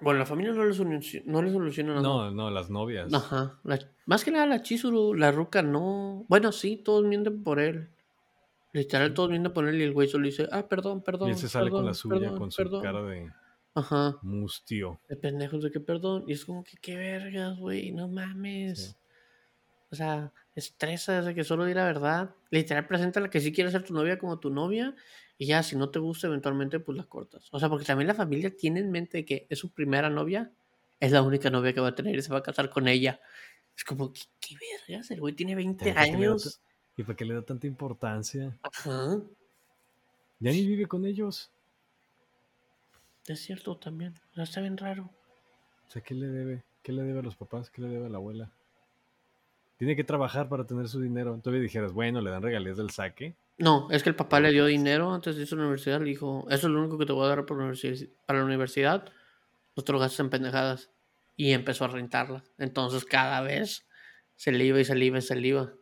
Bueno, 0.00 0.18
la 0.18 0.26
familia 0.26 0.52
no 0.52 0.64
le, 0.64 0.74
soluciona, 0.74 1.24
no 1.32 1.42
le 1.42 1.50
soluciona 1.50 1.90
nada. 1.94 2.02
No, 2.02 2.30
no, 2.30 2.50
las 2.50 2.68
novias. 2.70 3.12
Ajá. 3.14 3.58
la- 3.64 3.78
más 4.04 4.24
que 4.24 4.30
nada 4.30 4.46
la 4.46 4.62
Chizuru, 4.62 5.14
la 5.14 5.32
Ruca 5.32 5.62
no. 5.62 6.24
Bueno, 6.28 6.52
sí, 6.52 6.76
todos 6.76 7.04
mienten 7.04 7.42
por 7.42 7.58
él. 7.60 7.88
Literal, 8.72 9.14
todos 9.14 9.30
mienten 9.30 9.52
por 9.54 9.66
él 9.66 9.80
y 9.80 9.84
el 9.84 9.92
güey 9.94 10.06
solo 10.08 10.26
dice, 10.26 10.46
ah, 10.52 10.68
perdón, 10.68 11.02
perdón. 11.02 11.28
y 11.28 11.32
él 11.32 11.38
se 11.38 11.48
sale 11.48 11.70
con 11.70 11.78
perdón, 11.78 11.86
la 11.86 11.94
suya, 11.94 12.18
perdón, 12.20 12.38
con 12.38 12.50
su 12.50 12.56
perdón". 12.62 12.82
cara 12.82 13.02
de 13.02 13.32
Ajá. 13.74 14.18
mustio. 14.22 15.00
De 15.08 15.16
pendejos 15.16 15.62
de 15.62 15.70
que 15.70 15.80
perdón. 15.80 16.24
Y 16.26 16.32
es 16.32 16.44
como 16.44 16.62
que 16.62 16.76
qué 16.80 16.96
vergas, 16.96 17.58
güey, 17.58 17.90
no 17.92 18.06
mames. 18.08 18.88
Sí. 18.90 18.96
O 19.96 19.98
sea, 19.98 20.30
estresa 20.54 21.22
de 21.22 21.34
que 21.34 21.42
solo 21.42 21.64
di 21.64 21.72
la 21.72 21.86
verdad. 21.86 22.34
Literal, 22.50 22.86
presenta 22.86 23.18
la 23.18 23.30
que 23.30 23.40
sí 23.40 23.50
quiere 23.50 23.70
ser 23.70 23.82
tu 23.82 23.94
novia 23.94 24.18
como 24.18 24.38
tu 24.38 24.50
novia. 24.50 24.94
Y 25.38 25.46
ya, 25.46 25.62
si 25.62 25.74
no 25.74 25.88
te 25.88 25.98
gusta, 25.98 26.26
eventualmente, 26.26 26.80
pues 26.80 26.98
la 26.98 27.04
cortas. 27.04 27.48
O 27.50 27.58
sea, 27.58 27.70
porque 27.70 27.86
también 27.86 28.08
la 28.08 28.14
familia 28.14 28.54
tiene 28.54 28.80
en 28.80 28.90
mente 28.90 29.24
que 29.24 29.46
es 29.48 29.58
su 29.58 29.72
primera 29.72 30.10
novia. 30.10 30.52
Es 31.00 31.12
la 31.12 31.22
única 31.22 31.48
novia 31.48 31.72
que 31.72 31.80
va 31.80 31.88
a 31.88 31.94
tener 31.94 32.14
y 32.14 32.20
se 32.20 32.30
va 32.30 32.40
a 32.40 32.42
casar 32.42 32.68
con 32.68 32.88
ella. 32.88 33.20
Es 33.74 33.84
como, 33.84 34.12
¿qué, 34.12 34.20
qué 34.38 34.56
vergas? 34.86 35.10
El 35.10 35.20
güey 35.20 35.32
tiene 35.32 35.54
20 35.54 35.88
¿Y 35.88 35.92
para 35.92 36.04
qué 36.04 36.10
le 36.10 36.18
da 36.18 36.18
años. 36.18 36.60
¿Y 36.98 37.02
para 37.04 37.16
qué 37.16 37.24
le 37.24 37.34
da 37.34 37.42
tanta 37.42 37.66
importancia? 37.66 38.58
Ajá. 38.62 39.22
Ya 40.40 40.50
ni 40.50 40.66
vive 40.66 40.86
con 40.86 41.06
ellos. 41.06 41.50
Es 43.26 43.40
cierto 43.40 43.78
también. 43.78 44.14
O 44.32 44.34
sea, 44.34 44.44
está 44.44 44.60
bien 44.60 44.76
raro. 44.76 45.10
O 45.86 45.90
sea, 45.90 46.02
¿qué 46.02 46.14
le 46.14 46.26
debe? 46.26 46.64
¿Qué 46.82 46.92
le 46.92 47.02
debe 47.02 47.20
a 47.20 47.22
los 47.22 47.36
papás? 47.36 47.70
¿Qué 47.70 47.80
le 47.80 47.88
debe 47.88 48.06
a 48.06 48.10
la 48.10 48.18
abuela? 48.18 48.52
Tiene 49.78 49.94
que 49.96 50.04
trabajar 50.04 50.48
para 50.48 50.64
tener 50.66 50.88
su 50.88 51.00
dinero. 51.00 51.38
Todavía 51.42 51.62
dijeras, 51.62 51.92
bueno, 51.92 52.20
le 52.22 52.30
dan 52.30 52.42
regalías 52.42 52.76
del 52.78 52.90
saque. 52.90 53.34
No, 53.58 53.90
es 53.90 54.02
que 54.02 54.08
el 54.08 54.16
papá 54.16 54.40
le 54.40 54.50
dio 54.52 54.64
dinero 54.66 55.12
antes 55.12 55.36
de 55.36 55.42
irse 55.42 55.54
a 55.54 55.58
la 55.58 55.64
universidad. 55.64 56.00
Le 56.00 56.06
dijo, 56.10 56.46
eso 56.50 56.66
es 56.66 56.72
lo 56.72 56.80
único 56.80 56.98
que 56.98 57.06
te 57.06 57.12
voy 57.12 57.24
a 57.24 57.28
dar 57.28 57.44
para 57.46 57.60
la 57.60 57.72
universi- 57.72 58.10
para 58.26 58.38
la 58.38 58.44
universidad. 58.46 59.10
Otro 59.74 59.98
gastos 59.98 60.20
en 60.20 60.30
pendejadas. 60.30 60.90
Y 61.36 61.52
empezó 61.52 61.84
a 61.84 61.88
rentarla. 61.88 62.42
Entonces 62.58 63.04
cada 63.04 63.42
vez 63.42 63.86
se 64.36 64.52
le 64.52 64.64
iba 64.64 64.80
y 64.80 64.84
se 64.84 64.94
le 64.94 65.04
iba 65.04 65.18
y 65.18 65.22
se 65.22 65.36
le 65.36 65.48
iba. 65.48 65.72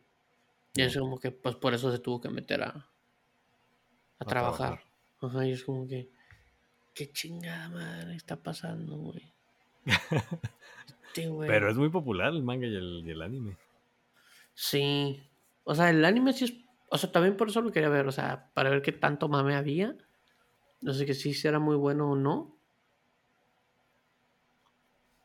Y 0.73 0.81
es 0.81 0.97
como 0.97 1.17
que, 1.19 1.31
pues 1.31 1.55
por 1.55 1.73
eso 1.73 1.89
se 1.91 1.99
tuvo 1.99 2.19
que 2.19 2.29
meter 2.29 2.63
a, 2.63 2.67
a, 2.69 2.89
A 4.19 4.25
trabajar. 4.25 4.83
Ajá, 5.21 5.45
y 5.47 5.51
es 5.53 5.63
como 5.63 5.87
que, 5.87 6.09
qué 6.93 7.09
chingada 7.11 7.69
madre 7.69 8.15
está 8.15 8.35
pasando, 8.35 8.97
güey. 8.97 9.31
Sí, 11.13 11.25
güey. 11.27 11.47
Pero 11.47 11.69
es 11.69 11.77
muy 11.77 11.87
popular 11.89 12.33
el 12.33 12.43
manga 12.43 12.67
y 12.67 12.75
el, 12.75 13.03
y 13.05 13.11
el 13.11 13.21
anime. 13.21 13.55
Sí. 14.55 15.21
O 15.65 15.75
sea, 15.75 15.89
el 15.89 16.03
anime 16.03 16.33
sí 16.33 16.45
es. 16.45 16.53
O 16.89 16.97
sea, 16.97 17.11
también 17.11 17.37
por 17.37 17.49
eso 17.49 17.61
lo 17.61 17.71
quería 17.71 17.89
ver. 17.89 18.07
O 18.07 18.11
sea, 18.11 18.49
para 18.53 18.69
ver 18.69 18.81
qué 18.81 18.93
tanto 18.93 19.27
mame 19.27 19.55
había. 19.55 19.95
No 20.81 20.93
sé 20.93 21.05
que 21.05 21.13
si 21.13 21.35
era 21.47 21.59
muy 21.59 21.75
bueno 21.75 22.11
o 22.11 22.15
no. 22.15 22.57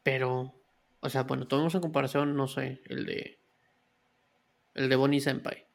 Pero. 0.03 0.55
O 1.01 1.09
sea, 1.09 1.23
bueno, 1.23 1.47
tomemos 1.47 1.75
en 1.75 1.81
comparación, 1.81 2.37
no 2.37 2.47
sé, 2.47 2.83
el 2.87 3.07
de. 3.07 3.39
El 4.75 4.89
de 4.89 4.97
Bonnie 4.97 5.21
Senpai. 5.21 5.67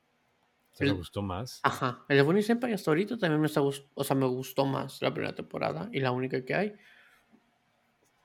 ¿Se 0.72 0.84
me 0.86 0.92
gustó 0.92 1.22
más? 1.22 1.62
Ajá. 1.64 2.04
El 2.10 2.18
de 2.18 2.24
Bonnie 2.24 2.44
Senpai 2.44 2.74
hasta 2.74 2.92
ahorita 2.92 3.18
también 3.18 3.40
me 3.40 3.48
está 3.48 3.62
O 3.62 4.04
sea, 4.04 4.16
me 4.16 4.28
gustó 4.28 4.66
más 4.66 5.02
la 5.02 5.14
primera 5.14 5.34
temporada. 5.34 5.90
Y 5.94 6.02
la 6.02 6.12
única 6.12 6.44
que 6.44 6.54
hay. 6.54 6.76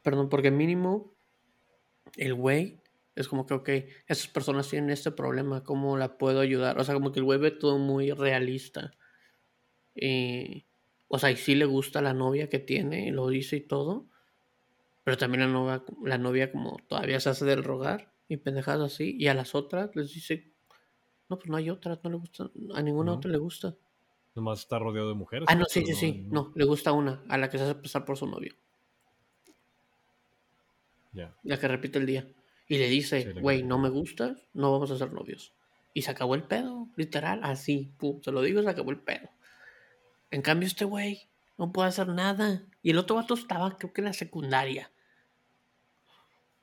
Perdón, 0.02 0.28
porque 0.28 0.50
mínimo. 0.50 1.14
El 2.16 2.34
güey 2.34 2.80
es 3.14 3.28
como 3.28 3.46
que, 3.46 3.54
ok, 3.54 3.68
esas 4.06 4.28
personas 4.28 4.68
tienen 4.68 4.90
este 4.90 5.10
problema, 5.10 5.62
¿cómo 5.62 5.96
la 5.96 6.16
puedo 6.16 6.40
ayudar? 6.40 6.78
O 6.78 6.84
sea, 6.84 6.94
como 6.94 7.12
que 7.12 7.20
el 7.20 7.24
güey 7.24 7.38
ve 7.38 7.50
todo 7.50 7.78
muy 7.78 8.12
realista. 8.12 8.92
Y, 9.94 10.66
o 11.08 11.18
sea, 11.18 11.30
y 11.30 11.36
sí 11.36 11.54
le 11.54 11.64
gusta 11.64 12.00
la 12.00 12.14
novia 12.14 12.48
que 12.48 12.58
tiene, 12.58 13.08
y 13.08 13.10
lo 13.10 13.28
dice 13.28 13.56
y 13.56 13.60
todo. 13.60 14.06
Pero 15.04 15.16
también 15.16 15.40
la 15.40 15.48
novia, 15.48 15.84
la 16.04 16.18
novia 16.18 16.52
como 16.52 16.76
todavía 16.86 17.20
se 17.20 17.30
hace 17.30 17.44
del 17.44 17.64
rogar 17.64 18.12
y 18.28 18.36
pendejadas 18.36 18.92
así. 18.94 19.16
Y 19.18 19.26
a 19.28 19.34
las 19.34 19.54
otras 19.54 19.94
les 19.96 20.14
dice, 20.14 20.52
no, 21.28 21.38
pues 21.38 21.50
no 21.50 21.56
hay 21.56 21.70
otras, 21.70 21.98
no 22.04 22.10
le 22.10 22.16
gusta, 22.16 22.50
a 22.74 22.82
ninguna 22.82 23.12
No. 23.12 23.16
otra 23.18 23.30
le 23.30 23.38
gusta. 23.38 23.74
Nomás 24.34 24.60
está 24.60 24.78
rodeado 24.78 25.08
de 25.08 25.14
mujeres. 25.16 25.46
Ah, 25.50 25.54
no, 25.56 25.64
pero 25.72 25.86
sí, 25.86 25.92
sí, 25.92 25.94
sí, 25.94 26.26
no, 26.30 26.52
le 26.54 26.64
gusta 26.64 26.92
una, 26.92 27.24
a 27.28 27.36
la 27.36 27.50
que 27.50 27.58
se 27.58 27.64
hace 27.64 27.74
pasar 27.74 28.04
por 28.04 28.16
su 28.16 28.26
novio. 28.26 28.54
Ya. 31.12 31.34
la 31.42 31.58
que 31.58 31.66
repite 31.66 31.98
el 31.98 32.06
día. 32.06 32.24
Y 32.70 32.78
le 32.78 32.88
dice, 32.88 33.32
güey, 33.42 33.64
no 33.64 33.78
me 33.78 33.88
gustas, 33.88 34.46
no 34.54 34.70
vamos 34.70 34.92
a 34.92 34.96
ser 34.96 35.12
novios. 35.12 35.52
Y 35.92 36.02
se 36.02 36.12
acabó 36.12 36.36
el 36.36 36.44
pedo, 36.44 36.86
literal, 36.96 37.40
así, 37.42 37.90
pum, 37.98 38.22
se 38.22 38.30
lo 38.30 38.42
digo, 38.42 38.62
se 38.62 38.70
acabó 38.70 38.92
el 38.92 39.00
pedo. 39.00 39.28
En 40.30 40.40
cambio, 40.40 40.68
este 40.68 40.84
güey 40.84 41.28
no 41.58 41.72
puede 41.72 41.88
hacer 41.88 42.06
nada. 42.06 42.62
Y 42.80 42.90
el 42.90 42.98
otro 42.98 43.16
vato 43.16 43.34
estaba, 43.34 43.76
creo 43.76 43.92
que 43.92 44.02
en 44.02 44.04
la 44.04 44.12
secundaria. 44.12 44.92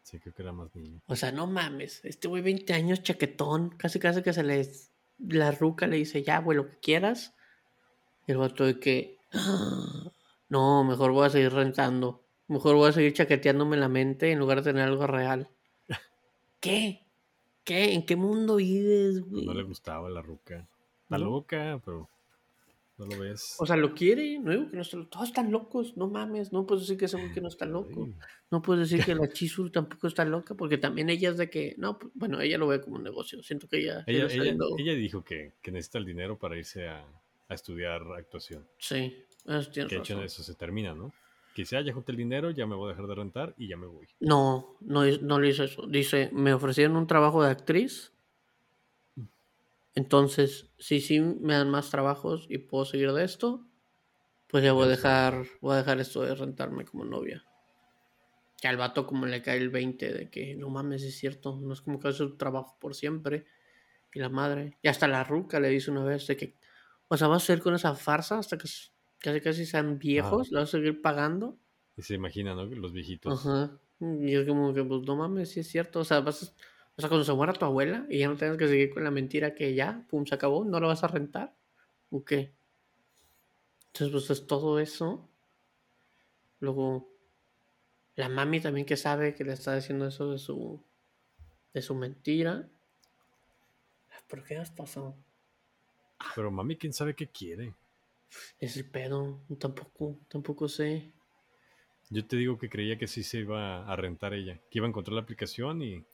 Sí, 0.04 0.18
creo 0.20 0.34
que 0.34 0.42
era 0.44 0.54
más 0.54 0.74
niño. 0.74 1.02
O 1.08 1.18
sea, 1.18 1.34
no 1.34 1.46
mames, 1.46 2.00
este 2.06 2.30
güey 2.30 2.42
20 2.42 2.74
años, 2.74 3.04
chaquetón, 3.04 3.72
casi 3.72 4.00
casi 4.00 4.24
que 4.24 4.32
se 4.32 4.44
le... 4.44 4.66
La 5.20 5.52
ruca 5.52 5.88
le 5.88 5.98
dice, 5.98 6.24
ya, 6.24 6.40
güey, 6.40 6.56
lo 6.56 6.70
que 6.70 6.78
quieras. 6.78 7.36
Y 8.28 8.32
el 8.32 8.38
vato 8.38 8.64
de 8.66 8.80
que... 8.80 9.18
"Ah, 9.34 10.14
No, 10.48 10.86
mejor 10.86 11.12
voy 11.12 11.26
a 11.28 11.30
seguir 11.30 11.52
rentando. 11.52 12.24
Mejor 12.48 12.76
voy 12.78 12.88
a 12.88 12.94
seguir 12.94 13.12
chaqueteándome 13.12 13.76
la 13.76 13.90
mente 13.90 14.32
en 14.32 14.40
lugar 14.40 14.60
de 14.64 14.72
tener 14.72 14.88
algo 14.88 15.06
real. 15.06 15.50
¿Qué? 16.60 17.06
¿Qué? 17.64 17.94
¿En 17.94 18.06
qué 18.06 18.16
mundo 18.16 18.56
vives, 18.58 19.20
Pues 19.22 19.30
güey? 19.32 19.46
no 19.46 19.54
le 19.54 19.64
gustaba 19.64 20.10
la 20.10 20.22
ruca. 20.22 20.68
Está 21.04 21.18
No. 21.18 21.26
loca, 21.26 21.82
pero 21.84 22.10
no 22.98 23.06
lo 23.06 23.20
ves. 23.20 23.56
O 23.60 23.66
sea, 23.66 23.76
lo 23.76 23.94
quiere, 23.94 24.40
no 24.40 24.70
que 24.70 24.76
no 24.76 24.82
está. 24.82 24.98
Todos 25.10 25.28
están 25.30 25.52
locos, 25.52 25.96
no 25.98 26.08
mames. 26.08 26.52
No 26.52 26.66
puedes 26.66 26.84
decir 26.84 26.98
que 26.98 27.06
ese 27.06 27.18
que 27.34 27.42
no 27.42 27.48
está 27.50 27.66
loco. 27.66 28.10
No 28.50 28.62
puedes 28.62 28.90
decir 28.90 29.06
que 29.06 29.14
la 29.14 29.28
Chizuru 29.28 29.70
tampoco 29.70 30.08
está 30.08 30.26
loca, 30.26 30.56
porque 30.56 30.78
también 30.78 31.10
ella 31.10 31.30
es 31.30 31.38
de 31.38 31.50
que, 31.50 31.76
no, 31.78 32.00
pues, 32.00 32.12
bueno, 32.16 32.42
ella 32.42 32.58
lo 32.58 32.68
ve 32.68 32.82
como 32.82 32.96
un 32.96 33.04
negocio. 33.04 33.44
Siento 33.44 33.68
que 33.68 33.78
ella, 33.80 34.04
Ella, 34.08 34.26
ella, 34.26 34.56
ella 34.78 34.94
dijo 34.94 35.24
que, 35.24 35.54
que 35.62 35.72
necesita 35.72 36.00
el 36.00 36.06
dinero 36.06 36.38
para 36.40 36.58
irse 36.58 36.88
a, 36.88 37.06
a 37.50 37.54
estudiar 37.54 38.02
actuación. 38.18 38.66
Sí, 38.80 39.24
eso 39.46 39.70
tienes 39.72 39.90
Que 39.92 39.98
hecho 39.98 40.22
eso 40.24 40.42
se 40.44 40.56
termina, 40.56 40.94
¿no? 40.96 41.14
Ah, 41.74 41.82
ya 41.82 41.94
junté 41.94 42.12
el 42.12 42.18
dinero, 42.18 42.52
ya 42.52 42.66
me 42.66 42.76
voy 42.76 42.88
a 42.88 42.90
dejar 42.90 43.08
de 43.08 43.16
rentar 43.16 43.56
y 43.58 43.68
ya 43.68 43.78
me 43.78 43.88
voy. 43.88 44.08
No, 44.20 44.78
no, 44.82 45.04
no 45.06 45.40
le 45.40 45.50
hizo 45.50 45.64
eso. 45.64 45.88
Dice, 45.88 46.30
me 46.34 46.54
ofrecieron 46.54 46.98
un 46.98 47.08
trabajo 47.08 47.44
de 47.44 47.52
actriz. 47.52 48.14
Entonces, 49.96 50.70
si 50.78 51.02
sí 51.02 51.20
me 51.20 51.56
dan 51.56 51.72
más 51.72 51.90
trabajos 51.90 52.46
y 52.50 52.60
puedo 52.60 52.86
seguir 52.86 53.12
de 53.14 53.24
esto, 53.24 53.66
pues 54.48 54.64
ya 54.64 54.72
voy 54.74 54.86
a 54.86 54.90
dejar, 54.90 55.46
voy 55.62 55.74
a 55.74 55.78
dejar 55.78 56.00
esto 56.00 56.22
de 56.22 56.36
rentarme 56.36 56.86
como 56.86 57.04
novia. 57.04 57.44
Que 58.62 58.68
al 58.68 58.78
vato 58.78 59.08
como 59.08 59.26
le 59.26 59.42
cae 59.42 59.58
el 59.58 59.70
20 59.70 60.14
de 60.14 60.30
que 60.30 60.56
no 60.56 60.70
mames, 60.70 61.04
es 61.04 61.18
cierto, 61.18 61.60
no 61.60 61.74
es 61.74 61.82
como 61.82 62.00
que 62.00 62.10
hace 62.10 62.20
su 62.20 62.38
trabajo 62.38 62.78
por 62.80 62.96
siempre. 62.96 63.46
Y 64.14 64.20
la 64.20 64.30
madre. 64.30 64.78
Y 64.82 64.88
hasta 64.88 65.08
la 65.08 65.24
ruca 65.24 65.60
le 65.60 65.70
dice 65.70 65.92
una 65.92 66.04
vez 66.04 66.26
de 66.28 66.38
que, 66.38 66.56
o 67.08 67.18
sea, 67.18 67.28
vas 67.28 67.44
a 67.44 67.46
seguir 67.48 67.64
con 67.64 67.76
esa 67.76 67.94
farsa 67.96 68.40
hasta 68.40 68.58
que 68.58 68.68
casi 69.20 69.42
casi 69.42 69.66
sean 69.66 70.00
viejos, 70.00 70.52
la 70.52 70.62
vas 70.62 70.70
a 70.70 70.78
seguir 70.78 71.02
pagando. 71.02 71.58
Y 71.96 72.02
se 72.02 72.16
imagina, 72.16 72.54
¿no? 72.54 72.66
Los 72.66 72.94
viejitos. 72.94 73.46
Ajá. 73.46 73.80
Y 74.00 74.36
es 74.36 74.48
como 74.48 74.74
que, 74.74 74.84
pues 74.84 75.02
no 75.04 75.16
mames, 75.16 75.50
sí 75.50 75.62
es 75.62 75.68
cierto. 75.68 76.02
O 76.02 76.04
sea, 76.04 76.20
vas 76.20 76.44
a, 76.44 76.46
o 76.98 77.02
sea, 77.02 77.10
cuando 77.10 77.26
se 77.26 77.34
muera 77.34 77.54
tu 77.54 77.66
abuela 77.66 78.06
y 78.10 78.20
ya 78.20 78.28
no 78.28 78.38
tengas 78.38 78.58
que 78.58 78.68
seguir 78.68 78.92
con 78.92 79.04
la 79.04 79.12
mentira 79.12 79.54
que 79.54 79.76
ya, 79.76 80.06
pum, 80.10 80.26
se 80.26 80.36
acabó, 80.36 80.66
no 80.66 80.80
lo 80.80 80.88
vas 80.88 81.04
a 81.04 81.08
rentar. 81.08 81.56
¿O 82.10 82.24
qué? 82.24 82.54
Entonces, 83.88 84.12
pues 84.12 84.30
es 84.30 84.48
todo 84.48 84.80
eso. 84.80 85.30
Luego, 86.60 87.10
la 88.16 88.30
mami 88.30 88.62
también 88.62 88.86
que 88.86 88.98
sabe 88.98 89.36
que 89.36 89.44
le 89.44 89.54
está 89.54 89.76
diciendo 89.76 90.08
eso 90.08 90.32
de 90.32 90.40
su, 90.40 90.84
de 91.74 91.82
su 91.82 91.94
mentira. 91.94 92.68
¿Por 94.28 94.44
qué 94.44 94.58
has 94.58 94.72
pasado? 94.72 95.16
Pero 96.36 96.52
mami, 96.52 96.78
quién 96.78 96.94
sabe 96.94 97.16
qué 97.16 97.28
quiere. 97.28 97.76
Es 98.60 98.78
el 98.78 98.90
pedo, 98.90 99.42
tampoco, 99.60 100.20
tampoco 100.28 100.68
sé. 100.68 101.12
Yo 102.10 102.26
te 102.26 102.38
digo 102.38 102.58
que 102.58 102.70
creía 102.70 102.98
que 102.98 103.08
sí 103.08 103.24
se 103.24 103.40
iba 103.40 103.86
a 103.86 103.96
rentar 103.96 104.34
ella, 104.34 104.60
que 104.70 104.80
iba 104.80 104.88
a 104.88 104.90
encontrar 104.90 105.14
la 105.14 105.22
aplicación 105.22 105.82
y... 105.82 106.06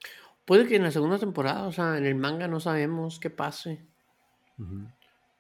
Puede 0.46 0.68
que 0.68 0.76
en 0.76 0.84
la 0.84 0.92
segunda 0.92 1.20
temporada, 1.20 1.68
o 1.68 1.72
sea, 1.72 1.98
en 1.98 2.06
el 2.06 2.16
manga 2.16 2.48
no 2.48 2.60
sabemos 2.60 3.20
qué 3.20 3.30
pase. 3.30 3.86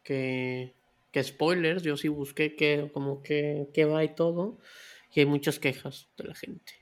Que, 0.03 0.73
que 1.11 1.23
spoilers, 1.23 1.83
yo 1.83 1.97
sí 1.97 2.07
busqué 2.07 2.55
que, 2.55 2.89
como 2.93 3.21
que, 3.21 3.67
que 3.73 3.85
va 3.85 4.03
y 4.03 4.15
todo, 4.15 4.59
y 5.13 5.21
hay 5.21 5.25
muchas 5.25 5.59
quejas 5.59 6.09
de 6.17 6.23
la 6.25 6.35
gente. 6.35 6.73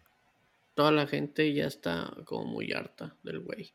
Toda 0.76 0.92
la 0.92 1.08
gente 1.08 1.52
ya 1.54 1.66
está 1.66 2.16
como 2.26 2.46
muy 2.46 2.72
harta 2.74 3.16
del 3.24 3.39
güey. 3.39 3.74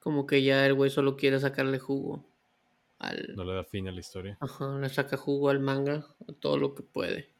Como 0.00 0.26
que 0.26 0.42
ya 0.42 0.66
el 0.66 0.74
güey 0.74 0.90
solo 0.90 1.16
quiere 1.16 1.38
sacarle 1.38 1.78
jugo 1.78 2.31
al... 3.02 3.34
No 3.36 3.44
le 3.44 3.54
da 3.54 3.64
fin 3.64 3.88
a 3.88 3.92
la 3.92 4.00
historia. 4.00 4.38
Ajá, 4.40 4.78
le 4.78 4.88
saca 4.88 5.16
jugo 5.16 5.50
al 5.50 5.60
manga, 5.60 6.06
a 6.28 6.32
todo 6.32 6.56
lo 6.56 6.74
que 6.74 6.82
puede. 6.82 7.30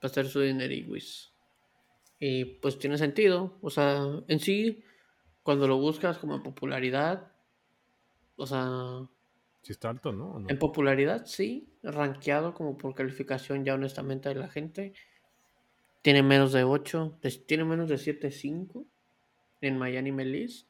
Para 0.00 0.10
hacer 0.10 0.28
su 0.28 0.40
dineriguis. 0.40 1.32
Y 2.18 2.44
pues 2.44 2.78
tiene 2.78 2.98
sentido. 2.98 3.58
O 3.60 3.70
sea, 3.70 4.04
en 4.28 4.40
sí, 4.40 4.82
cuando 5.42 5.68
lo 5.68 5.78
buscas 5.78 6.18
como 6.18 6.42
popularidad, 6.42 7.32
o 8.36 8.46
sea... 8.46 9.08
Sí 9.62 9.72
está 9.72 9.90
alto, 9.90 10.12
¿no? 10.12 10.44
En 10.48 10.58
popularidad, 10.58 11.26
sí. 11.26 11.68
Rankeado 11.82 12.54
como 12.54 12.76
por 12.76 12.94
calificación 12.94 13.64
ya 13.64 13.74
honestamente 13.74 14.28
de 14.28 14.36
la 14.36 14.48
gente. 14.48 14.94
Tiene 16.02 16.22
menos 16.22 16.52
de 16.52 16.62
8, 16.62 17.18
tiene 17.46 17.64
menos 17.64 17.88
de 17.88 17.96
7.5 17.96 18.86
en 19.60 19.78
Miami 19.78 20.12
Melis 20.12 20.68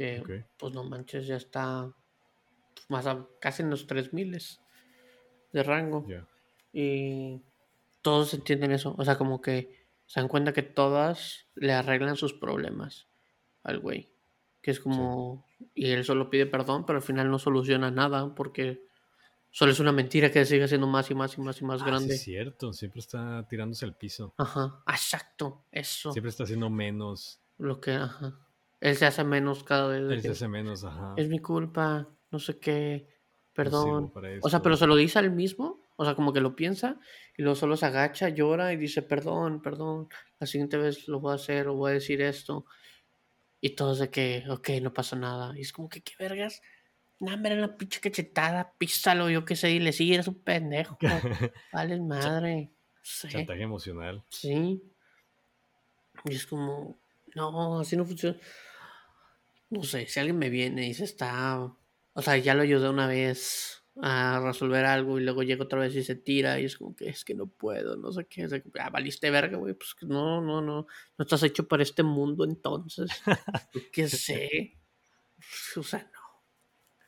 que 0.00 0.44
pues 0.56 0.72
no 0.72 0.84
manches, 0.84 1.26
ya 1.26 1.36
está 1.36 1.94
más 2.88 3.06
casi 3.40 3.62
en 3.62 3.70
los 3.70 3.86
3000 3.86 4.38
de 5.52 5.62
rango. 5.62 6.06
Y 6.72 7.40
todos 8.02 8.34
entienden 8.34 8.72
eso, 8.72 8.94
o 8.96 9.04
sea, 9.04 9.18
como 9.18 9.40
que 9.40 9.80
se 10.06 10.20
dan 10.20 10.28
cuenta 10.28 10.52
que 10.52 10.62
todas 10.62 11.46
le 11.54 11.72
arreglan 11.72 12.16
sus 12.16 12.32
problemas 12.32 13.06
al 13.62 13.78
güey. 13.78 14.10
Que 14.62 14.72
es 14.72 14.80
como. 14.80 15.46
Y 15.74 15.90
él 15.90 16.04
solo 16.04 16.28
pide 16.30 16.46
perdón, 16.46 16.84
pero 16.84 16.98
al 16.98 17.02
final 17.02 17.30
no 17.30 17.38
soluciona 17.38 17.90
nada 17.90 18.34
porque 18.34 18.84
solo 19.50 19.72
es 19.72 19.80
una 19.80 19.92
mentira 19.92 20.30
que 20.30 20.44
sigue 20.44 20.68
siendo 20.68 20.86
más 20.86 21.10
y 21.10 21.14
más 21.14 21.36
y 21.38 21.40
más 21.40 21.60
y 21.60 21.64
más 21.64 21.82
ah, 21.82 21.86
grande. 21.86 22.14
es 22.14 22.22
cierto, 22.22 22.72
siempre 22.72 23.00
está 23.00 23.46
tirándose 23.48 23.84
al 23.84 23.96
piso. 23.96 24.34
Ajá, 24.36 24.82
exacto, 24.86 25.64
eso. 25.70 26.12
Siempre 26.12 26.30
está 26.30 26.44
haciendo 26.44 26.68
menos. 26.70 27.40
Lo 27.58 27.80
que, 27.80 27.92
ajá. 27.92 28.38
Él 28.80 28.96
se 28.96 29.06
hace 29.06 29.24
menos 29.24 29.62
cada 29.62 29.88
vez. 29.88 30.10
Él 30.10 30.22
se 30.22 30.30
hace 30.30 30.48
menos, 30.48 30.84
ajá. 30.84 31.14
Es 31.16 31.28
mi 31.28 31.38
culpa, 31.38 32.08
no 32.30 32.38
sé 32.38 32.58
qué, 32.58 33.08
perdón. 33.52 34.12
o 34.42 34.48
sea, 34.48 34.62
pero 34.62 34.76
se 34.76 34.86
lo 34.86 34.96
dice 34.96 35.18
al 35.18 35.30
mismo, 35.30 35.80
o 35.96 36.04
sea, 36.04 36.14
como 36.14 36.32
que 36.32 36.40
lo 36.40 36.56
piensa 36.56 36.98
y 37.36 37.42
luego 37.42 37.56
solo 37.56 37.76
se 37.76 37.86
agacha, 37.86 38.28
llora 38.28 38.72
y 38.72 38.76
dice, 38.76 39.02
perdón, 39.02 39.60
perdón, 39.60 40.08
la 40.38 40.46
siguiente 40.46 40.76
vez 40.76 41.08
lo 41.08 41.20
voy 41.20 41.32
a 41.32 41.36
hacer 41.36 41.68
o 41.68 41.74
voy 41.74 41.90
a 41.90 41.94
decir 41.94 42.22
esto. 42.22 42.64
Y 43.60 43.70
todos 43.70 43.98
de 43.98 44.10
que, 44.10 44.44
ok, 44.48 44.70
no 44.80 44.94
pasa 44.94 45.16
nada. 45.16 45.52
Y 45.56 45.60
es 45.60 45.72
como 45.72 45.90
que, 45.90 46.00
¿qué 46.00 46.14
vergas? 46.18 46.62
No, 47.18 47.36
me 47.36 47.54
la 47.54 47.76
pinche 47.76 48.00
cachetada, 48.00 48.72
písalo, 48.78 49.28
yo 49.28 49.44
qué 49.44 49.54
sé, 49.54 49.72
y 49.72 49.78
le 49.78 49.92
sigue, 49.92 50.14
eres 50.14 50.28
un 50.28 50.42
pendejo. 50.42 50.96
vale, 51.72 52.00
madre. 52.00 52.70
Chantaje 53.02 53.62
emocional. 53.62 54.24
Sí. 54.30 54.82
Y 56.24 56.34
es 56.34 56.46
como, 56.46 56.98
no, 57.34 57.80
así 57.80 57.96
no 57.96 58.06
funciona 58.06 58.38
no 59.70 59.84
sé, 59.84 60.06
si 60.06 60.18
alguien 60.18 60.38
me 60.38 60.50
viene 60.50 60.88
y 60.88 60.94
se 60.94 61.04
está, 61.04 61.72
o 62.12 62.22
sea, 62.22 62.36
ya 62.36 62.54
lo 62.54 62.62
ayudé 62.62 62.88
una 62.88 63.06
vez 63.06 63.80
a 64.02 64.40
resolver 64.40 64.84
algo 64.84 65.18
y 65.18 65.24
luego 65.24 65.42
llega 65.42 65.64
otra 65.64 65.80
vez 65.80 65.94
y 65.94 66.02
se 66.02 66.14
tira 66.14 66.58
y 66.60 66.64
es 66.64 66.76
como 66.78 66.94
que 66.94 67.08
es 67.08 67.24
que 67.24 67.34
no 67.34 67.46
puedo, 67.46 67.96
no 67.96 68.12
sé 68.12 68.24
qué, 68.26 68.42
es 68.42 68.52
ah, 68.78 68.90
valiste 68.90 69.30
verga, 69.30 69.58
güey, 69.58 69.74
pues 69.74 69.94
no, 70.02 70.40
no, 70.40 70.62
no, 70.62 70.86
no 71.18 71.22
estás 71.22 71.42
hecho 71.42 71.68
para 71.68 71.82
este 71.82 72.02
mundo 72.02 72.44
entonces, 72.44 73.10
qué 73.92 74.08
sé, 74.08 74.78
o 75.76 75.82
sea, 75.82 76.10
no, 76.12 77.02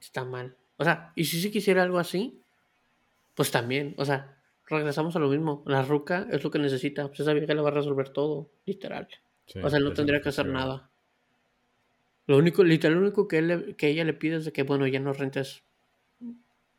está 0.00 0.24
mal, 0.24 0.56
o 0.76 0.84
sea, 0.84 1.12
y 1.16 1.24
si 1.24 1.40
sí 1.40 1.50
quisiera 1.50 1.82
algo 1.82 1.98
así, 1.98 2.40
pues 3.34 3.50
también, 3.50 3.94
o 3.98 4.04
sea, 4.04 4.38
regresamos 4.66 5.16
a 5.16 5.18
lo 5.18 5.28
mismo, 5.28 5.64
la 5.66 5.82
ruca 5.82 6.26
es 6.30 6.42
lo 6.42 6.50
que 6.50 6.58
necesita, 6.58 7.08
pues 7.08 7.20
esa 7.20 7.34
vieja 7.34 7.52
le 7.52 7.60
va 7.60 7.68
a 7.68 7.74
resolver 7.74 8.08
todo, 8.10 8.50
literal, 8.64 9.08
o 9.62 9.68
sea, 9.68 9.80
no 9.80 9.92
tendría 9.92 10.20
que 10.20 10.30
hacer 10.30 10.46
nada. 10.46 10.90
Lo 12.26 12.36
único, 12.38 12.64
literal, 12.64 12.94
lo 12.94 13.02
único 13.02 13.28
que, 13.28 13.38
él, 13.38 13.76
que 13.76 13.88
ella 13.88 14.04
le 14.04 14.12
pide 14.12 14.36
es 14.36 14.44
de 14.44 14.52
que, 14.52 14.64
bueno, 14.64 14.86
ya 14.86 15.00
no 15.00 15.12
rentes 15.12 15.62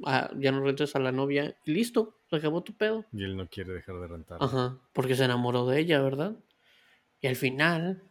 a, 0.05 0.29
ya 0.37 0.51
no 0.51 0.61
rentes 0.61 0.95
a 0.95 0.99
la 0.99 1.11
novia 1.11 1.57
y 1.65 1.71
listo, 1.71 2.19
se 2.29 2.35
acabó 2.35 2.63
tu 2.63 2.75
pedo. 2.75 3.05
Y 3.13 3.23
él 3.23 3.37
no 3.37 3.47
quiere 3.47 3.73
dejar 3.73 3.99
de 3.99 4.07
rentar. 4.07 4.37
Ajá, 4.41 4.77
porque 4.93 5.15
se 5.15 5.25
enamoró 5.25 5.65
de 5.65 5.79
ella, 5.79 6.01
¿verdad? 6.01 6.35
Y 7.21 7.27
al 7.27 7.35
final, 7.35 8.03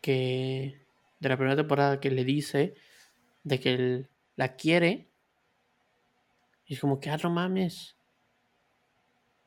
que 0.00 0.80
de 1.18 1.28
la 1.28 1.36
primera 1.36 1.56
temporada 1.56 2.00
que 2.00 2.10
le 2.10 2.24
dice 2.24 2.74
de 3.44 3.60
que 3.60 3.74
él 3.74 4.08
la 4.36 4.56
quiere, 4.56 5.08
y 6.66 6.74
es 6.74 6.80
como 6.80 7.00
que, 7.00 7.10
ah, 7.10 7.18
no 7.22 7.30
mames. 7.30 7.96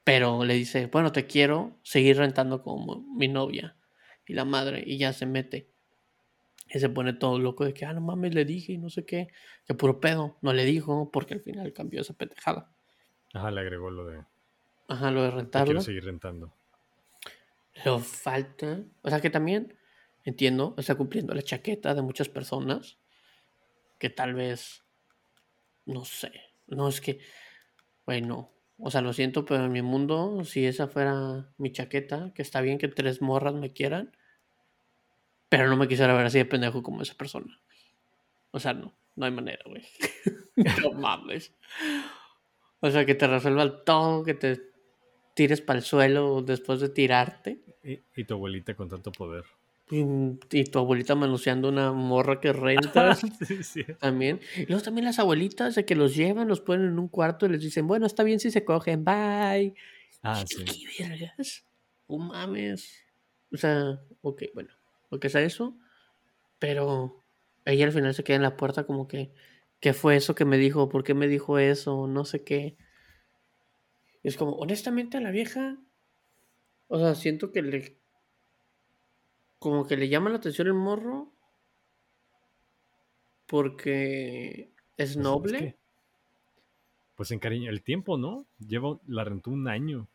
Pero 0.03 0.43
le 0.45 0.53
dice, 0.53 0.85
bueno, 0.87 1.11
te 1.11 1.25
quiero 1.25 1.79
seguir 1.81 2.17
rentando 2.17 2.61
como 2.61 3.01
mi 3.17 3.27
novia. 3.27 3.75
Y 4.27 4.33
la 4.33 4.45
madre, 4.45 4.83
y 4.85 4.97
ya 4.97 5.13
se 5.13 5.25
mete. 5.25 5.71
Y 6.67 6.79
se 6.79 6.89
pone 6.89 7.13
todo 7.13 7.39
loco 7.39 7.63
de 7.63 7.73
que, 7.73 7.85
ah, 7.85 7.93
no 7.93 8.01
mames, 8.01 8.33
le 8.33 8.43
dije 8.43 8.73
y 8.73 8.77
no 8.77 8.89
sé 8.89 9.05
qué. 9.05 9.29
Que 9.65 9.73
puro 9.73 9.99
pedo. 9.99 10.37
No 10.41 10.51
le 10.53 10.65
dijo 10.65 11.11
porque 11.11 11.35
al 11.35 11.41
final 11.41 11.73
cambió 11.73 12.01
esa 12.01 12.13
pendejada. 12.13 12.71
Ajá, 13.33 13.51
le 13.51 13.61
agregó 13.61 13.91
lo 13.91 14.05
de. 14.05 14.23
Ajá, 14.87 15.11
lo 15.11 15.23
de 15.23 15.31
rentarlo. 15.31 15.67
Quiero 15.67 15.81
seguir 15.81 16.05
rentando. 16.05 16.53
Lo 17.83 17.99
falta. 17.99 18.83
O 19.01 19.09
sea 19.09 19.21
que 19.21 19.29
también, 19.29 19.75
entiendo, 20.23 20.73
está 20.77 20.95
cumpliendo 20.95 21.33
la 21.33 21.41
chaqueta 21.41 21.93
de 21.93 22.01
muchas 22.01 22.29
personas. 22.29 22.97
Que 23.99 24.09
tal 24.09 24.33
vez. 24.33 24.83
No 25.85 26.03
sé. 26.03 26.31
No 26.67 26.87
es 26.87 26.99
que. 26.99 27.19
Bueno. 28.05 28.51
O 28.77 28.91
sea, 28.91 28.99
lo 28.99 29.13
siento, 29.13 29.45
pero 29.45 29.63
en 29.63 29.71
mi 29.71 29.81
mundo, 29.81 30.43
si 30.43 30.65
esa 30.65 30.87
fuera 30.87 31.49
mi 31.57 31.71
chaqueta, 31.71 32.33
que 32.35 32.41
está 32.41 32.59
bien 32.59 32.77
que 32.77 32.89
tres 32.89 33.21
morras 33.21 33.53
me 33.53 33.71
quieran 33.71 34.11
pero 35.49 35.67
no 35.67 35.75
me 35.75 35.87
quisiera 35.87 36.13
ver 36.13 36.25
así 36.25 36.37
de 36.37 36.45
pendejo 36.45 36.81
como 36.83 37.01
esa 37.01 37.13
persona. 37.13 37.59
O 38.51 38.59
sea, 38.59 38.73
no, 38.73 38.93
no 39.15 39.25
hay 39.25 39.31
manera, 39.31 39.61
güey. 39.65 39.83
no 40.81 40.93
mames. 40.93 41.53
O 42.79 42.89
sea, 42.89 43.05
que 43.05 43.15
te 43.15 43.27
resuelva 43.27 43.83
todo, 43.83 44.23
que 44.23 44.33
te 44.33 44.61
tires 45.33 45.61
para 45.61 45.79
el 45.79 45.85
suelo 45.85 46.41
después 46.41 46.79
de 46.79 46.89
tirarte. 46.89 47.59
Y, 47.83 48.23
tu 48.23 48.33
abuelita 48.33 48.75
con 48.75 48.89
tanto 48.89 49.11
poder. 49.11 49.43
Y, 49.91 50.63
tu 50.63 50.79
abuelita 50.79 51.13
manoseando 51.13 51.69
una 51.69 51.91
morra 51.91 52.39
que 52.39 52.51
rentas. 52.53 53.21
sí, 53.47 53.63
sí. 53.63 53.83
También. 53.99 54.39
Y 54.55 54.65
luego 54.65 54.81
también 54.81 55.05
las 55.05 55.19
abuelitas 55.19 55.75
de 55.75 55.85
que 55.85 55.95
los 55.95 56.15
llevan, 56.15 56.47
los 56.47 56.61
ponen 56.61 56.87
en 56.87 56.99
un 56.99 57.07
cuarto 57.07 57.45
y 57.45 57.49
les 57.49 57.61
dicen, 57.61 57.87
bueno, 57.87 58.05
está 58.05 58.23
bien 58.23 58.39
si 58.39 58.49
se 58.49 58.65
cogen, 58.65 59.05
bye. 59.05 59.75
Ah, 60.23 60.43
sí. 60.47 60.65
¿Qué 60.65 61.03
vergas? 61.03 61.65
Oh, 62.07 62.17
mames. 62.17 63.03
O 63.51 63.57
sea, 63.57 63.99
ok, 64.21 64.43
bueno 64.53 64.69
que 65.19 65.29
sea 65.29 65.41
eso, 65.41 65.77
pero 66.59 67.23
ella 67.65 67.85
al 67.85 67.91
final 67.91 68.13
se 68.13 68.23
queda 68.23 68.37
en 68.37 68.43
la 68.43 68.57
puerta 68.57 68.85
como 68.85 69.07
que, 69.07 69.33
¿qué 69.79 69.93
fue 69.93 70.15
eso 70.15 70.35
que 70.35 70.45
me 70.45 70.57
dijo? 70.57 70.89
¿Por 70.89 71.03
qué 71.03 71.13
me 71.13 71.27
dijo 71.27 71.57
eso? 71.59 72.07
No 72.07 72.25
sé 72.25 72.43
qué. 72.43 72.77
es 74.23 74.37
como, 74.37 74.53
honestamente 74.53 75.17
a 75.17 75.21
la 75.21 75.31
vieja, 75.31 75.77
o 76.87 76.99
sea, 76.99 77.15
siento 77.15 77.51
que 77.51 77.61
le, 77.61 77.97
como 79.59 79.87
que 79.87 79.97
le 79.97 80.09
llama 80.09 80.29
la 80.29 80.37
atención 80.37 80.67
el 80.67 80.73
morro, 80.73 81.31
porque 83.47 84.71
es 84.97 85.13
pues, 85.13 85.17
noble. 85.17 85.77
pues 87.15 87.31
en 87.31 87.39
cariño, 87.39 87.69
el 87.69 87.83
tiempo, 87.83 88.17
¿no? 88.17 88.45
Lleva, 88.59 88.99
la 89.07 89.23
rentó 89.23 89.51
un 89.51 89.67
año. 89.67 90.07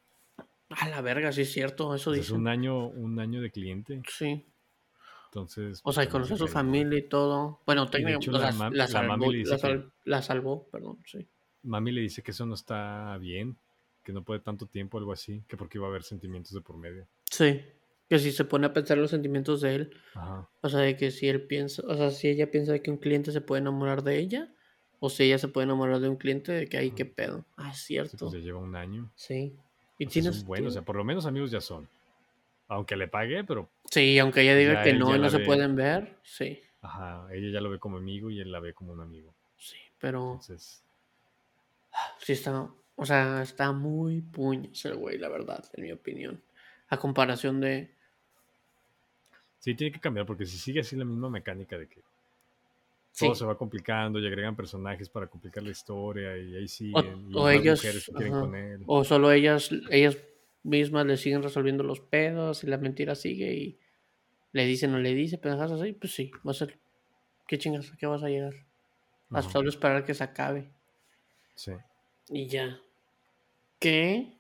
A 0.70 0.88
la 0.88 1.00
verga, 1.00 1.32
sí 1.32 1.42
es 1.42 1.52
cierto, 1.52 1.94
eso 1.94 2.10
O 2.10 2.14
sea, 2.14 2.22
es 2.22 2.28
dice. 2.28 2.34
un 2.34 2.46
año, 2.48 2.86
un 2.88 3.18
año 3.18 3.40
de 3.40 3.50
cliente. 3.50 4.02
Sí. 4.08 4.46
Entonces. 5.30 5.78
O 5.80 5.82
pues, 5.84 5.94
sea, 5.94 6.04
y 6.04 6.08
conoció 6.08 6.34
a 6.34 6.38
su 6.38 6.48
familia 6.48 6.98
y 6.98 7.02
todo. 7.02 7.60
Bueno, 7.64 7.88
técnicamente 7.88 8.30
la 8.32 8.52
salvó, 8.52 8.74
la, 8.74 9.58
sal- 9.58 9.92
la 10.04 10.68
perdón, 10.70 10.98
sí. 11.06 11.26
Mami 11.62 11.92
le 11.92 12.00
dice 12.00 12.22
que 12.22 12.32
eso 12.32 12.46
no 12.46 12.54
está 12.54 13.16
bien, 13.18 13.56
que 14.02 14.12
no 14.12 14.22
puede 14.24 14.40
tanto 14.40 14.66
tiempo, 14.66 14.98
algo 14.98 15.12
así, 15.12 15.42
que 15.46 15.56
porque 15.56 15.78
iba 15.78 15.86
a 15.86 15.90
haber 15.90 16.02
sentimientos 16.02 16.52
de 16.52 16.60
por 16.60 16.76
medio. 16.76 17.06
Sí. 17.30 17.62
Que 18.08 18.18
si 18.18 18.32
se 18.32 18.44
pone 18.44 18.66
a 18.66 18.72
pensar 18.72 18.98
los 18.98 19.10
sentimientos 19.10 19.60
de 19.60 19.74
él, 19.76 19.90
Ajá. 20.14 20.48
o 20.62 20.68
sea, 20.68 20.80
de 20.80 20.96
que 20.96 21.12
si 21.12 21.28
él 21.28 21.42
piensa, 21.42 21.82
o 21.86 21.94
sea, 21.94 22.10
si 22.10 22.26
ella 22.26 22.50
piensa 22.50 22.72
de 22.72 22.82
que 22.82 22.90
un 22.90 22.96
cliente 22.96 23.30
se 23.30 23.40
puede 23.40 23.60
enamorar 23.60 24.02
de 24.02 24.18
ella, 24.18 24.52
o 24.98 25.10
si 25.10 25.22
ella 25.24 25.38
se 25.38 25.46
puede 25.46 25.66
enamorar 25.66 26.00
de 26.00 26.08
un 26.08 26.16
cliente, 26.16 26.50
de 26.50 26.66
que 26.66 26.76
ahí 26.76 26.90
qué 26.90 27.04
pedo. 27.04 27.44
Ah, 27.56 27.70
es 27.70 27.78
Sí, 27.78 27.84
cierto. 27.94 28.16
pues 28.18 28.32
ya 28.32 28.38
lleva 28.40 28.58
un 28.58 28.74
año. 28.74 29.12
Sí. 29.14 29.54
Y 29.96 30.06
O 30.06 30.10
sea, 30.10 30.22
tienes. 30.22 30.44
buenos, 30.44 30.70
o 30.70 30.74
sea, 30.74 30.82
por 30.82 30.96
lo 30.96 31.04
menos 31.04 31.24
amigos 31.24 31.52
ya 31.52 31.60
son. 31.60 31.88
Aunque 32.70 32.94
le 32.94 33.08
pague, 33.08 33.42
pero 33.42 33.68
Sí, 33.90 34.16
aunque 34.20 34.42
ella 34.42 34.54
diga 34.54 34.82
que 34.82 34.90
él 34.90 35.00
no 35.00 35.14
y 35.14 35.18
no 35.18 35.28
se 35.28 35.38
ve. 35.38 35.44
pueden 35.44 35.74
ver, 35.74 36.18
sí. 36.22 36.60
ajá, 36.82 37.26
ella 37.32 37.50
ya 37.54 37.60
lo 37.60 37.68
ve 37.68 37.80
como 37.80 37.96
amigo 37.96 38.30
y 38.30 38.40
él 38.40 38.52
la 38.52 38.60
ve 38.60 38.72
como 38.72 38.92
un 38.92 39.00
amigo. 39.00 39.34
Sí, 39.58 39.76
pero 39.98 40.34
Entonces, 40.34 40.80
sí 42.18 42.32
está, 42.32 42.68
o 42.94 43.04
sea, 43.04 43.42
está 43.42 43.72
muy 43.72 44.20
puños 44.20 44.84
el 44.84 44.94
güey, 44.94 45.18
la 45.18 45.28
verdad, 45.28 45.64
en 45.74 45.82
mi 45.82 45.90
opinión. 45.90 46.40
A 46.88 46.96
comparación 46.96 47.60
de, 47.60 47.90
sí 49.58 49.74
tiene 49.74 49.92
que 49.92 50.00
cambiar 50.00 50.24
porque 50.24 50.46
si 50.46 50.56
sigue 50.56 50.80
así 50.80 50.94
la 50.94 51.04
misma 51.04 51.28
mecánica 51.28 51.76
de 51.76 51.88
que 51.88 52.02
sí, 53.10 53.26
todo 53.26 53.34
se 53.34 53.44
va 53.44 53.58
complicando 53.58 54.20
y 54.20 54.26
agregan 54.28 54.54
personajes 54.54 55.08
para 55.08 55.26
complicar 55.26 55.64
la 55.64 55.70
historia 55.70 56.38
y 56.38 56.54
ahí 56.54 56.64
o, 56.64 56.68
siguen 56.68 57.30
y 57.30 57.36
o 57.36 57.48
ellos, 57.50 57.82
mujeres 57.82 58.06
que 58.06 58.12
quieren 58.12 58.32
con 58.32 58.54
él. 58.54 58.82
o 58.86 59.02
solo 59.02 59.32
ellas, 59.32 59.70
ellas 59.90 60.16
mismas 60.62 61.06
le 61.06 61.16
siguen 61.16 61.42
resolviendo 61.42 61.82
los 61.82 62.00
pedos 62.00 62.64
y 62.64 62.66
la 62.66 62.78
mentira 62.78 63.14
sigue 63.14 63.54
y 63.54 63.78
le 64.52 64.64
dice, 64.66 64.88
no 64.88 64.98
le 64.98 65.14
dice, 65.14 65.38
pendejas 65.38 65.72
así, 65.72 65.92
pues 65.92 66.12
sí, 66.14 66.30
va 66.46 66.50
a 66.50 66.54
ser, 66.54 66.78
¿qué 67.46 67.58
chingas? 67.58 67.92
¿A 67.92 67.96
qué 67.96 68.06
vas 68.06 68.22
a 68.22 68.28
llegar? 68.28 68.54
A 69.30 69.38
Ajá, 69.38 69.50
solo 69.50 69.68
esperar 69.68 70.04
que 70.04 70.14
se 70.14 70.24
acabe. 70.24 70.70
sí. 71.54 71.72
Y 72.32 72.46
ya. 72.46 72.78
¿Qué? 73.80 74.36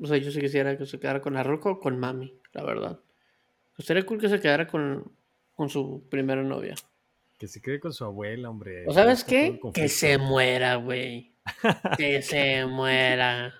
O 0.00 0.06
sea, 0.06 0.16
yo 0.16 0.30
sí 0.30 0.40
quisiera 0.40 0.78
que 0.78 0.86
se 0.86 0.98
quedara 0.98 1.20
con 1.20 1.36
Arruco 1.36 1.72
o 1.72 1.78
con 1.80 1.98
Mami, 1.98 2.32
la 2.52 2.62
verdad. 2.64 3.00
Estaría 3.76 4.06
cool 4.06 4.18
que 4.18 4.28
se 4.30 4.40
quedara 4.40 4.66
con, 4.66 5.12
con 5.54 5.68
su 5.68 6.08
primera 6.08 6.42
novia. 6.42 6.74
Que 7.38 7.48
se 7.48 7.60
quede 7.60 7.80
con 7.80 7.92
su 7.92 8.04
abuela, 8.04 8.48
hombre. 8.48 8.84
¿O 8.86 8.92
sabes 8.92 9.24
qué? 9.24 9.60
Que 9.74 9.88
se 9.88 10.16
muera, 10.16 10.76
güey. 10.76 11.34
Que 11.96 12.22
se 12.22 12.64
muera. 12.66 13.54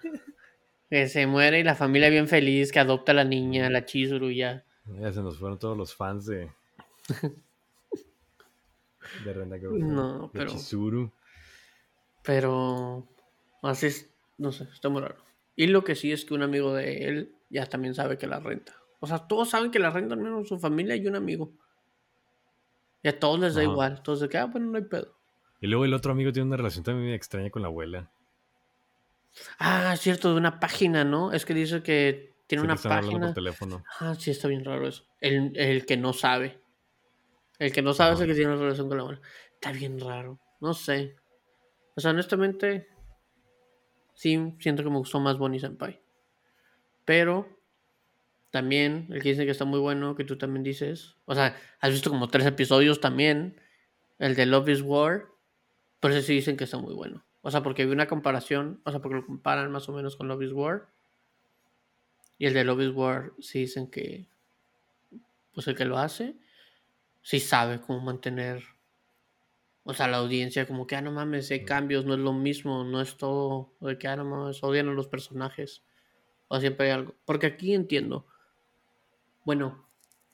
Que 0.91 1.07
se 1.09 1.27
muera 1.27 1.59
y 1.59 1.63
la 1.65 1.75
familia 1.75 2.09
bien 2.09 2.29
feliz, 2.29 2.73
que 2.73 2.79
adopta 2.81 3.13
a 3.13 3.15
la 3.15 3.25
niña, 3.25 3.69
la 3.71 3.85
Chizuru 3.85 4.31
ya. 4.31 4.65
Ya 5.01 5.13
se 5.13 5.21
nos 5.23 5.39
fueron 5.39 5.59
todos 5.59 5.77
los 5.77 5.95
fans 5.95 6.25
de. 6.27 6.51
de 9.25 9.33
Renda 9.33 9.59
Girlfriend. 9.59 9.93
No, 9.93 10.23
de 10.33 10.39
pero- 10.39 10.51
Chizuru. 10.53 11.13
Pero 12.23 13.07
así 13.63 13.87
es, 13.87 14.11
no 14.37 14.53
sé, 14.53 14.65
está 14.73 14.89
muy 14.89 15.01
raro. 15.01 15.17
Y 15.57 15.67
lo 15.69 15.83
que 15.83 15.95
sí 15.95 16.13
es 16.13 16.25
que 16.25 16.35
un 16.35 16.43
amigo 16.43 16.75
de 16.75 17.09
él 17.09 17.35
ya 17.49 17.67
también 17.67 17.95
sabe 17.95 18.19
que 18.19 18.27
la 18.27 18.39
renta. 18.41 18.75
O 19.01 19.07
sea, 19.07 19.19
todos 19.27 19.51
saben 19.51 19.71
que 19.71 19.79
la 19.79 19.91
renta, 19.91 20.15
al 20.15 20.21
menos 20.21 20.49
su 20.49 20.59
familia 20.59 20.95
y 20.97 21.07
un 21.07 21.17
amigo. 21.17 21.53
Y 23.03 23.09
a 23.09 23.19
todos 23.19 23.41
les 23.41 23.55
da 23.55 23.63
Ajá. 23.63 23.71
igual. 23.71 24.03
Todos 24.03 24.21
de 24.21 24.29
que, 24.29 24.37
ah, 24.39 24.45
bueno, 24.47 24.67
no 24.71 24.77
hay 24.77 24.85
pedo. 24.85 25.15
Y 25.61 25.69
luego 25.69 25.85
el 25.85 25.95
otro 25.95 26.13
amigo 26.13 26.33
tiene 26.33 26.49
una 26.49 26.57
relación 26.57 26.85
también 26.85 27.15
extraña 27.15 27.51
con 27.51 27.63
la 27.63 27.69
abuela. 27.69 28.11
Ah, 29.59 29.93
es 29.95 30.01
cierto, 30.01 30.33
de 30.33 30.39
una 30.39 30.61
página, 30.61 31.05
¿no? 31.05 31.33
Es 31.33 31.45
que 31.45 31.55
dice 31.55 31.83
que 31.83 32.35
tiene 32.47 32.65
una 32.65 32.77
página. 32.77 33.27
por 33.27 33.35
teléfono. 33.35 33.85
Ah, 34.01 34.15
sí, 34.19 34.31
está 34.31 34.49
bien 34.49 34.65
raro 34.65 34.89
eso. 34.89 35.05
El, 35.21 35.53
el 35.57 35.87
que 35.87 35.97
no 35.97 36.13
sabe. 36.13 36.61
El 37.59 37.73
que 37.73 37.83
no 37.83 37.93
sabe 37.93 38.15
es 38.15 38.21
el 38.21 38.29
que 38.29 38.35
tiene 38.35 38.53
una 38.53 38.63
relación 38.63 38.89
con 38.89 38.97
la 38.97 39.03
abuela. 39.03 39.21
Está 39.55 39.73
bien 39.73 40.01
raro. 40.01 40.41
No 40.61 40.75
sé. 40.75 41.17
O 41.97 42.01
sea, 42.01 42.13
honestamente, 42.13 42.89
sí 44.15 44.55
siento 44.61 44.83
que 44.83 44.91
me 44.91 44.99
gustó 44.99 45.21
más 45.21 45.39
Bonnie 45.39 45.61
Senpai. 45.61 46.01
Pero 47.05 47.49
también, 48.51 49.09
el 49.11 49.23
que 49.23 49.31
dice 49.31 49.45
que 49.45 49.51
está 49.51 49.65
muy 49.65 49.81
bueno, 49.81 50.15
que 50.15 50.25
tú 50.25 50.39
también 50.39 50.63
dices. 50.63 51.17
O 51.25 51.35
sea, 51.35 51.57
has 51.81 51.91
visto 51.91 52.11
como 52.11 52.29
tres 52.29 52.47
episodios 52.47 53.01
también. 53.01 53.61
El 54.19 54.35
de 54.35 54.47
Love 54.47 54.69
is 54.71 54.83
War. 54.83 55.27
Pero 56.01 56.15
ese 56.15 56.27
sí 56.27 56.35
dicen 56.35 56.57
que 56.57 56.65
está 56.65 56.79
muy 56.79 56.95
bueno. 56.95 57.25
O 57.43 57.51
sea, 57.51 57.63
porque 57.63 57.87
vi 57.87 57.93
una 57.93 58.09
comparación. 58.09 58.81
O 58.85 58.91
sea, 58.91 59.01
porque 59.01 59.17
lo 59.17 59.27
comparan 59.27 59.71
más 59.71 59.89
o 59.89 59.93
menos 59.93 60.17
con 60.17 60.29
Love 60.29 60.43
is 60.43 60.53
War. 60.53 60.89
Y 62.39 62.47
el 62.47 62.55
de 62.55 62.65
Love 62.65 62.81
is 62.83 62.95
War 62.95 63.33
sí 63.39 63.61
dicen 63.61 63.91
que. 63.91 64.29
Pues 65.53 65.67
el 65.69 65.77
que 65.77 65.85
lo 65.85 65.99
hace. 65.99 66.37
Sí 67.23 67.41
sabe 67.41 67.81
cómo 67.81 68.01
mantener. 68.01 68.63
O 69.85 69.95
sea, 69.95 70.07
la 70.07 70.19
audiencia, 70.19 70.67
como 70.67 70.87
que, 70.87 70.97
ah, 70.97 71.01
no 71.01 71.13
mames, 71.13 71.51
hay 71.51 71.65
cambios, 71.65 72.05
no 72.05 72.13
es 72.15 72.21
lo 72.21 72.33
mismo, 72.35 72.85
no 72.85 73.01
es 73.01 73.17
todo. 73.17 73.73
De 73.81 73.99
que, 73.99 74.07
ah, 74.07 74.17
no 74.17 74.25
mames, 74.25 74.63
odian 74.63 74.89
a 74.89 74.93
los 74.93 75.09
personajes. 75.09 75.83
O 76.49 76.61
siempre 76.61 76.87
hay 76.87 76.93
algo. 76.93 77.15
Porque 77.25 77.47
aquí 77.47 77.75
entiendo. 77.75 78.27
Bueno, 79.45 79.89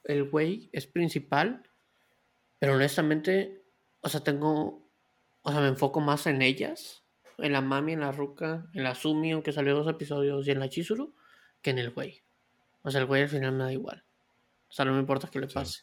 el 0.05 0.29
güey 0.29 0.71
es 0.73 0.87
principal. 0.87 1.63
Pero 2.59 2.75
honestamente, 2.75 3.63
o 4.01 4.09
sea, 4.09 4.21
tengo. 4.21 4.84
O 5.45 5.53
sea, 5.53 5.61
me 5.61 5.69
enfoco 5.69 6.01
más 6.01 6.27
en 6.27 6.43
ellas. 6.43 7.03
En 7.39 7.53
la 7.53 7.61
mami, 7.61 7.93
en 7.93 8.01
la 8.01 8.13
ruca, 8.13 8.67
en 8.75 8.83
la 8.85 8.95
Sumi, 8.95 9.33
aunque 9.33 9.53
salió 9.53 9.75
dos 9.77 9.89
episodios, 9.89 10.47
y 10.47 10.51
en 10.51 10.59
la 10.61 10.69
Chizuru, 10.69 11.15
que 11.63 11.71
en 11.71 11.79
el 11.79 11.91
güey. 11.91 12.23
O 12.83 12.91
sea, 12.91 13.01
el 13.01 13.07
güey 13.07 13.23
al 13.23 13.29
final 13.29 13.53
me 13.53 13.65
da 13.65 13.73
igual. 13.73 14.05
O 14.69 14.73
sea, 14.73 14.85
no 14.85 14.93
me 14.93 15.01
importa 15.01 15.29
qué 15.31 15.41
le 15.41 15.49
Sí. 15.49 15.55
pase. 15.55 15.83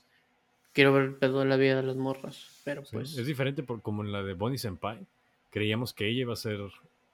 Quiero 0.73 0.93
ver 0.93 1.03
el 1.03 1.15
pedo 1.15 1.39
de 1.39 1.45
la 1.45 1.57
vida 1.57 1.75
de 1.77 1.83
las 1.83 1.95
morras. 1.97 2.61
Pero 2.63 2.83
Sí, 2.85 2.91
pues. 2.93 3.17
Es 3.17 3.25
diferente 3.25 3.63
por, 3.63 3.81
como 3.81 4.03
en 4.03 4.11
la 4.11 4.23
de 4.23 4.33
Bonnie 4.33 4.57
Senpai. 4.57 5.05
Creíamos 5.49 5.93
que 5.93 6.07
ella 6.07 6.21
iba 6.21 6.33
a 6.33 6.37
ser 6.37 6.59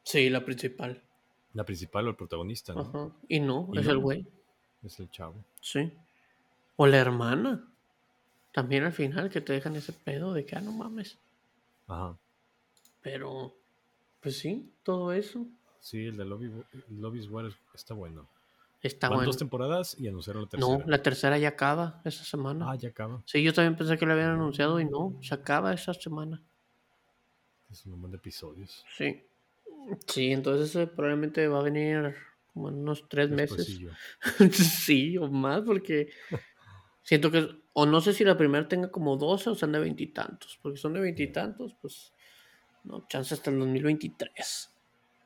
Sí, 0.04 0.30
la 0.30 0.46
principal. 0.46 1.02
la 1.54 1.66
principal 1.66 2.06
o 2.08 2.10
el 2.12 2.16
protagonista, 2.16 2.74
¿no? 2.74 2.82
Ajá. 2.82 3.10
Y 3.28 3.40
no, 3.40 3.70
Y 3.74 3.80
es 3.80 3.86
no. 3.86 3.92
el 3.92 3.98
güey. 3.98 4.28
Es 4.84 5.00
el 5.00 5.10
chavo. 5.10 5.44
Sí. 5.62 5.92
O 6.76 6.86
la 6.86 6.98
hermana. 6.98 7.68
También 8.54 8.84
al 8.84 8.94
final 8.94 9.30
que 9.32 9.42
te 9.42 9.54
dejan 9.54 9.76
ese 9.76 9.92
pedo 9.94 10.34
de 10.34 10.46
que, 10.46 10.56
ah, 10.56 10.62
no 10.62 10.72
mames. 10.72 11.18
Ajá. 11.88 12.16
Pero, 13.12 13.56
pues 14.22 14.38
sí, 14.38 14.72
todo 14.84 15.14
eso 15.14 15.48
Sí, 15.88 16.06
el 16.06 16.18
de 16.18 16.26
Love 16.26 17.16
is 17.16 17.30
War 17.30 17.50
está 17.74 17.94
bueno. 17.94 18.28
está 18.82 19.08
Van 19.08 19.20
bueno. 19.20 19.28
dos 19.28 19.38
temporadas 19.38 19.96
y 19.98 20.10
anunciaron 20.10 20.44
la 20.44 20.50
tercera. 20.50 20.78
No, 20.78 20.84
la 20.86 21.02
tercera 21.02 21.38
ya 21.38 21.48
acaba 21.50 22.02
esa 22.04 22.26
semana. 22.26 22.70
Ah, 22.70 22.76
ya 22.76 22.90
acaba. 22.90 23.22
Sí, 23.26 23.42
yo 23.42 23.54
también 23.54 23.78
pensé 23.78 23.98
que 23.98 24.06
la 24.06 24.12
habían 24.14 24.32
anunciado 24.32 24.82
y 24.82 24.86
no, 24.86 25.18
se 25.22 25.34
acaba 25.34 25.74
esa 25.74 25.94
semana. 25.94 26.42
Es 27.72 27.86
un 27.86 27.94
montón 27.94 28.12
de 28.12 28.18
episodios. 28.18 28.84
Sí. 28.98 29.24
Sí, 30.08 30.34
entonces 30.34 30.70
ese 30.72 30.88
probablemente 30.88 31.48
va 31.48 31.62
a 31.62 31.64
venir 31.64 32.16
como 32.54 32.68
en 32.68 32.76
unos 32.76 33.08
tres 33.08 33.30
meses. 33.30 33.80
Sí, 34.52 35.18
o 35.18 35.30
más, 35.30 35.62
porque 35.62 36.10
siento 37.02 37.32
que, 37.32 37.48
o 37.72 37.86
no 37.86 38.02
sé 38.02 38.12
si 38.12 38.26
la 38.26 38.38
primera 38.38 38.68
tenga 38.68 38.92
como 38.92 39.16
12 39.16 39.52
o 39.52 39.56
sean 39.56 39.72
de 39.72 39.80
veintitantos, 39.80 40.60
porque 40.62 40.78
son 40.78 40.94
de 40.96 41.00
veintitantos, 41.00 41.76
pues, 41.82 42.12
no, 42.88 43.06
chance 43.08 43.34
hasta 43.34 43.50
el 43.52 43.60
2023. 43.60 44.76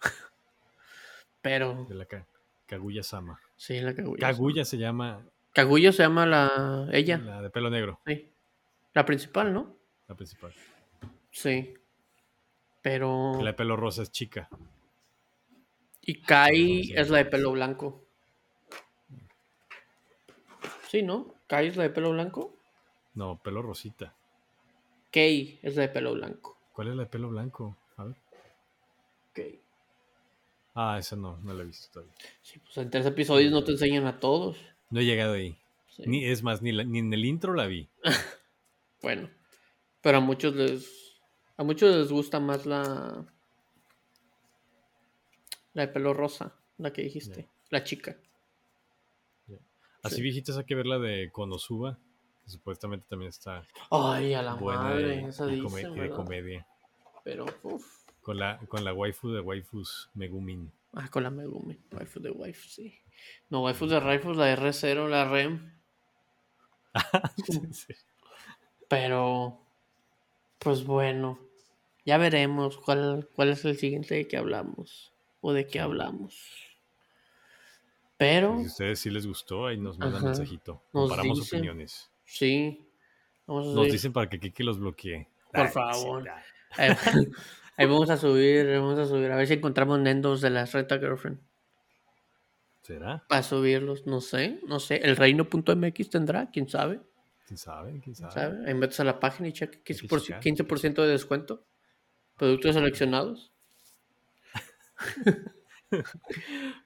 Pero, 1.41 1.85
De 1.85 1.95
la 1.95 2.05
Ka- 2.05 2.25
Kaguya 2.67 3.03
Sama. 3.03 3.39
sí, 3.55 3.79
la 3.79 3.93
Kaguya. 3.95 4.19
Kaguya 4.27 4.65
se 4.65 4.77
llama 4.77 5.25
Kaguya 5.53 5.91
se 5.91 6.03
llama 6.03 6.25
la, 6.25 6.87
ella, 6.93 7.17
la 7.17 7.41
de 7.41 7.49
pelo 7.49 7.69
negro, 7.69 7.99
sí. 8.05 8.31
La 8.93 9.05
principal, 9.05 9.53
¿no? 9.53 9.75
la 10.07 10.15
principal. 10.15 10.53
Sí. 11.31 11.73
Pero, 12.81 13.33
La 13.39 13.51
de 13.51 13.53
pelo 13.53 13.75
rosa 13.75 14.01
es 14.01 14.11
chica. 14.11 14.49
y 16.01 16.21
Kai 16.21 16.91
es 16.95 17.09
la 17.09 17.19
de 17.19 17.25
pelo 17.25 17.51
blanco. 17.51 18.03
Sí, 20.89 21.03
¿no? 21.03 21.35
Kai 21.47 21.67
es 21.67 21.77
la 21.77 21.83
de 21.83 21.89
pelo 21.91 22.11
blanco. 22.11 22.57
No, 23.13 23.37
pelo 23.41 23.61
rosita. 23.61 24.13
Kei 25.11 25.59
es 25.61 25.75
la 25.75 25.83
de 25.83 25.89
pelo 25.89 26.13
blanco. 26.13 26.57
¿Cuál 26.73 26.89
es 26.89 26.95
la 26.95 27.03
de 27.03 27.09
pelo 27.09 27.29
blanco? 27.29 27.77
A 27.97 28.05
ver. 28.05 28.15
Kei. 29.33 29.59
Ah, 30.73 30.97
esa 30.99 31.15
no, 31.15 31.37
no 31.37 31.53
la 31.53 31.63
he 31.63 31.65
visto 31.65 31.89
todavía. 31.91 32.13
Sí, 32.41 32.59
pues 32.59 32.77
en 32.77 32.89
tres 32.89 33.05
episodios 33.05 33.51
no 33.51 33.63
te 33.63 33.71
enseñan 33.73 34.05
a 34.07 34.19
todos. 34.19 34.57
No 34.89 34.99
he 35.01 35.05
llegado 35.05 35.33
ahí. 35.33 35.57
Sí. 35.89 36.03
Ni, 36.05 36.25
es 36.25 36.43
más, 36.43 36.61
ni, 36.61 36.71
la- 36.71 36.83
ni 36.85 36.99
en 36.99 37.13
el 37.13 37.25
intro 37.25 37.53
la 37.53 37.67
vi. 37.67 37.87
Bueno, 39.01 39.31
pero 40.03 40.19
a 40.19 40.21
muchos 40.21 40.55
les 40.55 41.17
a 41.57 41.63
muchos 41.63 41.95
les 41.95 42.11
gusta 42.11 42.39
más 42.39 42.67
la 42.67 43.25
la 45.73 45.81
de 45.87 45.87
pelo 45.91 46.13
rosa, 46.13 46.53
la 46.77 46.93
que 46.93 47.01
dijiste, 47.01 47.47
la 47.71 47.83
chica. 47.83 48.15
Así 50.03 50.17
Sí. 50.17 50.21
viejitas 50.21 50.55
hay 50.57 50.65
que 50.65 50.75
ver 50.75 50.85
la 50.85 50.99
de 50.99 51.31
Konosuba, 51.31 51.97
supuestamente 52.51 53.05
también 53.09 53.29
está 53.29 53.65
Ay, 53.89 54.33
a 54.33 54.41
la 54.41 54.55
madre, 54.55 55.21
y, 55.21 55.25
esa 55.25 55.45
de 55.45 55.61
¿verdad? 55.61 56.15
comedia. 56.15 56.67
Pero 57.23 57.45
uf, 57.63 57.85
Con 58.21 58.37
la, 58.37 58.59
con 58.67 58.83
la 58.83 58.93
waifu 58.93 59.29
de 59.31 59.39
waifus 59.41 60.09
Megumin. 60.13 60.71
Ah, 60.93 61.07
con 61.09 61.23
la 61.23 61.29
Megumi. 61.29 61.79
Waifu 61.91 62.19
de 62.19 62.31
waifu, 62.31 62.67
sí. 62.67 62.99
No, 63.49 63.63
waifu 63.63 63.87
de 63.87 63.99
rifles, 63.99 64.37
la 64.37 64.53
R0, 64.55 65.07
la 65.07 65.25
REM. 65.29 65.71
Sí, 67.45 67.61
sí. 67.71 67.93
Pero, 68.89 69.57
pues 70.59 70.83
bueno, 70.83 71.39
ya 72.05 72.17
veremos 72.17 72.77
cuál, 72.77 73.29
cuál 73.33 73.49
es 73.49 73.63
el 73.63 73.77
siguiente 73.77 74.15
de 74.15 74.27
que 74.27 74.35
hablamos. 74.35 75.13
O 75.39 75.53
de 75.53 75.65
qué 75.65 75.79
hablamos. 75.79 76.45
Pero, 78.17 78.57
Si 78.57 78.63
a 78.63 78.67
ustedes 78.67 78.99
sí 78.99 79.09
les 79.09 79.25
gustó, 79.25 79.65
ahí 79.65 79.77
nos 79.77 79.97
mandan 79.97 80.17
Ajá. 80.17 80.27
mensajito. 80.27 80.83
Comparamos 80.91 81.39
dicen. 81.39 81.59
opiniones. 81.59 82.11
Sí. 82.31 82.87
Vamos 83.47 83.65
a 83.65 83.67
Nos 83.75 83.75
subir- 83.87 83.91
dicen 83.91 84.13
para 84.13 84.29
que 84.29 84.39
Kiki 84.39 84.63
los 84.63 84.79
bloquee. 84.79 85.27
Por 85.53 85.67
favor. 85.69 86.29
Ahí, 86.77 86.89
ahí 87.77 87.85
vamos 87.85 88.09
a 88.09 88.17
subir, 88.17 88.65
vamos 88.67 88.97
a 88.97 89.05
subir. 89.05 89.31
A 89.31 89.35
ver 89.35 89.47
si 89.47 89.53
encontramos 89.55 89.99
nendos 89.99 90.39
de 90.41 90.49
la 90.49 90.65
Renta 90.65 90.97
Girlfriend. 90.99 91.39
¿Será? 92.81 93.25
Para 93.27 93.43
subirlos, 93.43 94.07
no 94.07 94.21
sé, 94.21 94.59
no 94.67 94.79
sé. 94.79 94.97
El 95.03 95.15
reino.mx 95.17 96.09
tendrá, 96.09 96.49
quién 96.49 96.67
sabe. 96.67 96.99
¿Quién 97.45 97.57
sabe? 97.57 97.99
¿Quién 98.01 98.15
sabe? 98.15 98.31
¿sabe? 98.31 98.67
Ahí 98.67 98.73
metes 98.73 98.99
a 98.99 99.03
la 99.03 99.19
página 99.19 99.49
y 99.49 99.53
checa 99.53 99.77
Hay 99.77 99.83
que 99.83 99.93
15%, 99.93 100.21
checar, 100.23 100.41
15% 100.41 101.01
de 101.03 101.07
descuento. 101.07 101.65
Productos 102.37 102.73
seleccionados. 102.75 103.51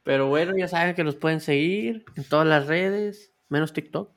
Pero 0.04 0.28
bueno, 0.28 0.54
ya 0.58 0.68
saben 0.68 0.96
que 0.96 1.04
los 1.04 1.16
pueden 1.16 1.40
seguir 1.40 2.06
en 2.16 2.24
todas 2.24 2.48
las 2.48 2.68
redes, 2.68 3.34
menos 3.50 3.72
TikTok. 3.74 4.12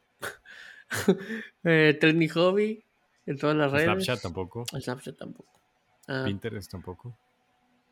eh, 1.64 1.96
Trendy 2.00 2.28
Hobby, 2.28 2.84
en 3.26 3.38
todas 3.38 3.56
las 3.56 3.70
redes. 3.72 3.86
Snapchat 3.86 4.22
tampoco. 4.22 4.64
Snapchat 4.66 5.16
tampoco. 5.16 5.60
Ah, 6.08 6.22
Pinterest 6.24 6.70
tampoco. 6.70 7.16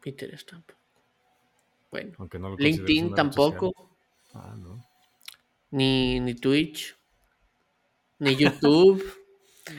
Pinterest 0.00 0.48
tampoco. 0.48 0.80
Bueno, 1.90 2.12
Aunque 2.18 2.38
no 2.38 2.50
lo 2.50 2.56
LinkedIn 2.56 3.14
tampoco. 3.14 3.72
Ah, 4.34 4.54
no. 4.58 4.84
Ni, 5.70 6.20
ni 6.20 6.34
Twitch. 6.34 6.96
Ni 8.18 8.36
YouTube. 8.36 9.02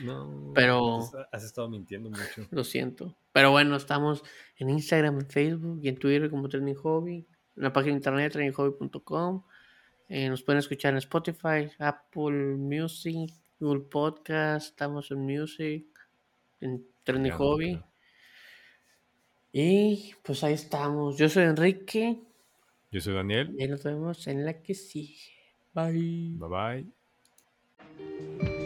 No. 0.04 0.52
Pero- 0.54 0.98
Has, 1.32 1.44
estado 1.44 1.70
mintiendo 1.70 2.10
mucho. 2.10 2.46
Lo 2.50 2.62
siento. 2.62 3.16
Pero 3.32 3.52
bueno, 3.52 3.74
estamos 3.74 4.22
en 4.58 4.68
Instagram, 4.68 5.18
en 5.20 5.30
Facebook 5.30 5.80
y 5.82 5.88
en 5.88 5.96
Twitter 5.96 6.28
como 6.28 6.46
Training 6.50 6.74
Hobby. 6.74 7.26
En 7.56 7.62
la 7.62 7.72
página 7.72 7.92
de 7.92 7.96
internet. 7.96 8.34
Eh, 10.08 10.28
nos 10.28 10.42
pueden 10.42 10.58
escuchar 10.60 10.92
en 10.94 10.98
Spotify, 10.98 11.70
Apple 11.78 12.56
Music, 12.56 13.32
Google 13.60 13.82
Podcast, 13.82 14.80
Amazon 14.80 15.20
Music, 15.20 15.86
en 16.60 16.84
Ya, 17.04 17.36
Hobby. 17.36 17.82
Y 19.52 20.14
pues 20.22 20.42
ahí 20.44 20.54
estamos. 20.54 21.18
Yo 21.18 21.28
soy 21.28 21.44
Enrique. 21.44 22.20
Yo 22.90 23.00
soy 23.00 23.14
Daniel. 23.14 23.54
Y 23.58 23.66
nos 23.68 23.82
vemos 23.82 24.26
en 24.26 24.44
la 24.44 24.62
que 24.62 24.74
sigue. 24.74 25.18
Bye. 25.74 26.36
Bye 26.38 26.84
bye. 27.98 28.57